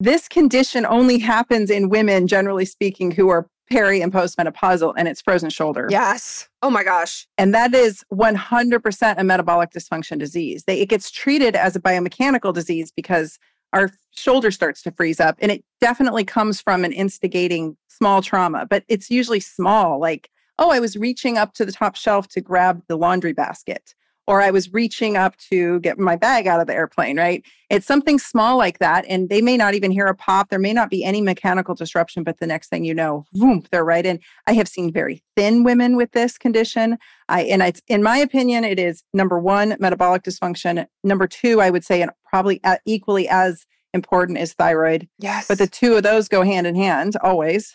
This 0.00 0.28
condition 0.28 0.86
only 0.86 1.18
happens 1.18 1.70
in 1.70 1.88
women, 1.88 2.26
generally 2.26 2.64
speaking, 2.64 3.10
who 3.10 3.28
are 3.30 3.48
peri 3.70 4.00
and 4.00 4.12
postmenopausal, 4.12 4.94
and 4.96 5.08
it's 5.08 5.20
frozen 5.20 5.50
shoulder. 5.50 5.88
Yes. 5.90 6.48
Oh 6.62 6.70
my 6.70 6.84
gosh. 6.84 7.26
And 7.36 7.54
that 7.54 7.74
is 7.74 8.04
100% 8.12 9.14
a 9.18 9.24
metabolic 9.24 9.70
dysfunction 9.70 10.18
disease. 10.18 10.64
They, 10.66 10.80
it 10.80 10.88
gets 10.88 11.10
treated 11.10 11.56
as 11.56 11.76
a 11.76 11.80
biomechanical 11.80 12.54
disease 12.54 12.90
because 12.90 13.38
our 13.72 13.90
shoulder 14.16 14.50
starts 14.50 14.82
to 14.82 14.90
freeze 14.92 15.20
up. 15.20 15.36
And 15.40 15.52
it 15.52 15.64
definitely 15.80 16.24
comes 16.24 16.60
from 16.60 16.84
an 16.84 16.92
instigating 16.92 17.76
small 17.88 18.22
trauma, 18.22 18.66
but 18.66 18.84
it's 18.88 19.10
usually 19.10 19.40
small, 19.40 20.00
like, 20.00 20.30
oh, 20.58 20.70
I 20.70 20.80
was 20.80 20.96
reaching 20.96 21.36
up 21.36 21.54
to 21.54 21.64
the 21.64 21.72
top 21.72 21.96
shelf 21.96 22.28
to 22.28 22.40
grab 22.40 22.82
the 22.88 22.96
laundry 22.96 23.32
basket, 23.32 23.94
or 24.28 24.42
I 24.42 24.50
was 24.50 24.70
reaching 24.74 25.16
up 25.16 25.38
to 25.50 25.80
get 25.80 25.98
my 25.98 26.14
bag 26.14 26.46
out 26.46 26.60
of 26.60 26.66
the 26.66 26.74
airplane, 26.74 27.16
right? 27.16 27.42
It's 27.70 27.86
something 27.86 28.18
small 28.18 28.58
like 28.58 28.78
that. 28.78 29.06
And 29.08 29.30
they 29.30 29.40
may 29.40 29.56
not 29.56 29.72
even 29.72 29.90
hear 29.90 30.04
a 30.04 30.14
pop. 30.14 30.50
There 30.50 30.58
may 30.58 30.74
not 30.74 30.90
be 30.90 31.02
any 31.02 31.22
mechanical 31.22 31.74
disruption, 31.74 32.24
but 32.24 32.38
the 32.38 32.46
next 32.46 32.68
thing 32.68 32.84
you 32.84 32.92
know, 32.92 33.24
boom, 33.32 33.64
they're 33.72 33.86
right 33.86 34.04
in. 34.04 34.20
I 34.46 34.52
have 34.52 34.68
seen 34.68 34.92
very 34.92 35.24
thin 35.34 35.64
women 35.64 35.96
with 35.96 36.12
this 36.12 36.36
condition. 36.36 36.98
I, 37.30 37.44
and 37.44 37.62
it's, 37.62 37.80
in 37.88 38.02
my 38.02 38.18
opinion, 38.18 38.64
it 38.64 38.78
is 38.78 39.02
number 39.14 39.38
one, 39.38 39.76
metabolic 39.80 40.24
dysfunction. 40.24 40.86
Number 41.02 41.26
two, 41.26 41.62
I 41.62 41.70
would 41.70 41.84
say, 41.84 42.02
and 42.02 42.10
probably 42.28 42.60
equally 42.84 43.30
as 43.30 43.64
important 43.94 44.36
is 44.36 44.52
thyroid. 44.52 45.08
Yes. 45.18 45.48
But 45.48 45.56
the 45.56 45.66
two 45.66 45.96
of 45.96 46.02
those 46.02 46.28
go 46.28 46.42
hand 46.42 46.66
in 46.66 46.74
hand 46.74 47.16
always, 47.22 47.74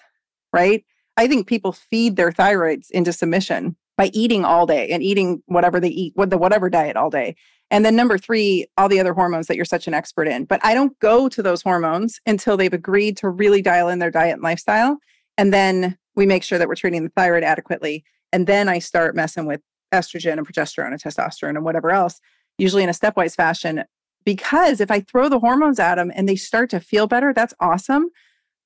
right? 0.53 0.85
I 1.17 1.27
think 1.27 1.47
people 1.47 1.71
feed 1.71 2.15
their 2.15 2.31
thyroids 2.31 2.91
into 2.91 3.11
submission 3.11 3.75
by 3.97 4.09
eating 4.13 4.43
all 4.43 4.65
day 4.65 4.89
and 4.89 5.03
eating 5.03 5.41
whatever 5.45 5.79
they 5.79 5.89
eat, 5.89 6.13
with 6.15 6.29
the 6.29 6.37
whatever 6.37 6.69
diet 6.69 6.95
all 6.95 7.09
day. 7.09 7.35
And 7.71 7.85
then 7.85 7.95
number 7.95 8.17
three, 8.17 8.67
all 8.77 8.89
the 8.89 8.99
other 8.99 9.13
hormones 9.13 9.47
that 9.47 9.55
you're 9.55 9.65
such 9.65 9.87
an 9.87 9.93
expert 9.93 10.27
in. 10.27 10.45
But 10.45 10.59
I 10.63 10.73
don't 10.73 10.97
go 10.99 11.29
to 11.29 11.41
those 11.41 11.61
hormones 11.61 12.19
until 12.25 12.57
they've 12.57 12.73
agreed 12.73 13.17
to 13.17 13.29
really 13.29 13.61
dial 13.61 13.89
in 13.89 13.99
their 13.99 14.11
diet 14.11 14.33
and 14.33 14.43
lifestyle. 14.43 14.97
And 15.37 15.53
then 15.53 15.97
we 16.15 16.25
make 16.25 16.43
sure 16.43 16.59
that 16.59 16.67
we're 16.67 16.75
treating 16.75 17.03
the 17.03 17.11
thyroid 17.15 17.43
adequately. 17.43 18.03
And 18.31 18.47
then 18.47 18.69
I 18.69 18.79
start 18.79 19.15
messing 19.15 19.45
with 19.45 19.61
estrogen 19.93 20.37
and 20.37 20.47
progesterone 20.47 20.91
and 20.91 21.01
testosterone 21.01 21.55
and 21.55 21.63
whatever 21.63 21.91
else 21.91 22.19
usually 22.57 22.83
in 22.83 22.89
a 22.89 22.93
stepwise 22.93 23.35
fashion. 23.35 23.83
Because 24.25 24.79
if 24.79 24.89
I 24.89 25.01
throw 25.01 25.27
the 25.29 25.39
hormones 25.39 25.79
at 25.79 25.95
them 25.95 26.11
and 26.15 26.29
they 26.29 26.35
start 26.35 26.69
to 26.71 26.79
feel 26.79 27.07
better, 27.07 27.33
that's 27.33 27.53
awesome. 27.59 28.09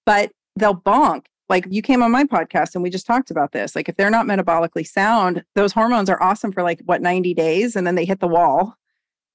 But 0.05 0.31
they'll 0.55 0.75
bonk. 0.75 1.25
Like 1.49 1.65
you 1.69 1.81
came 1.81 2.03
on 2.03 2.11
my 2.11 2.23
podcast 2.23 2.75
and 2.75 2.83
we 2.83 2.89
just 2.89 3.05
talked 3.05 3.31
about 3.31 3.51
this. 3.51 3.75
Like 3.75 3.87
if 3.87 3.95
they're 3.95 4.09
not 4.09 4.25
metabolically 4.25 4.85
sound, 4.85 5.43
those 5.55 5.71
hormones 5.71 6.09
are 6.09 6.21
awesome 6.21 6.51
for 6.51 6.63
like 6.63 6.81
what 6.85 7.01
90 7.01 7.33
days 7.33 7.75
and 7.75 7.87
then 7.87 7.95
they 7.95 8.05
hit 8.05 8.19
the 8.19 8.27
wall 8.27 8.75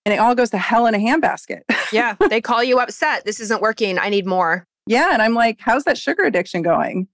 and 0.05 0.13
it 0.13 0.19
all 0.19 0.35
goes 0.35 0.51
to 0.51 0.59
hell 0.59 0.87
in 0.87 0.95
a 0.95 0.99
handbasket. 0.99 1.63
yeah, 1.93 2.17
they 2.29 2.41
call 2.41 2.63
you 2.63 2.81
upset. 2.81 3.25
This 3.25 3.41
isn't 3.41 3.63
working. 3.63 3.99
I 3.99 4.09
need 4.09 4.27
more. 4.27 4.67
Yeah, 4.87 5.11
and 5.13 5.23
I'm 5.23 5.35
like, 5.35 5.61
how's 5.61 5.85
that 5.85 5.97
sugar 5.97 6.25
addiction 6.25 6.63
going? 6.63 7.07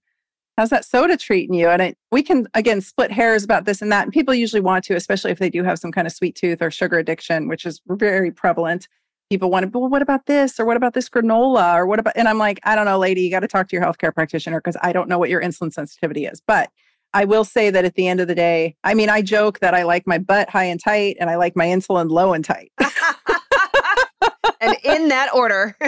How's 0.57 0.71
that 0.71 0.83
soda 0.83 1.15
treating 1.15 1.53
you? 1.53 1.69
And 1.69 1.81
I, 1.81 1.95
we 2.11 2.21
can 2.23 2.47
again 2.53 2.81
split 2.81 3.11
hairs 3.11 3.43
about 3.43 3.65
this 3.65 3.81
and 3.81 3.91
that. 3.91 4.03
And 4.03 4.11
people 4.11 4.33
usually 4.33 4.59
want 4.59 4.83
to, 4.85 4.95
especially 4.95 5.31
if 5.31 5.39
they 5.39 5.49
do 5.49 5.63
have 5.63 5.79
some 5.79 5.91
kind 5.91 6.07
of 6.07 6.13
sweet 6.13 6.35
tooth 6.35 6.61
or 6.61 6.71
sugar 6.71 6.97
addiction, 6.97 7.47
which 7.47 7.65
is 7.65 7.79
very 7.87 8.31
prevalent 8.31 8.87
people 9.29 9.51
want 9.51 9.71
to, 9.71 9.79
well, 9.79 9.89
what 9.89 10.01
about 10.01 10.25
this? 10.25 10.59
Or 10.59 10.65
what 10.65 10.75
about 10.75 10.93
this 10.93 11.07
granola? 11.07 11.75
Or 11.75 11.85
what 11.85 11.99
about, 11.99 12.13
and 12.17 12.27
I'm 12.27 12.37
like, 12.37 12.59
I 12.63 12.75
don't 12.75 12.85
know, 12.85 12.97
lady, 12.97 13.21
you 13.21 13.29
got 13.29 13.41
to 13.41 13.47
talk 13.47 13.69
to 13.69 13.75
your 13.75 13.85
healthcare 13.85 14.13
practitioner 14.13 14.59
because 14.59 14.75
I 14.81 14.91
don't 14.91 15.07
know 15.07 15.19
what 15.19 15.29
your 15.29 15.41
insulin 15.41 15.71
sensitivity 15.71 16.25
is. 16.25 16.41
But 16.45 16.71
I 17.13 17.25
will 17.25 17.43
say 17.43 17.69
that 17.69 17.85
at 17.85 17.95
the 17.95 18.07
end 18.07 18.19
of 18.19 18.27
the 18.27 18.35
day, 18.35 18.75
I 18.83 18.93
mean, 18.93 19.09
I 19.09 19.21
joke 19.21 19.59
that 19.59 19.73
I 19.73 19.83
like 19.83 20.07
my 20.07 20.17
butt 20.17 20.49
high 20.49 20.65
and 20.65 20.83
tight 20.83 21.17
and 21.19 21.29
I 21.29 21.35
like 21.35 21.55
my 21.55 21.67
insulin 21.67 22.09
low 22.09 22.33
and 22.33 22.43
tight. 22.43 22.71
and 24.61 24.75
in 24.83 25.09
that 25.09 25.29
order. 25.33 25.75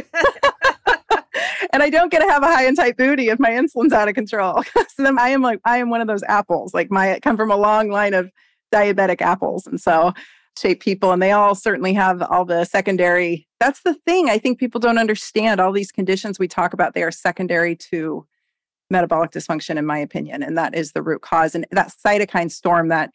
and 1.73 1.83
I 1.83 1.89
don't 1.89 2.11
get 2.11 2.19
to 2.19 2.29
have 2.29 2.43
a 2.43 2.47
high 2.47 2.65
and 2.65 2.77
tight 2.77 2.97
booty 2.97 3.29
if 3.29 3.39
my 3.39 3.49
insulin's 3.49 3.93
out 3.93 4.07
of 4.07 4.15
control. 4.15 4.63
so 4.63 5.03
then 5.03 5.17
I 5.19 5.29
am 5.29 5.41
like, 5.41 5.59
I 5.65 5.77
am 5.77 5.89
one 5.89 6.01
of 6.01 6.07
those 6.07 6.23
apples. 6.23 6.73
Like 6.73 6.91
my 6.91 7.15
I 7.15 7.19
come 7.19 7.37
from 7.37 7.51
a 7.51 7.57
long 7.57 7.89
line 7.89 8.13
of 8.13 8.31
diabetic 8.71 9.21
apples. 9.21 9.67
And 9.67 9.79
so 9.79 10.13
shape 10.57 10.81
people 10.81 11.11
and 11.11 11.21
they 11.21 11.31
all 11.31 11.55
certainly 11.55 11.93
have 11.93 12.21
all 12.21 12.45
the 12.45 12.65
secondary 12.65 13.47
that's 13.59 13.81
the 13.83 13.93
thing 14.05 14.29
i 14.29 14.37
think 14.37 14.59
people 14.59 14.79
don't 14.79 14.97
understand 14.97 15.59
all 15.59 15.71
these 15.71 15.91
conditions 15.91 16.37
we 16.37 16.47
talk 16.47 16.73
about 16.73 16.93
they 16.93 17.03
are 17.03 17.11
secondary 17.11 17.75
to 17.75 18.25
metabolic 18.89 19.31
dysfunction 19.31 19.77
in 19.77 19.85
my 19.85 19.97
opinion 19.97 20.43
and 20.43 20.57
that 20.57 20.75
is 20.75 20.91
the 20.91 21.01
root 21.01 21.21
cause 21.21 21.55
and 21.55 21.65
that 21.71 21.93
cytokine 22.05 22.51
storm 22.51 22.89
that 22.89 23.11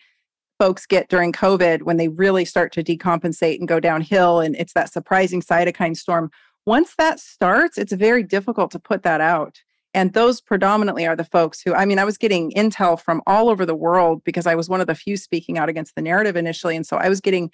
folks 0.58 0.86
get 0.86 1.08
during 1.08 1.32
covid 1.32 1.82
when 1.82 1.98
they 1.98 2.08
really 2.08 2.44
start 2.44 2.72
to 2.72 2.82
decompensate 2.82 3.58
and 3.58 3.68
go 3.68 3.78
downhill 3.78 4.40
and 4.40 4.56
it's 4.56 4.72
that 4.72 4.90
surprising 4.90 5.42
cytokine 5.42 5.96
storm. 5.96 6.30
Once 6.64 6.94
that 6.96 7.20
starts 7.20 7.76
it's 7.76 7.92
very 7.92 8.22
difficult 8.22 8.70
to 8.70 8.78
put 8.78 9.02
that 9.02 9.20
out 9.20 9.60
and 9.96 10.12
those 10.12 10.42
predominantly 10.42 11.06
are 11.06 11.16
the 11.16 11.24
folks 11.24 11.62
who, 11.62 11.74
I 11.74 11.86
mean, 11.86 11.98
I 11.98 12.04
was 12.04 12.18
getting 12.18 12.52
intel 12.52 13.00
from 13.00 13.22
all 13.26 13.48
over 13.48 13.64
the 13.64 13.74
world 13.74 14.22
because 14.24 14.46
I 14.46 14.54
was 14.54 14.68
one 14.68 14.82
of 14.82 14.86
the 14.86 14.94
few 14.94 15.16
speaking 15.16 15.56
out 15.56 15.70
against 15.70 15.94
the 15.94 16.02
narrative 16.02 16.36
initially. 16.36 16.76
And 16.76 16.86
so 16.86 16.98
I 16.98 17.08
was 17.08 17.18
getting 17.18 17.50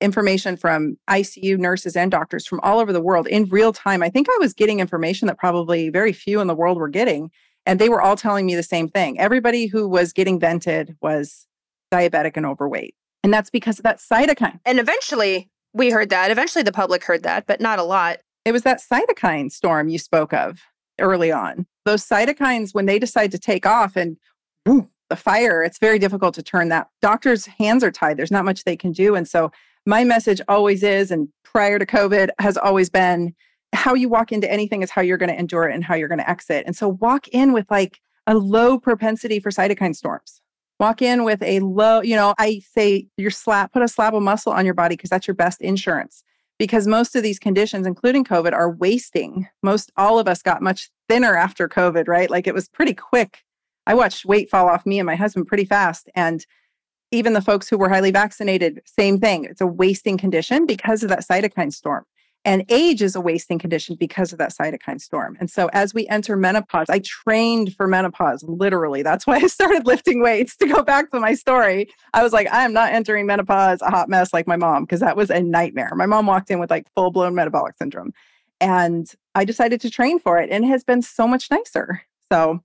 information 0.00 0.56
from 0.56 0.96
ICU 1.10 1.58
nurses 1.58 1.94
and 1.94 2.10
doctors 2.10 2.46
from 2.46 2.60
all 2.60 2.78
over 2.78 2.94
the 2.94 3.00
world 3.02 3.26
in 3.26 3.44
real 3.44 3.74
time. 3.74 4.02
I 4.02 4.08
think 4.08 4.26
I 4.30 4.38
was 4.40 4.54
getting 4.54 4.80
information 4.80 5.28
that 5.28 5.36
probably 5.36 5.90
very 5.90 6.14
few 6.14 6.40
in 6.40 6.46
the 6.46 6.54
world 6.54 6.78
were 6.78 6.88
getting. 6.88 7.30
And 7.66 7.78
they 7.78 7.90
were 7.90 8.00
all 8.00 8.16
telling 8.16 8.46
me 8.46 8.54
the 8.54 8.62
same 8.62 8.88
thing. 8.88 9.20
Everybody 9.20 9.66
who 9.66 9.86
was 9.86 10.14
getting 10.14 10.40
vented 10.40 10.96
was 11.02 11.46
diabetic 11.92 12.38
and 12.38 12.46
overweight. 12.46 12.94
And 13.22 13.34
that's 13.34 13.50
because 13.50 13.78
of 13.78 13.82
that 13.82 13.98
cytokine. 13.98 14.60
And 14.64 14.80
eventually 14.80 15.50
we 15.74 15.90
heard 15.90 16.08
that. 16.08 16.30
Eventually 16.30 16.62
the 16.62 16.72
public 16.72 17.04
heard 17.04 17.22
that, 17.24 17.46
but 17.46 17.60
not 17.60 17.78
a 17.78 17.84
lot. 17.84 18.20
It 18.46 18.52
was 18.52 18.62
that 18.62 18.80
cytokine 18.80 19.52
storm 19.52 19.90
you 19.90 19.98
spoke 19.98 20.32
of 20.32 20.62
early 20.98 21.30
on. 21.30 21.66
Those 21.84 22.06
cytokines, 22.06 22.74
when 22.74 22.86
they 22.86 22.98
decide 22.98 23.30
to 23.32 23.38
take 23.38 23.66
off 23.66 23.96
and 23.96 24.16
the 24.64 25.16
fire, 25.16 25.62
it's 25.62 25.78
very 25.78 25.98
difficult 25.98 26.34
to 26.34 26.42
turn 26.42 26.68
that. 26.68 26.88
Doctors' 27.00 27.46
hands 27.46 27.82
are 27.84 27.90
tied. 27.90 28.16
There's 28.16 28.30
not 28.30 28.44
much 28.44 28.64
they 28.64 28.76
can 28.76 28.92
do. 28.92 29.14
And 29.14 29.28
so 29.28 29.50
my 29.84 30.04
message 30.04 30.40
always 30.48 30.82
is, 30.82 31.10
and 31.10 31.28
prior 31.44 31.78
to 31.78 31.86
COVID 31.86 32.30
has 32.38 32.56
always 32.56 32.88
been 32.88 33.34
how 33.74 33.94
you 33.94 34.08
walk 34.08 34.32
into 34.32 34.50
anything 34.50 34.82
is 34.82 34.90
how 34.90 35.02
you're 35.02 35.16
going 35.16 35.30
to 35.30 35.38
endure 35.38 35.68
it 35.68 35.74
and 35.74 35.82
how 35.82 35.94
you're 35.94 36.08
going 36.08 36.18
to 36.18 36.30
exit. 36.30 36.64
And 36.66 36.76
so 36.76 36.88
walk 36.88 37.26
in 37.28 37.52
with 37.52 37.70
like 37.70 38.00
a 38.26 38.34
low 38.34 38.78
propensity 38.78 39.40
for 39.40 39.50
cytokine 39.50 39.96
storms. 39.96 40.40
Walk 40.78 41.02
in 41.02 41.24
with 41.24 41.42
a 41.42 41.60
low, 41.60 42.00
you 42.00 42.16
know, 42.16 42.34
I 42.38 42.60
say 42.74 43.06
your 43.16 43.30
slap, 43.30 43.72
put 43.72 43.82
a 43.82 43.88
slab 43.88 44.14
of 44.14 44.22
muscle 44.22 44.52
on 44.52 44.64
your 44.64 44.74
body 44.74 44.96
because 44.96 45.10
that's 45.10 45.26
your 45.26 45.34
best 45.34 45.60
insurance 45.60 46.22
because 46.58 46.86
most 46.86 47.16
of 47.16 47.22
these 47.22 47.38
conditions, 47.38 47.86
including 47.86 48.24
COVID, 48.24 48.52
are 48.52 48.70
wasting. 48.70 49.48
Most 49.62 49.90
all 49.96 50.18
of 50.18 50.28
us 50.28 50.42
got 50.42 50.62
much 50.62 50.90
thinner 51.12 51.36
after 51.36 51.68
COVID, 51.68 52.08
right? 52.08 52.30
Like 52.30 52.46
it 52.46 52.54
was 52.54 52.70
pretty 52.70 52.94
quick. 52.94 53.44
I 53.86 53.92
watched 53.92 54.24
weight 54.24 54.48
fall 54.48 54.66
off 54.66 54.86
me 54.86 54.98
and 54.98 55.04
my 55.04 55.14
husband 55.14 55.46
pretty 55.46 55.66
fast. 55.66 56.08
And 56.14 56.46
even 57.10 57.34
the 57.34 57.42
folks 57.42 57.68
who 57.68 57.76
were 57.76 57.90
highly 57.90 58.10
vaccinated, 58.10 58.80
same 58.86 59.20
thing. 59.20 59.44
It's 59.44 59.60
a 59.60 59.66
wasting 59.66 60.16
condition 60.16 60.64
because 60.64 61.02
of 61.02 61.10
that 61.10 61.26
cytokine 61.28 61.70
storm. 61.70 62.06
And 62.46 62.64
age 62.70 63.02
is 63.02 63.14
a 63.14 63.20
wasting 63.20 63.58
condition 63.58 63.94
because 64.00 64.32
of 64.32 64.38
that 64.38 64.54
cytokine 64.58 65.02
storm. 65.02 65.36
And 65.38 65.50
so 65.50 65.68
as 65.74 65.92
we 65.92 66.08
enter 66.08 66.34
menopause, 66.34 66.88
I 66.88 67.00
trained 67.00 67.76
for 67.76 67.86
menopause, 67.86 68.42
literally. 68.44 69.02
That's 69.02 69.26
why 69.26 69.36
I 69.36 69.46
started 69.48 69.86
lifting 69.86 70.22
weights 70.22 70.56
to 70.56 70.66
go 70.66 70.82
back 70.82 71.10
to 71.10 71.20
my 71.20 71.34
story. 71.34 71.90
I 72.14 72.22
was 72.22 72.32
like, 72.32 72.50
I 72.50 72.64
am 72.64 72.72
not 72.72 72.94
entering 72.94 73.26
menopause 73.26 73.82
a 73.82 73.90
hot 73.90 74.08
mess 74.08 74.32
like 74.32 74.46
my 74.46 74.56
mom, 74.56 74.84
because 74.84 75.00
that 75.00 75.16
was 75.16 75.28
a 75.28 75.42
nightmare. 75.42 75.92
My 75.94 76.06
mom 76.06 76.26
walked 76.26 76.50
in 76.50 76.58
with 76.58 76.70
like 76.70 76.86
full 76.94 77.10
blown 77.10 77.34
metabolic 77.34 77.76
syndrome. 77.76 78.12
And 78.62 79.12
I 79.34 79.44
decided 79.44 79.80
to 79.80 79.90
train 79.90 80.18
for 80.18 80.38
it 80.38 80.50
and 80.50 80.64
it 80.64 80.68
has 80.68 80.84
been 80.84 81.02
so 81.02 81.26
much 81.26 81.50
nicer. 81.50 82.02
So, 82.30 82.60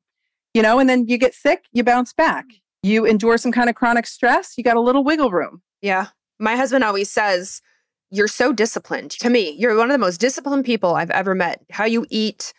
you 0.53 0.61
know, 0.61 0.79
and 0.79 0.87
then 0.89 1.07
you 1.07 1.17
get 1.17 1.33
sick, 1.33 1.65
you 1.73 1.83
bounce 1.83 2.13
back. 2.13 2.45
Mm. 2.45 2.59
You 2.83 3.05
endure 3.05 3.37
some 3.37 3.51
kind 3.51 3.69
of 3.69 3.75
chronic 3.75 4.05
stress, 4.05 4.53
you 4.57 4.63
got 4.63 4.77
a 4.77 4.81
little 4.81 5.03
wiggle 5.03 5.31
room. 5.31 5.61
Yeah. 5.81 6.07
My 6.39 6.55
husband 6.55 6.83
always 6.83 7.09
says, 7.09 7.61
you're 8.09 8.27
so 8.27 8.53
disciplined. 8.53 9.11
To 9.11 9.29
me, 9.29 9.51
you're 9.57 9.75
one 9.75 9.89
of 9.89 9.93
the 9.93 10.05
most 10.05 10.19
disciplined 10.19 10.65
people 10.65 10.95
I've 10.95 11.11
ever 11.11 11.35
met. 11.35 11.61
How 11.71 11.85
you 11.85 12.05
eat, 12.09 12.53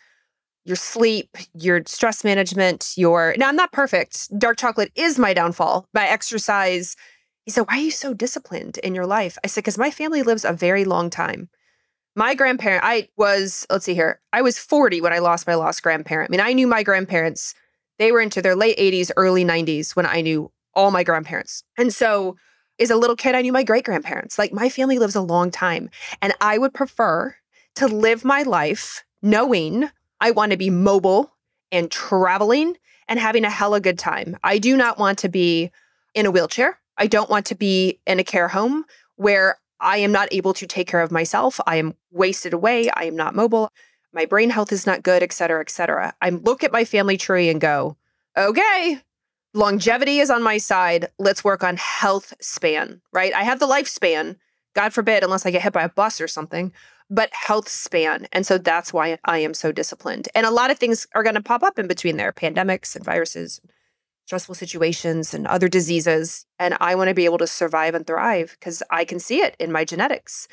your 0.65 0.75
sleep, 0.75 1.29
your 1.53 1.81
stress 1.85 2.23
management, 2.23 2.93
your 2.95 3.33
now 3.37 3.47
I'm 3.47 3.55
not 3.55 3.71
perfect. 3.71 4.37
Dark 4.37 4.57
chocolate 4.57 4.91
is 4.95 5.17
my 5.17 5.33
downfall. 5.33 5.87
My 5.93 6.07
exercise. 6.07 6.95
He 7.45 7.51
said, 7.51 7.61
Why 7.61 7.77
are 7.77 7.81
you 7.81 7.91
so 7.91 8.13
disciplined 8.13 8.77
in 8.79 8.93
your 8.93 9.07
life? 9.07 9.37
I 9.43 9.47
said, 9.47 9.61
Because 9.61 9.77
my 9.77 9.89
family 9.89 10.21
lives 10.21 10.45
a 10.45 10.53
very 10.53 10.85
long 10.85 11.09
time. 11.09 11.49
My 12.15 12.35
grandparent, 12.35 12.83
I 12.83 13.07
was, 13.17 13.65
let's 13.69 13.85
see 13.85 13.93
here, 13.93 14.19
I 14.33 14.41
was 14.41 14.57
40 14.57 15.01
when 15.01 15.13
I 15.13 15.19
lost 15.19 15.47
my 15.47 15.55
lost 15.55 15.83
grandparent. 15.83 16.29
I 16.29 16.31
mean, 16.31 16.41
I 16.41 16.53
knew 16.53 16.67
my 16.67 16.83
grandparents, 16.83 17.53
they 17.97 18.11
were 18.11 18.21
into 18.21 18.41
their 18.41 18.55
late 18.55 18.77
80s, 18.77 19.11
early 19.15 19.45
90s 19.45 19.95
when 19.95 20.05
I 20.05 20.21
knew 20.21 20.51
all 20.73 20.91
my 20.91 21.03
grandparents. 21.03 21.63
And 21.77 21.93
so 21.93 22.35
as 22.79 22.89
a 22.89 22.95
little 22.95 23.15
kid, 23.15 23.35
I 23.35 23.41
knew 23.41 23.51
my 23.51 23.63
great 23.63 23.85
grandparents. 23.85 24.39
Like 24.39 24.53
my 24.53 24.69
family 24.69 24.99
lives 24.99 25.15
a 25.15 25.21
long 25.21 25.51
time. 25.51 25.89
And 26.21 26.33
I 26.41 26.57
would 26.57 26.73
prefer 26.73 27.35
to 27.75 27.87
live 27.87 28.25
my 28.25 28.43
life 28.43 29.03
knowing 29.21 29.89
I 30.21 30.31
want 30.31 30.51
to 30.51 30.57
be 30.57 30.69
mobile 30.69 31.31
and 31.71 31.91
traveling 31.91 32.77
and 33.07 33.19
having 33.19 33.43
a 33.43 33.49
hella 33.49 33.79
good 33.79 33.99
time. 33.99 34.37
I 34.43 34.57
do 34.57 34.77
not 34.77 34.97
want 34.97 35.19
to 35.19 35.29
be 35.29 35.71
in 36.13 36.25
a 36.25 36.31
wheelchair. 36.31 36.79
I 36.97 37.07
don't 37.07 37.29
want 37.29 37.45
to 37.47 37.55
be 37.55 37.99
in 38.05 38.19
a 38.19 38.23
care 38.23 38.47
home 38.47 38.85
where 39.15 39.57
I 39.79 39.97
am 39.97 40.11
not 40.11 40.29
able 40.31 40.53
to 40.53 40.67
take 40.67 40.87
care 40.87 41.01
of 41.01 41.11
myself. 41.11 41.59
I 41.65 41.77
am 41.77 41.95
wasted 42.11 42.53
away. 42.53 42.89
I 42.91 43.05
am 43.05 43.15
not 43.15 43.35
mobile. 43.35 43.71
My 44.11 44.25
brain 44.25 44.49
health 44.49 44.71
is 44.71 44.85
not 44.85 45.03
good, 45.03 45.21
et 45.21 45.31
cetera, 45.31 45.61
et 45.61 45.69
cetera. 45.69 46.13
I 46.21 46.29
look 46.29 46.63
at 46.63 46.71
my 46.71 46.83
family 46.83 47.17
tree 47.17 47.49
and 47.49 47.61
go, 47.61 47.95
okay, 48.37 48.99
longevity 49.53 50.19
is 50.19 50.29
on 50.29 50.41
my 50.41 50.57
side. 50.57 51.09
Let's 51.19 51.43
work 51.43 51.63
on 51.63 51.77
health 51.77 52.33
span, 52.41 53.01
right? 53.13 53.33
I 53.33 53.43
have 53.43 53.59
the 53.59 53.67
lifespan, 53.67 54.37
God 54.73 54.93
forbid, 54.93 55.23
unless 55.23 55.45
I 55.45 55.51
get 55.51 55.61
hit 55.61 55.73
by 55.73 55.83
a 55.83 55.89
bus 55.89 56.19
or 56.19 56.27
something, 56.27 56.73
but 57.09 57.29
health 57.33 57.67
span. 57.67 58.27
And 58.31 58.45
so 58.45 58.57
that's 58.57 58.93
why 58.93 59.17
I 59.25 59.39
am 59.39 59.53
so 59.53 59.71
disciplined. 59.71 60.27
And 60.35 60.45
a 60.45 60.51
lot 60.51 60.71
of 60.71 60.77
things 60.77 61.07
are 61.15 61.23
going 61.23 61.35
to 61.35 61.41
pop 61.41 61.63
up 61.63 61.79
in 61.79 61.87
between 61.87 62.17
there 62.17 62.31
pandemics 62.31 62.95
and 62.95 63.05
viruses, 63.05 63.61
stressful 64.29 64.53
situations, 64.53 65.33
and 65.33 65.47
other 65.47 65.67
diseases. 65.67 66.45
And 66.59 66.77
I 66.79 66.93
want 66.93 67.07
to 67.07 67.15
be 67.15 67.25
able 67.25 67.39
to 67.39 67.47
survive 67.47 67.95
and 67.95 68.05
thrive 68.05 68.55
because 68.59 68.83
I 68.91 69.03
can 69.03 69.17
see 69.17 69.39
it 69.39 69.55
in 69.57 69.71
my 69.71 69.83
genetics. 69.83 70.47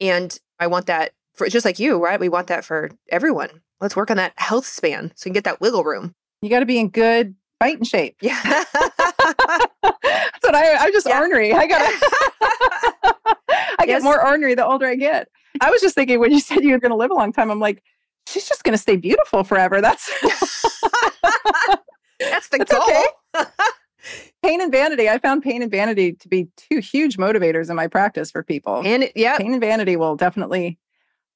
And 0.00 0.38
I 0.58 0.66
want 0.66 0.86
that 0.86 1.12
for 1.34 1.46
just 1.46 1.66
like 1.66 1.78
you, 1.78 2.02
right? 2.02 2.18
We 2.18 2.30
want 2.30 2.46
that 2.46 2.64
for 2.64 2.90
everyone. 3.10 3.50
Let's 3.82 3.94
work 3.94 4.10
on 4.10 4.16
that 4.16 4.32
health 4.36 4.64
span 4.64 5.12
so 5.14 5.26
you 5.26 5.30
can 5.30 5.34
get 5.34 5.44
that 5.44 5.60
wiggle 5.60 5.84
room. 5.84 6.14
You 6.40 6.48
got 6.48 6.60
to 6.60 6.66
be 6.66 6.78
in 6.78 6.88
good 6.88 7.34
fighting 7.58 7.84
shape. 7.84 8.16
Yeah. 8.22 8.40
That's 8.72 10.42
what 10.42 10.54
I, 10.54 10.76
I'm 10.76 10.92
just 10.94 11.06
yeah. 11.06 11.20
ornery. 11.20 11.52
I 11.52 11.66
got 11.66 11.82
I 13.78 13.84
get 13.84 13.88
yes. 13.88 14.02
more 14.02 14.26
ornery 14.26 14.54
the 14.54 14.64
older 14.64 14.86
I 14.86 14.94
get. 14.94 15.28
I 15.60 15.70
was 15.70 15.82
just 15.82 15.94
thinking 15.94 16.18
when 16.18 16.32
you 16.32 16.40
said 16.40 16.64
you 16.64 16.70
were 16.70 16.80
going 16.80 16.92
to 16.92 16.96
live 16.96 17.10
a 17.10 17.14
long 17.14 17.34
time, 17.34 17.50
I'm 17.50 17.60
like, 17.60 17.82
she's 18.26 18.48
just 18.48 18.64
going 18.64 18.72
to 18.72 18.78
stay 18.78 18.96
beautiful 18.96 19.44
forever. 19.44 19.82
That's 19.82 20.10
that's 22.18 22.48
the 22.48 22.58
goal. 22.64 22.80
Okay. 22.82 23.50
pain 24.42 24.60
and 24.60 24.72
vanity. 24.72 25.08
I 25.08 25.18
found 25.18 25.42
pain 25.42 25.62
and 25.62 25.70
vanity 25.70 26.12
to 26.12 26.28
be 26.28 26.48
two 26.56 26.78
huge 26.78 27.16
motivators 27.16 27.70
in 27.70 27.76
my 27.76 27.86
practice 27.86 28.30
for 28.30 28.42
people. 28.42 28.82
And 28.84 29.10
yeah, 29.14 29.38
pain 29.38 29.52
and 29.52 29.60
vanity 29.60 29.96
will 29.96 30.16
definitely 30.16 30.78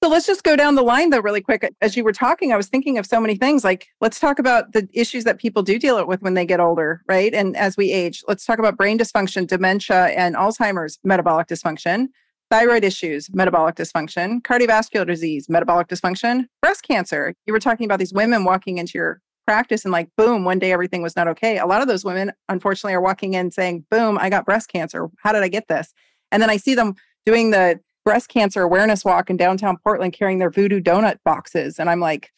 so 0.02 0.08
let's 0.08 0.26
just 0.26 0.42
go 0.42 0.56
down 0.56 0.74
the 0.74 0.82
line 0.82 1.10
though, 1.10 1.20
really 1.20 1.40
quick. 1.40 1.72
As 1.80 1.96
you 1.96 2.02
were 2.02 2.12
talking, 2.12 2.52
I 2.52 2.56
was 2.56 2.66
thinking 2.66 2.98
of 2.98 3.06
so 3.06 3.20
many 3.20 3.36
things. 3.36 3.62
Like, 3.62 3.86
let's 4.00 4.18
talk 4.18 4.40
about 4.40 4.72
the 4.72 4.88
issues 4.92 5.22
that 5.22 5.38
people 5.38 5.62
do 5.62 5.78
deal 5.78 6.04
with 6.04 6.20
when 6.22 6.34
they 6.34 6.44
get 6.44 6.58
older, 6.58 7.02
right? 7.06 7.32
And 7.32 7.56
as 7.56 7.76
we 7.76 7.92
age, 7.92 8.20
let's 8.26 8.44
talk 8.44 8.58
about 8.58 8.76
brain 8.76 8.98
dysfunction, 8.98 9.46
dementia, 9.46 10.06
and 10.06 10.34
Alzheimer's 10.34 10.98
metabolic 11.04 11.46
dysfunction. 11.46 12.08
thyroid 12.50 12.82
issues, 12.82 13.32
metabolic 13.32 13.76
dysfunction, 13.76 14.42
cardiovascular 14.42 15.06
disease, 15.06 15.48
metabolic 15.48 15.86
dysfunction, 15.86 16.46
breast 16.60 16.82
cancer. 16.82 17.32
You 17.46 17.52
were 17.52 17.60
talking 17.60 17.86
about 17.86 18.00
these 18.00 18.12
women 18.12 18.44
walking 18.44 18.78
into 18.78 18.98
your 18.98 19.21
practice 19.46 19.84
and 19.84 19.92
like, 19.92 20.08
boom, 20.16 20.44
one 20.44 20.58
day 20.58 20.72
everything 20.72 21.02
was 21.02 21.16
not 21.16 21.28
okay. 21.28 21.58
A 21.58 21.66
lot 21.66 21.82
of 21.82 21.88
those 21.88 22.04
women, 22.04 22.32
unfortunately, 22.48 22.94
are 22.94 23.00
walking 23.00 23.34
in 23.34 23.50
saying, 23.50 23.84
boom, 23.90 24.18
I 24.18 24.30
got 24.30 24.44
breast 24.44 24.68
cancer. 24.68 25.08
How 25.18 25.32
did 25.32 25.42
I 25.42 25.48
get 25.48 25.68
this? 25.68 25.92
And 26.30 26.42
then 26.42 26.50
I 26.50 26.56
see 26.56 26.74
them 26.74 26.94
doing 27.26 27.50
the 27.50 27.80
breast 28.04 28.28
cancer 28.28 28.62
awareness 28.62 29.04
walk 29.04 29.30
in 29.30 29.36
downtown 29.36 29.76
Portland 29.82 30.12
carrying 30.12 30.38
their 30.38 30.50
Voodoo 30.50 30.80
Doughnut 30.80 31.20
boxes. 31.24 31.78
And 31.78 31.88
I'm 31.88 32.00
like, 32.00 32.32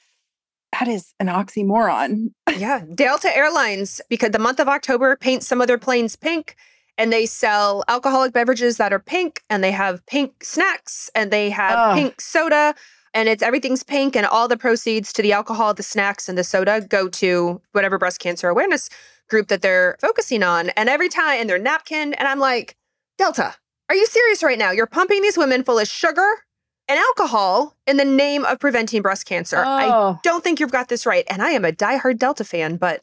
that 0.73 0.89
is 0.89 1.15
an 1.21 1.29
oxymoron. 1.29 2.33
yeah. 2.57 2.83
Delta 2.95 3.35
Airlines, 3.35 4.01
because 4.09 4.31
the 4.31 4.39
month 4.39 4.61
of 4.61 4.69
October 4.69 5.17
paints 5.17 5.47
some 5.47 5.61
of 5.61 5.67
their 5.67 5.79
planes 5.79 6.17
pink 6.17 6.57
and 6.99 7.13
they 7.13 7.27
sell 7.27 7.85
alcoholic 7.89 8.33
beverages 8.33 8.77
that 8.77 8.93
are 8.93 8.99
pink 8.99 9.43
and 9.51 9.65
they 9.65 9.73
have 9.73 10.05
pink 10.07 10.45
snacks 10.45 11.11
and 11.15 11.31
they 11.31 11.51
have 11.51 11.93
oh. 11.93 11.95
pink 11.95 12.21
soda 12.21 12.75
and 13.15 13.29
it's 13.29 13.43
everything's 13.43 13.83
pink 13.83 14.17
and 14.17 14.27
all 14.27 14.49
the 14.49 14.57
proceeds 14.57 15.13
to 15.13 15.23
the 15.23 15.33
alcohol 15.33 15.73
the 15.73 15.83
snacks 15.83 16.29
and 16.29 16.37
the 16.37 16.45
soda 16.45 16.81
go 16.81 17.09
to 17.09 17.61
whatever 17.73 17.99
breast 17.99 18.21
cancer 18.21 18.49
awareness 18.49 18.91
group 19.31 19.49
that 19.49 19.63
they're 19.63 19.97
focusing 20.01 20.43
on 20.43 20.71
and 20.71 20.89
every 20.89 21.09
time 21.09 21.41
in 21.41 21.47
their 21.47 21.59
napkin 21.59 22.13
and 22.15 22.29
i'm 22.29 22.39
like 22.39 22.77
delta 23.17 23.55
are 23.89 23.97
you 23.97 24.07
serious 24.07 24.43
right 24.43 24.59
now 24.59 24.71
you're 24.71 24.87
pumping 24.87 25.23
these 25.23 25.39
women 25.39 25.63
full 25.65 25.79
of 25.79 25.89
sugar 25.89 26.29
and 26.89 26.99
alcohol 26.99 27.75
in 27.87 27.97
the 27.97 28.05
name 28.05 28.45
of 28.45 28.59
preventing 28.59 29.01
breast 29.01 29.25
cancer 29.25 29.63
oh. 29.65 29.71
i 29.71 30.19
don't 30.23 30.45
think 30.45 30.61
you've 30.61 30.73
got 30.73 30.89
this 30.89 31.07
right 31.07 31.25
and 31.31 31.41
i 31.41 31.51
am 31.51 31.65
a 31.65 31.73
diehard 31.73 32.19
delta 32.19 32.45
fan 32.45 32.77
but 32.77 33.01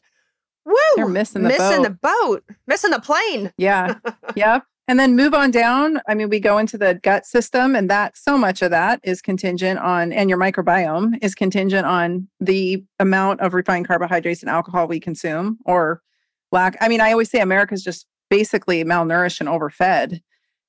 Woo! 0.64 0.74
They're 0.96 1.08
missing 1.08 1.42
the 1.42 1.48
missing 1.48 1.82
boat. 1.82 1.82
the 1.82 1.98
boat, 2.22 2.44
missing 2.66 2.90
the 2.90 3.00
plane. 3.00 3.52
Yeah. 3.56 3.96
yeah. 4.36 4.60
And 4.88 4.98
then 4.98 5.14
move 5.14 5.32
on 5.32 5.50
down. 5.52 6.00
I 6.08 6.14
mean, 6.14 6.28
we 6.28 6.40
go 6.40 6.58
into 6.58 6.76
the 6.76 6.94
gut 6.94 7.24
system, 7.24 7.76
and 7.76 7.88
that 7.88 8.16
so 8.16 8.36
much 8.36 8.62
of 8.62 8.70
that 8.72 9.00
is 9.04 9.22
contingent 9.22 9.78
on, 9.78 10.12
and 10.12 10.28
your 10.28 10.38
microbiome 10.38 11.18
is 11.22 11.34
contingent 11.34 11.86
on 11.86 12.28
the 12.40 12.84
amount 12.98 13.40
of 13.40 13.54
refined 13.54 13.86
carbohydrates 13.86 14.42
and 14.42 14.50
alcohol 14.50 14.88
we 14.88 14.98
consume 14.98 15.58
or 15.64 16.02
lack. 16.50 16.76
I 16.80 16.88
mean, 16.88 17.00
I 17.00 17.12
always 17.12 17.30
say 17.30 17.40
America's 17.40 17.84
just 17.84 18.06
basically 18.28 18.84
malnourished 18.84 19.40
and 19.40 19.48
overfed 19.48 20.20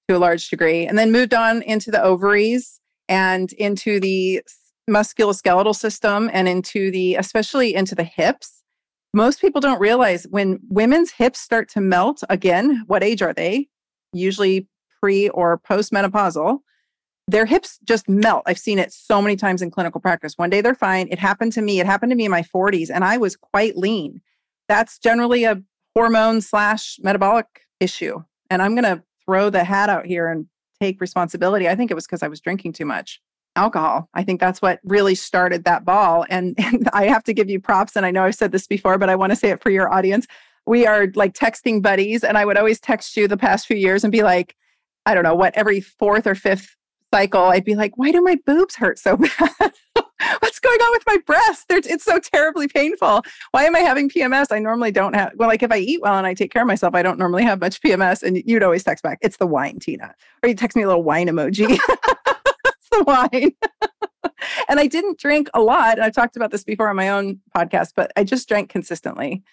to 0.07 0.15
a 0.15 0.19
large 0.19 0.49
degree. 0.49 0.85
And 0.85 0.97
then 0.97 1.11
moved 1.11 1.33
on 1.33 1.63
into 1.63 1.89
the 1.89 2.01
ovaries 2.01 2.79
and 3.09 3.51
into 3.53 3.99
the 3.99 4.41
musculoskeletal 4.89 5.75
system 5.75 6.29
and 6.33 6.47
into 6.47 6.91
the, 6.91 7.15
especially 7.15 7.73
into 7.73 7.95
the 7.95 8.03
hips 8.03 8.63
most 9.13 9.39
people 9.39 9.61
don't 9.61 9.79
realize 9.79 10.25
when 10.29 10.59
women's 10.69 11.11
hips 11.11 11.39
start 11.39 11.69
to 11.69 11.81
melt 11.81 12.23
again, 12.29 12.83
what 12.87 13.03
age 13.03 13.21
are 13.21 13.33
they? 13.33 13.67
Usually 14.13 14.67
pre 14.99 15.29
or 15.29 15.59
postmenopausal. 15.59 16.59
Their 17.27 17.45
hips 17.45 17.79
just 17.83 18.09
melt. 18.09 18.43
I've 18.45 18.59
seen 18.59 18.79
it 18.79 18.91
so 18.91 19.21
many 19.21 19.35
times 19.35 19.61
in 19.61 19.71
clinical 19.71 20.01
practice. 20.01 20.33
One 20.37 20.49
day 20.49 20.61
they're 20.61 20.75
fine. 20.75 21.07
It 21.09 21.19
happened 21.19 21.53
to 21.53 21.61
me. 21.61 21.79
It 21.79 21.85
happened 21.85 22.11
to 22.11 22.15
me 22.15 22.25
in 22.25 22.31
my 22.31 22.43
40s, 22.43 22.89
and 22.93 23.03
I 23.03 23.17
was 23.17 23.35
quite 23.35 23.77
lean. 23.77 24.21
That's 24.67 24.99
generally 24.99 25.45
a 25.45 25.61
hormone 25.95 26.41
slash 26.41 26.97
metabolic 27.01 27.45
issue. 27.79 28.23
And 28.49 28.61
I'm 28.61 28.75
going 28.75 28.83
to 28.83 29.03
throw 29.25 29.49
the 29.49 29.63
hat 29.63 29.89
out 29.89 30.05
here 30.05 30.29
and 30.29 30.47
take 30.81 30.99
responsibility. 30.99 31.67
I 31.69 31.75
think 31.75 31.91
it 31.91 31.95
was 31.95 32.05
because 32.05 32.23
I 32.23 32.27
was 32.27 32.41
drinking 32.41 32.73
too 32.73 32.85
much 32.85 33.21
alcohol. 33.55 34.09
I 34.13 34.23
think 34.23 34.39
that's 34.39 34.61
what 34.61 34.79
really 34.83 35.15
started 35.15 35.63
that 35.63 35.85
ball. 35.85 36.25
And, 36.29 36.55
and 36.57 36.89
I 36.93 37.05
have 37.07 37.23
to 37.25 37.33
give 37.33 37.49
you 37.49 37.59
props. 37.59 37.95
And 37.95 38.05
I 38.05 38.11
know 38.11 38.23
I've 38.23 38.35
said 38.35 38.51
this 38.51 38.67
before, 38.67 38.97
but 38.97 39.09
I 39.09 39.15
want 39.15 39.31
to 39.31 39.35
say 39.35 39.49
it 39.49 39.61
for 39.61 39.69
your 39.69 39.91
audience. 39.91 40.27
We 40.65 40.85
are 40.85 41.07
like 41.15 41.33
texting 41.33 41.81
buddies. 41.81 42.23
And 42.23 42.37
I 42.37 42.45
would 42.45 42.57
always 42.57 42.79
text 42.79 43.17
you 43.17 43.27
the 43.27 43.37
past 43.37 43.67
few 43.67 43.77
years 43.77 44.03
and 44.03 44.11
be 44.11 44.23
like, 44.23 44.55
I 45.05 45.13
don't 45.13 45.23
know 45.23 45.35
what, 45.35 45.55
every 45.55 45.81
fourth 45.81 46.25
or 46.25 46.35
fifth 46.35 46.75
cycle, 47.13 47.43
I'd 47.43 47.65
be 47.65 47.75
like, 47.75 47.97
why 47.97 48.11
do 48.11 48.21
my 48.21 48.37
boobs 48.45 48.75
hurt 48.75 48.97
so 48.97 49.17
bad? 49.39 49.73
What's 50.39 50.59
going 50.59 50.79
on 50.79 50.91
with 50.91 51.03
my 51.05 51.17
breasts? 51.25 51.65
They're, 51.67 51.79
it's 51.79 52.05
so 52.05 52.17
terribly 52.17 52.67
painful. 52.67 53.21
Why 53.51 53.65
am 53.65 53.75
I 53.75 53.79
having 53.79 54.09
PMS? 54.09 54.47
I 54.51 54.59
normally 54.59 54.91
don't 54.91 55.13
have, 55.13 55.33
well, 55.35 55.49
like 55.49 55.61
if 55.61 55.71
I 55.71 55.77
eat 55.77 56.01
well 56.01 56.17
and 56.17 56.25
I 56.25 56.33
take 56.33 56.51
care 56.51 56.61
of 56.61 56.67
myself, 56.67 56.95
I 56.95 57.03
don't 57.03 57.19
normally 57.19 57.43
have 57.43 57.59
much 57.59 57.81
PMS. 57.81 58.23
And 58.23 58.41
you'd 58.45 58.63
always 58.63 58.83
text 58.83 59.03
back, 59.03 59.19
it's 59.21 59.37
the 59.37 59.45
wine, 59.45 59.79
Tyna. 59.79 60.13
Or 60.41 60.49
you 60.49 60.55
text 60.55 60.77
me 60.77 60.83
a 60.83 60.87
little 60.87 61.03
wine 61.03 61.27
emoji. 61.27 61.77
It's 62.65 62.89
the 62.89 63.03
wine. 63.03 63.51
and 64.69 64.79
I 64.79 64.87
didn't 64.87 65.19
drink 65.19 65.49
a 65.53 65.61
lot. 65.61 65.93
And 65.93 66.03
I've 66.03 66.13
talked 66.13 66.35
about 66.35 66.51
this 66.51 66.63
before 66.63 66.89
on 66.89 66.95
my 66.95 67.09
own 67.09 67.39
podcast, 67.55 67.93
but 67.95 68.11
I 68.15 68.23
just 68.23 68.47
drank 68.47 68.69
consistently. 68.69 69.43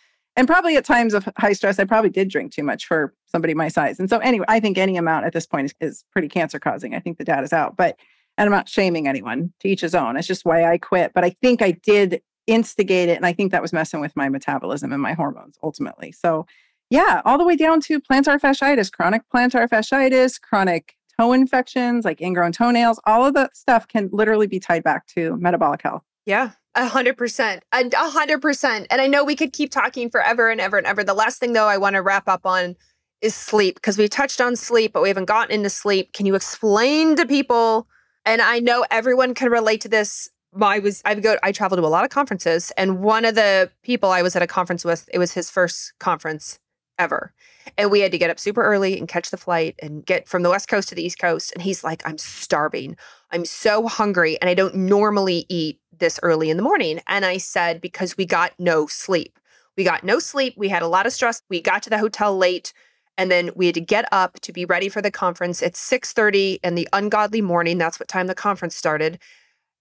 And 0.41 0.49
probably 0.49 0.74
at 0.76 0.86
times 0.86 1.12
of 1.12 1.28
high 1.36 1.53
stress, 1.53 1.78
I 1.78 1.84
probably 1.84 2.09
did 2.09 2.30
drink 2.30 2.51
too 2.51 2.62
much 2.62 2.86
for 2.86 3.12
somebody 3.26 3.53
my 3.53 3.68
size. 3.68 4.01
And 4.01 4.09
so, 4.09 4.16
anyway, 4.20 4.47
I 4.49 4.59
think 4.59 4.78
any 4.78 4.97
amount 4.97 5.26
at 5.26 5.34
this 5.34 5.47
point 5.47 5.66
is, 5.66 5.74
is 5.82 6.05
pretty 6.12 6.28
cancer 6.28 6.59
causing. 6.59 6.95
I 6.95 6.99
think 6.99 7.18
the 7.18 7.24
data's 7.24 7.53
out, 7.53 7.76
but 7.76 7.99
and 8.38 8.47
I'm 8.47 8.51
not 8.51 8.66
shaming 8.66 9.07
anyone 9.07 9.53
to 9.61 9.68
each 9.68 9.82
his 9.82 9.95
own. 9.95 10.16
It's 10.16 10.26
just 10.26 10.47
why 10.47 10.64
I 10.64 10.78
quit. 10.78 11.12
But 11.12 11.26
I 11.26 11.36
think 11.43 11.61
I 11.61 11.72
did 11.72 12.22
instigate 12.47 13.11
it. 13.11 13.16
And 13.16 13.26
I 13.26 13.34
think 13.34 13.53
that 13.53 13.61
was 13.61 13.74
messing 13.74 14.01
with 14.01 14.16
my 14.16 14.30
metabolism 14.30 14.95
and 14.95 15.03
my 15.03 15.12
hormones 15.12 15.59
ultimately. 15.62 16.11
So, 16.11 16.47
yeah, 16.88 17.20
all 17.26 17.36
the 17.36 17.45
way 17.45 17.55
down 17.55 17.82
to 17.82 18.01
plantar 18.01 18.41
fasciitis, 18.41 18.91
chronic 18.91 19.20
plantar 19.30 19.68
fasciitis, 19.68 20.41
chronic 20.41 20.95
toe 21.18 21.34
infections, 21.34 22.07
like 22.07 22.22
ingrown 22.22 22.53
toenails, 22.53 22.99
all 23.05 23.26
of 23.26 23.34
that 23.34 23.59
stuff 23.59 23.86
can 23.88 24.09
literally 24.11 24.47
be 24.47 24.59
tied 24.59 24.84
back 24.84 25.07
to 25.09 25.36
metabolic 25.36 25.82
health. 25.82 26.03
Yeah. 26.27 26.53
A 26.75 26.87
hundred 26.87 27.16
percent. 27.16 27.64
A 27.73 27.91
hundred 27.95 28.41
percent. 28.41 28.87
And 28.91 29.01
I 29.01 29.07
know 29.07 29.25
we 29.25 29.35
could 29.35 29.53
keep 29.53 29.71
talking 29.71 30.09
forever 30.09 30.51
and 30.51 30.61
ever 30.61 30.79
and 30.79 30.87
ever. 30.87 31.03
The 31.03 31.14
last 31.14 31.41
thing 31.41 31.53
though 31.53 31.66
I 31.66 31.79
want 31.79 31.95
to 31.95 32.03
wrap 32.03 32.29
up 32.29 32.47
on 32.47 32.77
is 33.21 33.35
sleep 33.35 33.75
because 33.75 33.99
we 33.99 34.09
touched 34.09 34.41
on 34.41 34.57
sleep, 34.57 34.93
but 34.93 35.03
we 35.03 35.09
haven't 35.09 35.27
gotten 35.27 35.55
into 35.55 35.71
sleep. 35.71 36.12
Can 36.12 36.27
you 36.27 36.35
explain 36.35 37.16
to 37.16 37.27
people? 37.27 37.87
And 38.25 38.41
I 38.41 38.61
know 38.61 38.87
everyone 38.91 39.35
can 39.35 39.51
relate 39.51 39.81
to 39.83 39.89
this. 39.89 40.29
I 40.61 40.79
was 40.79 41.03
I 41.05 41.14
go 41.14 41.37
I 41.43 41.53
travel 41.53 41.77
to 41.77 41.85
a 41.85 41.89
lot 41.89 42.05
of 42.05 42.11
conferences, 42.11 42.73
and 42.77 43.01
one 43.01 43.25
of 43.25 43.35
the 43.35 43.71
people 43.83 44.11
I 44.11 44.23
was 44.23 44.35
at 44.37 44.43
a 44.43 44.47
conference 44.47 44.85
with, 44.85 45.09
it 45.12 45.18
was 45.18 45.33
his 45.33 45.51
first 45.51 45.93
conference 45.99 46.59
ever. 47.01 47.33
And 47.79 47.91
we 47.91 48.01
had 48.01 48.13
to 48.13 48.19
get 48.19 48.31
up 48.31 48.39
super 48.39 48.63
early 48.63 48.99
and 48.99 49.09
catch 49.09 49.31
the 49.31 49.37
flight 49.37 49.75
and 49.83 50.05
get 50.05 50.29
from 50.29 50.43
the 50.43 50.51
West 50.51 50.69
Coast 50.69 50.91
to 50.91 50.95
the 50.95 51.03
East 51.03 51.19
Coast. 51.19 51.53
And 51.53 51.63
he's 51.63 51.83
like, 51.83 52.03
I'm 52.07 52.19
starving. 52.19 52.97
I'm 53.31 53.45
so 53.45 53.89
hungry. 53.89 54.41
And 54.41 54.51
I 54.51 54.55
don't 54.55 54.75
normally 54.75 55.47
eat 55.49 55.81
this 55.99 56.21
early 56.23 56.51
in 56.51 56.57
the 56.57 56.63
morning. 56.63 57.01
And 57.07 57.25
I 57.25 57.39
said, 57.39 57.81
because 57.81 58.17
we 58.17 58.27
got 58.27 58.53
no 58.59 58.87
sleep. 58.87 59.39
We 59.77 59.85
got 59.85 60.05
no 60.05 60.19
sleep. 60.19 60.55
We 60.57 60.69
had 60.69 60.83
a 60.83 60.89
lot 60.89 61.07
of 61.07 61.13
stress. 61.13 61.43
We 61.49 61.61
got 61.63 61.83
to 61.85 61.91
the 61.91 61.99
hotel 61.99 62.37
late. 62.37 62.73
And 63.17 63.31
then 63.31 63.51
we 63.57 63.67
had 63.67 63.75
to 63.77 63.81
get 63.81 64.07
up 64.13 64.41
to 64.41 64.53
be 64.53 64.65
ready 64.65 64.89
for 64.89 65.01
the 65.01 65.11
conference 65.11 65.63
at 65.63 65.75
6:30 65.75 66.61
in 66.63 66.75
the 66.75 66.89
ungodly 66.93 67.41
morning. 67.41 67.79
That's 67.79 67.99
what 67.99 68.09
time 68.09 68.27
the 68.27 68.35
conference 68.35 68.77
started. 68.77 69.19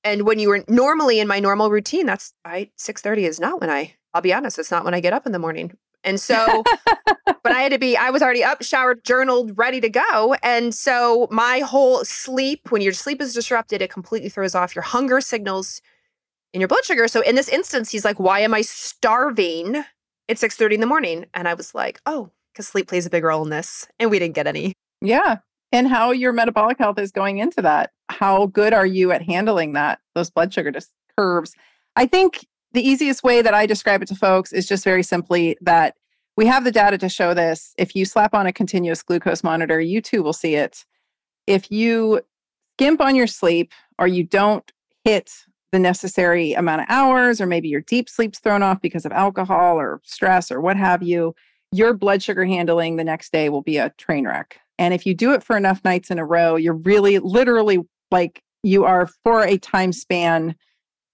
And 0.04 0.26
when 0.26 0.40
you 0.40 0.50
were 0.50 0.64
normally 0.68 1.20
in 1.20 1.28
my 1.28 1.40
normal 1.40 1.70
routine, 1.70 2.06
that's 2.06 2.34
I 2.46 2.72
6:30 2.78 3.28
is 3.28 3.40
not 3.40 3.60
when 3.62 3.70
I 3.70 3.96
I'll 4.14 4.22
be 4.22 4.34
honest, 4.34 4.60
it's 4.60 4.72
not 4.72 4.86
when 4.86 4.94
I 4.94 5.02
get 5.02 5.14
up 5.14 5.26
in 5.26 5.32
the 5.32 5.40
morning. 5.40 5.78
And 6.04 6.20
so, 6.20 6.64
but 7.26 7.52
I 7.52 7.62
had 7.62 7.72
to 7.72 7.80
be, 7.80 7.97
I 7.97 8.10
was 8.10 8.22
already 8.22 8.43
up, 8.43 8.64
showered, 8.64 9.04
journaled, 9.04 9.58
ready 9.58 9.82
to 9.82 9.89
go. 9.89 10.36
And 10.43 10.74
so 10.74 11.28
my 11.32 11.60
whole 11.60 12.04
sleep, 12.06 12.72
when 12.72 12.82
your 12.82 12.93
sleep 12.93 13.22
is 13.22 13.34
disrupted, 13.34 13.82
it 13.82 13.91
completely 13.91 14.30
throws 14.30 14.56
off 14.56 14.76
your 14.76 14.84
hunger 14.84 15.22
signals 15.22 15.82
in 16.54 16.62
your 16.62 16.68
blood 16.68 16.86
sugar. 16.86 17.08
So 17.08 17.22
in 17.22 17.36
this 17.36 17.50
instance, 17.50 17.91
he's 17.91 18.06
like, 18.06 18.20
why 18.20 18.39
am 18.39 18.54
I 18.54 18.62
starving 18.62 19.76
at 19.76 20.38
6.30 20.38 20.76
in 20.76 20.80
the 20.80 20.88
morning? 20.88 21.26
And 21.34 21.47
I 21.47 21.54
was 21.54 21.76
like, 21.76 22.00
oh, 22.06 22.32
because 22.54 22.68
sleep 22.68 22.88
plays 22.88 23.06
a 23.06 23.10
big 23.10 23.24
role 23.24 23.43
in 23.43 23.50
this. 23.50 23.88
And 24.00 24.10
we 24.10 24.20
didn't 24.20 24.36
get 24.36 24.47
any. 24.47 24.74
Yeah. 25.02 25.38
And 25.72 25.88
how 25.88 26.12
your 26.12 26.34
metabolic 26.34 26.80
health 26.80 26.97
is 26.97 27.12
going 27.12 27.38
into 27.38 27.62
that. 27.62 27.91
How 28.10 28.47
good 28.47 28.74
are 28.74 28.86
you 28.86 29.12
at 29.12 29.22
handling 29.22 29.74
that, 29.74 30.00
those 30.16 30.32
blood 30.32 30.54
sugar 30.54 30.72
dis- 30.72 30.91
curves? 31.18 31.54
I 31.95 32.08
think 32.08 32.45
the 32.74 32.88
easiest 32.88 33.24
way 33.24 33.42
that 33.42 33.54
I 33.54 33.66
describe 33.66 34.02
it 34.02 34.08
to 34.10 34.16
folks 34.16 34.54
is 34.54 34.68
just 34.68 34.84
very 34.84 35.04
simply 35.04 35.58
that 35.62 35.96
we 36.38 36.46
have 36.46 36.64
the 36.64 36.72
data 36.72 36.98
to 37.00 37.10
show 37.10 37.34
this. 37.34 37.74
If 37.78 37.96
you 37.96 38.06
slap 38.06 38.34
on 38.34 38.46
a 38.46 38.54
continuous 38.54 39.04
glucose 39.04 39.44
monitor, 39.44 39.80
you 39.82 40.02
too 40.02 40.24
will 40.24 40.34
see 40.34 40.56
it. 40.56 40.86
If 41.48 41.72
you 41.72 42.22
skimp 42.78 43.02
on 43.02 43.16
your 43.16 43.28
sleep 43.28 43.74
or 43.98 44.08
you 44.08 44.24
don't 44.24 44.72
hit 45.04 45.32
the 45.72 45.80
necessary 45.80 46.54
amount 46.54 46.82
of 46.82 46.88
hours, 46.90 47.42
or 47.42 47.46
maybe 47.46 47.68
your 47.68 47.82
deep 47.82 48.10
sleep's 48.10 48.40
thrown 48.40 48.64
off 48.64 48.82
because 48.82 49.06
of 49.06 49.12
alcohol 49.12 49.80
or 49.80 50.02
stress 50.04 50.50
or 50.50 50.62
what 50.62 50.78
have 50.78 51.04
you, 51.04 51.36
your 51.72 51.94
blood 51.94 52.24
sugar 52.24 52.46
handling 52.46 52.96
the 52.96 53.04
next 53.04 53.32
day 53.32 53.50
will 53.50 53.62
be 53.62 53.78
a 53.78 53.92
train 53.98 54.26
wreck. 54.26 54.60
And 54.80 54.94
if 54.94 55.06
you 55.06 55.14
do 55.14 55.34
it 55.34 55.44
for 55.44 55.58
enough 55.58 55.84
nights 55.84 56.10
in 56.10 56.20
a 56.20 56.26
row, 56.26 56.56
you're 56.56 56.74
really 56.74 57.20
literally 57.20 57.80
like 58.12 58.42
you 58.64 58.86
are 58.86 59.08
for 59.24 59.44
a 59.44 59.58
time 59.58 59.92
span 59.92 60.56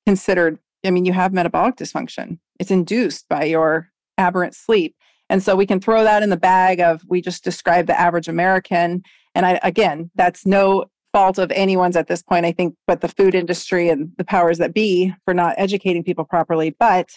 considered 0.06 0.60
I 0.86 0.91
mean, 0.91 1.05
you 1.05 1.13
have 1.13 1.33
metabolic 1.33 1.75
dysfunction. 1.75 2.39
It's 2.59 2.71
induced 2.71 3.27
by 3.29 3.45
your 3.45 3.89
aberrant 4.17 4.55
sleep. 4.55 4.95
And 5.29 5.41
so 5.41 5.55
we 5.55 5.65
can 5.65 5.79
throw 5.79 6.03
that 6.03 6.23
in 6.23 6.29
the 6.29 6.38
bag 6.38 6.79
of 6.79 7.01
we 7.07 7.21
just 7.21 7.43
described 7.43 7.89
the 7.89 7.99
average 7.99 8.27
American. 8.27 9.01
And 9.33 9.45
I, 9.45 9.59
again, 9.63 10.11
that's 10.15 10.45
no 10.45 10.86
fault 11.13 11.38
of 11.39 11.51
anyone's 11.51 11.95
at 11.95 12.07
this 12.07 12.21
point, 12.21 12.45
I 12.45 12.51
think, 12.51 12.75
but 12.88 13.01
the 13.01 13.07
food 13.07 13.33
industry 13.36 13.89
and 13.89 14.11
the 14.17 14.23
powers 14.23 14.57
that 14.59 14.73
be 14.73 15.13
for 15.25 15.33
not 15.33 15.55
educating 15.57 16.03
people 16.03 16.25
properly. 16.25 16.75
But 16.77 17.09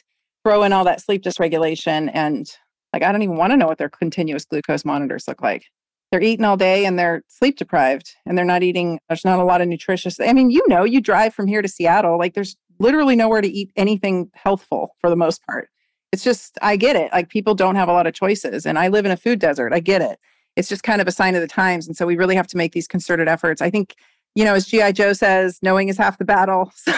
throw 0.44 0.62
in 0.62 0.72
all 0.72 0.84
that 0.84 1.00
sleep 1.02 1.22
dysregulation 1.22 2.10
and 2.14 2.50
like, 2.92 3.02
I 3.02 3.12
don't 3.12 3.22
even 3.22 3.36
want 3.36 3.52
to 3.52 3.56
know 3.56 3.66
what 3.66 3.76
their 3.78 3.90
continuous 3.90 4.44
glucose 4.46 4.84
monitors 4.84 5.28
look 5.28 5.42
like. 5.42 5.64
they're 6.10 6.22
eating 6.22 6.44
all 6.44 6.56
day 6.56 6.86
and 6.86 6.98
they're 6.98 7.22
sleep 7.28 7.56
deprived 7.58 8.10
and 8.24 8.36
they're 8.36 8.44
not 8.44 8.62
eating 8.62 8.98
there's 9.08 9.24
not 9.24 9.38
a 9.38 9.44
lot 9.44 9.60
of 9.60 9.68
nutritious 9.68 10.18
i 10.20 10.32
mean 10.32 10.50
you 10.50 10.62
know 10.68 10.84
you 10.84 11.00
drive 11.00 11.34
from 11.34 11.46
here 11.46 11.60
to 11.62 11.68
seattle 11.68 12.18
like 12.18 12.34
there's 12.34 12.56
literally 12.78 13.16
nowhere 13.16 13.40
to 13.40 13.48
eat 13.48 13.70
anything 13.76 14.30
healthful 14.34 14.94
for 15.00 15.10
the 15.10 15.16
most 15.16 15.44
part 15.46 15.68
it's 16.12 16.24
just 16.24 16.58
i 16.62 16.76
get 16.76 16.96
it 16.96 17.12
like 17.12 17.28
people 17.28 17.54
don't 17.54 17.76
have 17.76 17.88
a 17.88 17.92
lot 17.92 18.06
of 18.06 18.14
choices 18.14 18.66
and 18.66 18.78
i 18.78 18.88
live 18.88 19.04
in 19.04 19.10
a 19.10 19.16
food 19.16 19.38
desert 19.38 19.72
i 19.72 19.80
get 19.80 20.02
it 20.02 20.18
it's 20.56 20.68
just 20.68 20.82
kind 20.82 21.00
of 21.00 21.08
a 21.08 21.12
sign 21.12 21.34
of 21.34 21.40
the 21.40 21.48
times 21.48 21.86
and 21.86 21.96
so 21.96 22.06
we 22.06 22.16
really 22.16 22.36
have 22.36 22.46
to 22.46 22.56
make 22.56 22.72
these 22.72 22.88
concerted 22.88 23.28
efforts 23.28 23.60
i 23.60 23.70
think 23.70 23.94
you 24.34 24.44
know 24.44 24.54
as 24.54 24.66
G.I. 24.66 24.92
Joe 24.92 25.12
says 25.12 25.58
knowing 25.62 25.88
is 25.88 25.96
half 25.96 26.18
the 26.18 26.24
battle 26.24 26.72
so 26.76 26.92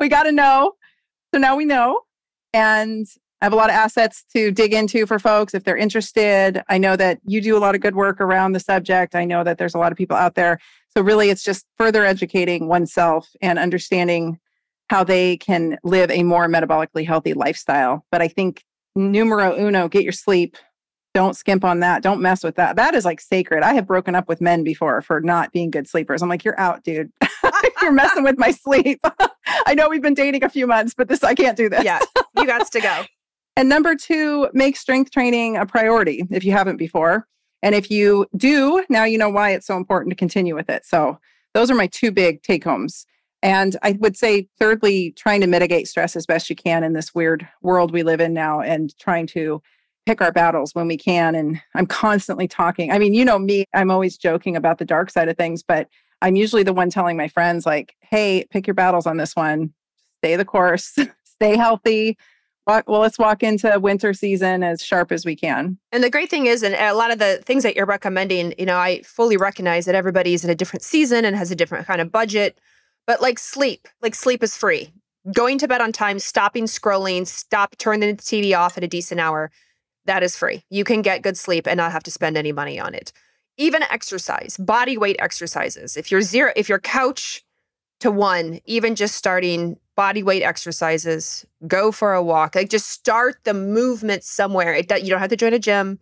we 0.00 0.08
got 0.08 0.24
to 0.24 0.32
know 0.32 0.72
so 1.34 1.40
now 1.40 1.56
we 1.56 1.64
know 1.64 2.00
and 2.52 3.06
I 3.42 3.46
have 3.46 3.52
a 3.52 3.56
lot 3.56 3.70
of 3.70 3.74
assets 3.74 4.24
to 4.36 4.52
dig 4.52 4.72
into 4.72 5.04
for 5.04 5.18
folks 5.18 5.52
if 5.52 5.64
they're 5.64 5.76
interested. 5.76 6.62
I 6.68 6.78
know 6.78 6.94
that 6.94 7.18
you 7.24 7.40
do 7.40 7.56
a 7.56 7.58
lot 7.58 7.74
of 7.74 7.80
good 7.80 7.96
work 7.96 8.20
around 8.20 8.52
the 8.52 8.60
subject. 8.60 9.16
I 9.16 9.24
know 9.24 9.42
that 9.42 9.58
there's 9.58 9.74
a 9.74 9.78
lot 9.78 9.90
of 9.90 9.98
people 9.98 10.16
out 10.16 10.36
there. 10.36 10.60
So, 10.96 11.02
really, 11.02 11.28
it's 11.28 11.42
just 11.42 11.66
further 11.76 12.04
educating 12.04 12.68
oneself 12.68 13.28
and 13.40 13.58
understanding 13.58 14.38
how 14.92 15.02
they 15.02 15.38
can 15.38 15.78
live 15.84 16.10
a 16.10 16.22
more 16.22 16.46
metabolically 16.48 17.06
healthy 17.06 17.32
lifestyle. 17.32 18.04
But 18.12 18.20
I 18.20 18.28
think 18.28 18.62
numero 18.94 19.56
uno, 19.58 19.88
get 19.88 20.02
your 20.02 20.12
sleep. 20.12 20.58
Don't 21.14 21.34
skimp 21.34 21.64
on 21.64 21.80
that. 21.80 22.02
Don't 22.02 22.20
mess 22.20 22.44
with 22.44 22.56
that. 22.56 22.76
That 22.76 22.94
is 22.94 23.06
like 23.06 23.18
sacred. 23.18 23.62
I 23.62 23.72
have 23.72 23.86
broken 23.86 24.14
up 24.14 24.28
with 24.28 24.42
men 24.42 24.64
before 24.64 25.00
for 25.00 25.22
not 25.22 25.50
being 25.50 25.70
good 25.70 25.88
sleepers. 25.88 26.20
I'm 26.20 26.28
like, 26.28 26.44
you're 26.44 26.60
out, 26.60 26.84
dude. 26.84 27.10
you're 27.80 27.90
messing 27.90 28.22
with 28.22 28.36
my 28.36 28.50
sleep. 28.64 29.00
I 29.66 29.74
know 29.74 29.88
we've 29.88 30.02
been 30.02 30.12
dating 30.12 30.44
a 30.44 30.50
few 30.50 30.66
months, 30.66 30.92
but 30.92 31.08
this 31.08 31.24
I 31.24 31.34
can't 31.34 31.56
do 31.56 31.70
this. 31.70 31.84
Yeah, 31.84 32.00
you 32.36 32.44
got 32.44 32.70
to 32.70 32.80
go. 32.80 33.04
And 33.56 33.70
number 33.70 33.94
two, 33.94 34.50
make 34.52 34.76
strength 34.76 35.10
training 35.10 35.56
a 35.56 35.64
priority 35.64 36.26
if 36.30 36.44
you 36.44 36.52
haven't 36.52 36.76
before. 36.76 37.26
And 37.62 37.74
if 37.74 37.90
you 37.90 38.26
do, 38.36 38.84
now 38.90 39.04
you 39.04 39.16
know 39.16 39.30
why 39.30 39.52
it's 39.52 39.66
so 39.66 39.78
important 39.78 40.10
to 40.10 40.16
continue 40.16 40.54
with 40.54 40.68
it. 40.68 40.84
So 40.84 41.18
those 41.54 41.70
are 41.70 41.74
my 41.74 41.86
two 41.86 42.10
big 42.10 42.42
take 42.42 42.64
homes. 42.64 43.06
And 43.42 43.76
I 43.82 43.92
would 44.00 44.16
say, 44.16 44.48
thirdly, 44.58 45.12
trying 45.16 45.40
to 45.40 45.46
mitigate 45.46 45.88
stress 45.88 46.14
as 46.14 46.26
best 46.26 46.48
you 46.48 46.56
can 46.56 46.84
in 46.84 46.92
this 46.92 47.14
weird 47.14 47.48
world 47.60 47.92
we 47.92 48.02
live 48.02 48.20
in 48.20 48.32
now 48.32 48.60
and 48.60 48.96
trying 48.98 49.26
to 49.28 49.60
pick 50.06 50.20
our 50.20 50.32
battles 50.32 50.74
when 50.74 50.86
we 50.86 50.96
can. 50.96 51.34
And 51.34 51.60
I'm 51.74 51.86
constantly 51.86 52.48
talking. 52.48 52.92
I 52.92 52.98
mean, 52.98 53.14
you 53.14 53.24
know 53.24 53.38
me, 53.38 53.64
I'm 53.74 53.90
always 53.90 54.16
joking 54.16 54.56
about 54.56 54.78
the 54.78 54.84
dark 54.84 55.10
side 55.10 55.28
of 55.28 55.36
things, 55.36 55.62
but 55.62 55.88
I'm 56.20 56.36
usually 56.36 56.62
the 56.62 56.72
one 56.72 56.90
telling 56.90 57.16
my 57.16 57.28
friends, 57.28 57.66
like, 57.66 57.96
hey, 58.00 58.46
pick 58.50 58.66
your 58.66 58.74
battles 58.74 59.06
on 59.06 59.16
this 59.16 59.34
one, 59.34 59.72
stay 60.18 60.36
the 60.36 60.44
course, 60.44 60.96
stay 61.24 61.56
healthy, 61.56 62.16
well, 62.66 63.00
let's 63.00 63.18
walk 63.18 63.42
into 63.42 63.78
winter 63.80 64.14
season 64.14 64.62
as 64.62 64.82
sharp 64.82 65.10
as 65.10 65.24
we 65.24 65.34
can. 65.34 65.78
And 65.90 66.02
the 66.02 66.10
great 66.10 66.30
thing 66.30 66.46
is, 66.46 66.62
and 66.62 66.74
a 66.74 66.94
lot 66.94 67.10
of 67.10 67.18
the 67.18 67.42
things 67.44 67.64
that 67.64 67.74
you're 67.74 67.86
recommending, 67.86 68.54
you 68.58 68.66
know, 68.66 68.76
I 68.76 69.02
fully 69.02 69.36
recognize 69.36 69.86
that 69.86 69.94
everybody's 69.94 70.44
in 70.44 70.50
a 70.50 70.54
different 70.54 70.82
season 70.82 71.24
and 71.24 71.34
has 71.34 71.50
a 71.50 71.56
different 71.56 71.86
kind 71.86 72.00
of 72.00 72.12
budget. 72.12 72.58
But 73.06 73.20
like 73.20 73.38
sleep, 73.38 73.88
like 74.00 74.14
sleep 74.14 74.42
is 74.42 74.56
free. 74.56 74.92
Going 75.32 75.58
to 75.58 75.68
bed 75.68 75.80
on 75.80 75.92
time, 75.92 76.18
stopping 76.18 76.64
scrolling, 76.64 77.26
stop 77.26 77.76
turning 77.78 78.16
the 78.16 78.22
TV 78.22 78.56
off 78.56 78.76
at 78.76 78.84
a 78.84 78.88
decent 78.88 79.20
hour, 79.20 79.50
that 80.06 80.22
is 80.22 80.36
free. 80.36 80.64
You 80.70 80.84
can 80.84 81.02
get 81.02 81.22
good 81.22 81.36
sleep 81.36 81.66
and 81.66 81.76
not 81.76 81.92
have 81.92 82.02
to 82.04 82.10
spend 82.10 82.36
any 82.36 82.52
money 82.52 82.80
on 82.80 82.94
it. 82.94 83.12
Even 83.56 83.82
exercise, 83.84 84.56
body 84.56 84.96
weight 84.96 85.16
exercises. 85.18 85.96
If 85.96 86.10
you're 86.10 86.22
zero, 86.22 86.52
if 86.56 86.68
your 86.68 86.80
couch 86.80 87.44
to 88.00 88.10
one, 88.10 88.60
even 88.64 88.96
just 88.96 89.14
starting 89.14 89.78
body 89.94 90.22
weight 90.22 90.42
exercises, 90.42 91.46
go 91.68 91.92
for 91.92 92.14
a 92.14 92.22
walk, 92.22 92.54
like 92.54 92.70
just 92.70 92.88
start 92.88 93.36
the 93.44 93.54
movement 93.54 94.24
somewhere. 94.24 94.74
It, 94.74 94.90
you 95.02 95.10
don't 95.10 95.20
have 95.20 95.30
to 95.30 95.36
join 95.36 95.52
a 95.52 95.58
gym. 95.58 95.98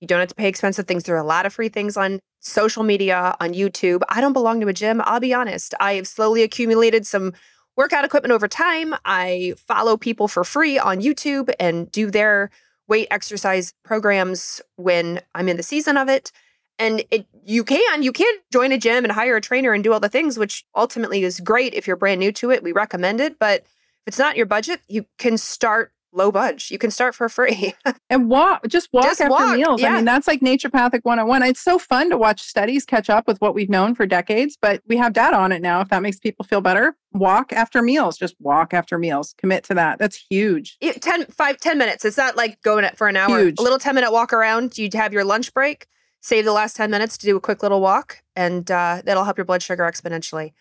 You 0.00 0.06
don't 0.06 0.20
have 0.20 0.28
to 0.28 0.34
pay 0.34 0.48
expensive 0.48 0.86
things. 0.86 1.04
There 1.04 1.14
are 1.14 1.18
a 1.18 1.24
lot 1.24 1.46
of 1.46 1.52
free 1.52 1.68
things 1.68 1.96
on 1.96 2.20
social 2.40 2.82
media, 2.82 3.36
on 3.38 3.52
YouTube. 3.52 4.00
I 4.08 4.20
don't 4.20 4.32
belong 4.32 4.60
to 4.60 4.68
a 4.68 4.72
gym. 4.72 5.02
I'll 5.04 5.20
be 5.20 5.34
honest. 5.34 5.74
I 5.78 5.94
have 5.94 6.08
slowly 6.08 6.42
accumulated 6.42 7.06
some 7.06 7.34
workout 7.76 8.04
equipment 8.04 8.32
over 8.32 8.48
time. 8.48 8.94
I 9.04 9.54
follow 9.56 9.96
people 9.96 10.26
for 10.26 10.44
free 10.44 10.78
on 10.78 11.00
YouTube 11.00 11.52
and 11.60 11.90
do 11.92 12.10
their 12.10 12.50
weight 12.88 13.08
exercise 13.10 13.72
programs 13.84 14.60
when 14.76 15.20
I'm 15.34 15.48
in 15.48 15.56
the 15.56 15.62
season 15.62 15.96
of 15.96 16.08
it 16.08 16.32
and 16.80 17.04
it 17.10 17.26
you 17.44 17.62
can 17.62 18.02
you 18.02 18.10
can 18.10 18.34
join 18.52 18.72
a 18.72 18.78
gym 18.78 19.04
and 19.04 19.12
hire 19.12 19.36
a 19.36 19.40
trainer 19.40 19.72
and 19.72 19.84
do 19.84 19.92
all 19.92 20.00
the 20.00 20.08
things 20.08 20.38
which 20.38 20.64
ultimately 20.74 21.22
is 21.22 21.38
great 21.38 21.74
if 21.74 21.86
you're 21.86 21.96
brand 21.96 22.18
new 22.18 22.32
to 22.32 22.50
it 22.50 22.62
we 22.64 22.72
recommend 22.72 23.20
it 23.20 23.38
but 23.38 23.60
if 23.60 24.08
it's 24.08 24.18
not 24.18 24.36
your 24.36 24.46
budget 24.46 24.80
you 24.88 25.04
can 25.18 25.38
start 25.38 25.92
low 26.12 26.32
budge. 26.32 26.70
You 26.70 26.78
can 26.78 26.90
start 26.90 27.14
for 27.14 27.28
free. 27.28 27.74
And 28.12 28.28
walk 28.28 28.66
just 28.66 28.88
walk 28.92 29.04
just 29.04 29.20
after 29.20 29.30
walk, 29.30 29.56
meals. 29.56 29.80
Yeah. 29.80 29.92
i 29.92 29.96
mean 29.96 30.04
that's 30.04 30.26
like 30.26 30.40
naturopathic 30.40 31.04
101 31.04 31.44
it's 31.44 31.60
so 31.60 31.78
fun 31.78 32.10
to 32.10 32.18
watch 32.18 32.40
studies 32.42 32.84
catch 32.84 33.08
up 33.08 33.28
with 33.28 33.40
what 33.40 33.54
we've 33.54 33.68
known 33.68 33.94
for 33.94 34.04
decades 34.04 34.58
but 34.60 34.82
we 34.88 34.96
have 34.96 35.12
data 35.12 35.36
on 35.36 35.52
it 35.52 35.62
now 35.62 35.80
if 35.80 35.90
that 35.90 36.02
makes 36.02 36.18
people 36.18 36.44
feel 36.44 36.60
better. 36.60 36.96
Walk 37.12 37.52
after 37.52 37.82
meals. 37.82 38.18
Just 38.18 38.34
walk 38.40 38.74
after 38.74 38.98
meals. 38.98 39.34
Commit 39.38 39.62
to 39.64 39.74
that. 39.74 39.98
That's 40.00 40.16
huge. 40.28 40.76
10 40.80 41.26
5 41.26 41.56
10 41.58 41.78
minutes. 41.78 42.04
It's 42.04 42.16
not 42.16 42.36
like 42.36 42.60
going 42.62 42.88
for 42.96 43.06
an 43.08 43.16
hour. 43.16 43.38
Huge. 43.38 43.58
a 43.58 43.62
little 43.62 43.78
10 43.78 43.94
minute 43.94 44.10
walk 44.12 44.32
around 44.32 44.76
you 44.76 44.88
have 44.94 45.12
your 45.12 45.24
lunch 45.24 45.54
break 45.54 45.86
save 46.20 46.44
the 46.44 46.52
last 46.52 46.76
10 46.76 46.90
minutes 46.90 47.16
to 47.18 47.26
do 47.26 47.36
a 47.36 47.40
quick 47.40 47.62
little 47.62 47.80
walk, 47.80 48.22
and 48.36 48.70
uh, 48.70 49.02
that'll 49.04 49.24
help 49.24 49.38
your 49.38 49.44
blood 49.44 49.62
sugar 49.62 49.84
exponentially. 49.84 50.52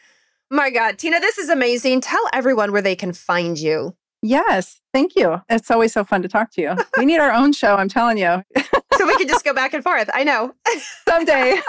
My 0.49 0.69
God, 0.71 0.97
Tyna, 0.97 1.19
this 1.19 1.37
is 1.37 1.49
amazing. 1.49 2.01
Tell 2.01 2.23
everyone 2.33 2.71
where 2.71 2.81
they 2.81 2.95
can 2.95 3.13
find 3.13 3.57
you. 3.59 3.95
Yes, 4.21 4.81
thank 4.93 5.15
you. 5.15 5.41
It's 5.49 5.71
always 5.71 5.93
so 5.93 6.03
fun 6.03 6.21
to 6.23 6.27
talk 6.27 6.51
to 6.53 6.61
you. 6.61 6.75
We 6.97 7.05
need 7.05 7.19
our 7.19 7.31
own 7.31 7.53
show, 7.53 7.75
I'm 7.75 7.87
telling 7.87 8.17
you. 8.17 8.43
so 8.97 9.07
we 9.07 9.15
can 9.17 9.27
just 9.27 9.45
go 9.45 9.53
back 9.61 9.73
and 9.73 9.81
forth. 9.83 10.09
I 10.13 10.23
know. 10.25 10.53
Someday. 11.07 11.61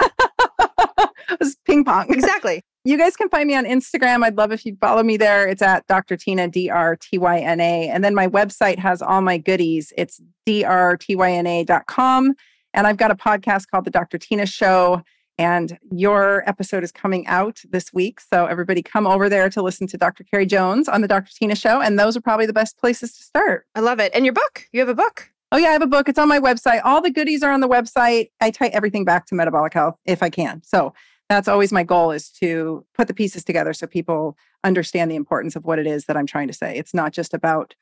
it's 1.39 1.55
ping 1.65 1.85
pong. 1.85 2.11
Exactly. 2.13 2.61
You 2.83 2.97
guys 2.97 3.15
can 3.15 3.29
find 3.29 3.47
me 3.47 3.55
on 3.55 3.63
Instagram. 3.65 4.23
I'd 4.25 4.35
love 4.37 4.51
if 4.51 4.65
you'd 4.65 4.79
follow 4.79 5.03
me 5.03 5.15
there. 5.15 5.47
It's 5.47 5.61
at 5.61 5.85
Dr. 5.87 6.17
Tyna, 6.17 6.51
D 6.51 6.69
R 6.69 6.97
T 6.97 7.17
Y 7.17 7.39
N 7.39 7.61
A. 7.61 7.87
And 7.89 8.03
then 8.03 8.15
my 8.15 8.27
website 8.27 8.79
has 8.79 9.01
all 9.01 9.21
my 9.21 9.37
goodies. 9.37 9.93
It's 9.97 10.19
drtyna.com. 10.47 12.33
And 12.73 12.87
I've 12.87 12.97
got 12.97 13.11
a 13.11 13.15
podcast 13.15 13.67
called 13.69 13.85
The 13.85 13.91
Dr. 13.91 14.17
Tyna 14.17 14.51
Show. 14.51 15.03
And 15.41 15.79
your 15.91 16.47
episode 16.47 16.83
is 16.83 16.91
coming 16.91 17.25
out 17.25 17.63
this 17.71 17.91
week. 17.91 18.21
So 18.21 18.45
everybody 18.45 18.83
come 18.83 19.07
over 19.07 19.27
there 19.27 19.49
to 19.49 19.63
listen 19.63 19.87
to 19.87 19.97
Dr. 19.97 20.23
Carrie 20.23 20.45
Jones 20.45 20.87
on 20.87 21.01
the 21.01 21.07
Dr. 21.07 21.31
Tyna 21.31 21.59
Show. 21.59 21.81
And 21.81 21.97
those 21.97 22.15
are 22.15 22.21
probably 22.21 22.45
the 22.45 22.53
best 22.53 22.77
places 22.77 23.17
to 23.17 23.23
start. 23.23 23.65
I 23.73 23.79
love 23.79 23.99
it. 23.99 24.11
And 24.13 24.23
your 24.23 24.35
book, 24.35 24.67
you 24.71 24.79
have 24.81 24.87
a 24.87 24.93
book. 24.93 25.31
Oh, 25.51 25.57
yeah, 25.57 25.69
I 25.69 25.71
have 25.71 25.81
a 25.81 25.87
book. 25.87 26.07
It's 26.07 26.19
on 26.19 26.29
my 26.29 26.39
website. 26.39 26.81
All 26.83 27.01
the 27.01 27.09
goodies 27.09 27.41
are 27.41 27.51
on 27.51 27.59
the 27.59 27.67
website. 27.67 28.29
I 28.39 28.51
tie 28.51 28.67
everything 28.67 29.03
back 29.03 29.25
to 29.25 29.35
metabolic 29.35 29.73
health 29.73 29.97
if 30.05 30.21
I 30.21 30.29
can. 30.29 30.61
So 30.63 30.93
that's 31.27 31.47
always 31.47 31.71
my 31.71 31.81
goal 31.81 32.11
is 32.11 32.29
to 32.33 32.85
put 32.93 33.07
the 33.07 33.13
pieces 33.15 33.43
together 33.43 33.73
so 33.73 33.87
people 33.87 34.37
understand 34.63 35.09
the 35.09 35.15
importance 35.15 35.55
of 35.55 35.65
what 35.65 35.79
it 35.79 35.87
is 35.87 36.05
that 36.05 36.17
I'm 36.17 36.27
trying 36.27 36.49
to 36.49 36.53
say. 36.53 36.77
It's 36.77 36.93
not 36.93 37.13
just 37.13 37.33
about, 37.33 37.73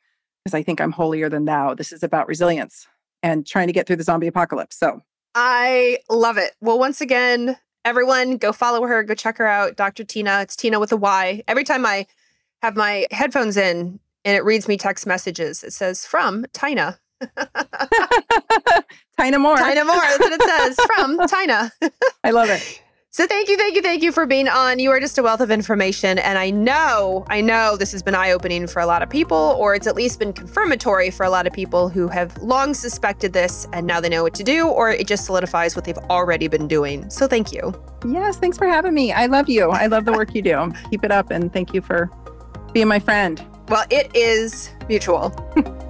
because 0.46 0.54
I 0.54 0.64
think 0.64 0.80
I'm 0.80 0.94
holier 0.94 1.28
than 1.28 1.44
thou. 1.44 1.74
This 1.74 1.92
is 1.92 2.04
about 2.04 2.30
resilience 2.30 2.88
and 3.22 3.46
trying 3.46 3.68
to 3.68 3.74
get 3.74 3.86
through 3.86 3.98
the 3.98 4.04
zombie 4.06 4.28
apocalypse. 4.28 4.80
So 4.80 5.02
I 5.36 6.00
love 6.10 6.38
it. 6.38 6.52
Well, 6.62 6.80
once 6.80 7.02
again, 7.02 7.58
everyone 7.86 8.38
go 8.38 8.52
follow 8.52 8.86
her, 8.86 9.04
go 9.04 9.16
check 9.16 9.38
her 9.38 9.48
out. 9.48 9.76
Dr. 9.76 10.04
Tyna. 10.04 10.44
It's 10.44 10.56
Tyna 10.56 10.80
with 10.80 10.92
a 10.92 10.98
Y. 10.98 11.44
Every 11.48 11.64
time 11.64 11.86
I 11.86 12.08
have 12.62 12.76
my 12.76 13.08
headphones 13.12 13.58
in 13.58 14.00
and 14.26 14.36
it 14.36 14.44
reads 14.44 14.68
me 14.68 14.78
text 14.78 15.08
messages, 15.08 15.64
it 15.64 15.74
says 15.74 16.06
from 16.06 16.46
Tina. 16.54 17.00
Tina 19.20 19.40
Moore. 19.40 19.58
Tina 19.58 19.86
Moore. 19.86 20.00
That's 20.00 20.20
what 20.20 20.34
it 20.34 20.42
says 20.42 20.80
from 20.96 21.20
Tina. 21.28 21.72
I 22.24 22.32
love 22.32 22.50
it. 22.50 22.82
So 23.12 23.26
thank 23.26 23.50
you, 23.50 23.58
thank 23.58 23.76
you, 23.76 23.82
thank 23.82 24.04
you 24.04 24.12
for 24.12 24.28
being 24.28 24.48
on. 24.48 24.78
You 24.78 24.92
are 24.92 25.00
just 25.00 25.18
a 25.18 25.24
wealth 25.24 25.42
of 25.42 25.50
information. 25.50 26.20
And 26.20 26.38
I 26.38 26.52
know, 26.52 27.26
I 27.28 27.42
know 27.42 27.76
this 27.76 27.92
has 27.92 28.04
been 28.04 28.14
eye 28.14 28.30
opening 28.30 28.68
for 28.68 28.82
a 28.82 28.86
lot 28.86 29.02
of 29.02 29.10
people, 29.10 29.56
or 29.58 29.74
it's 29.74 29.88
at 29.88 29.96
least 29.96 30.20
been 30.20 30.32
confirmatory 30.32 31.10
for 31.10 31.26
a 31.26 31.30
lot 31.32 31.48
of 31.48 31.54
people 31.54 31.90
who 31.90 32.08
have 32.08 32.38
long 32.38 32.76
suspected 32.76 33.34
this 33.34 33.68
and 33.74 33.88
now 33.88 34.00
they 34.00 34.10
know 34.10 34.22
what 34.22 34.36
to 34.36 34.44
do, 34.44 34.68
or 34.68 34.92
it 34.92 35.08
just 35.08 35.26
solidifies 35.26 35.76
what 35.76 35.86
they've 35.86 35.98
already 36.12 36.48
been 36.48 36.68
doing. 36.68 37.10
So 37.10 37.28
thank 37.28 37.52
you. 37.52 37.74
Yes, 38.08 38.38
thanks 38.38 38.60
for 38.60 38.68
having 38.68 38.94
me. 38.94 39.12
I 39.12 39.26
love 39.26 39.50
you. 39.50 39.72
I 39.72 39.88
love 39.88 40.06
the 40.06 40.14
work 40.14 40.36
you 40.36 40.44
do. 40.44 40.72
Keep 40.92 41.04
it 41.04 41.12
up. 41.12 41.32
And 41.32 41.52
thank 41.52 41.74
you 41.74 41.82
for 41.82 42.12
being 42.74 42.88
my 42.88 43.00
friend. 43.00 43.44
Well, 43.70 43.86
it 43.90 44.16
is 44.16 44.70
mutual. 44.88 45.34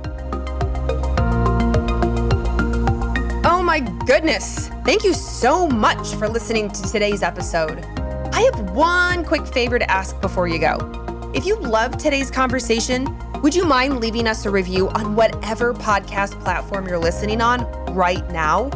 my 3.69 3.79
goodness. 3.79 4.67
Thank 4.83 5.03
you 5.03 5.13
so 5.13 5.67
much 5.67 6.15
for 6.15 6.27
listening 6.27 6.71
to 6.71 6.81
today's 6.91 7.21
episode. 7.21 7.85
I 8.33 8.41
have 8.51 8.71
one 8.71 9.23
quick 9.23 9.45
favor 9.45 9.77
to 9.77 9.91
ask 9.91 10.19
before 10.21 10.47
you 10.47 10.57
go. 10.57 11.31
If 11.35 11.45
you 11.45 11.55
loved 11.59 11.99
today's 11.99 12.31
conversation, 12.31 13.15
would 13.43 13.53
you 13.53 13.65
mind 13.65 13.99
leaving 13.99 14.25
us 14.25 14.47
a 14.47 14.49
review 14.49 14.89
on 14.89 15.15
whatever 15.15 15.75
podcast 15.75 16.43
platform 16.43 16.87
you're 16.87 16.97
listening 16.97 17.41
on 17.41 17.61
right 17.93 18.27
now? 18.31 18.71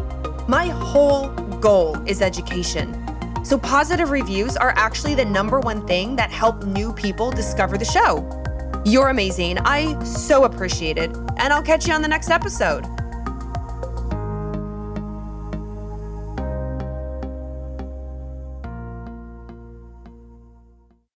My 0.47 0.67
whole 0.67 1.29
goal 1.59 1.97
is 2.05 2.21
education. 2.21 2.93
So, 3.43 3.57
positive 3.57 4.11
reviews 4.11 4.55
are 4.55 4.75
actually 4.77 5.15
the 5.15 5.25
number 5.25 5.59
one 5.59 5.87
thing 5.87 6.15
that 6.17 6.29
help 6.29 6.65
new 6.65 6.93
people 6.93 7.31
discover 7.31 7.79
the 7.79 7.85
show. 7.85 8.21
You're 8.85 9.09
amazing. 9.09 9.57
I 9.57 9.99
so 10.03 10.43
appreciate 10.43 10.99
it. 10.99 11.09
And 11.37 11.51
I'll 11.51 11.63
catch 11.63 11.87
you 11.87 11.93
on 11.95 12.03
the 12.03 12.07
next 12.07 12.29
episode. 12.29 12.85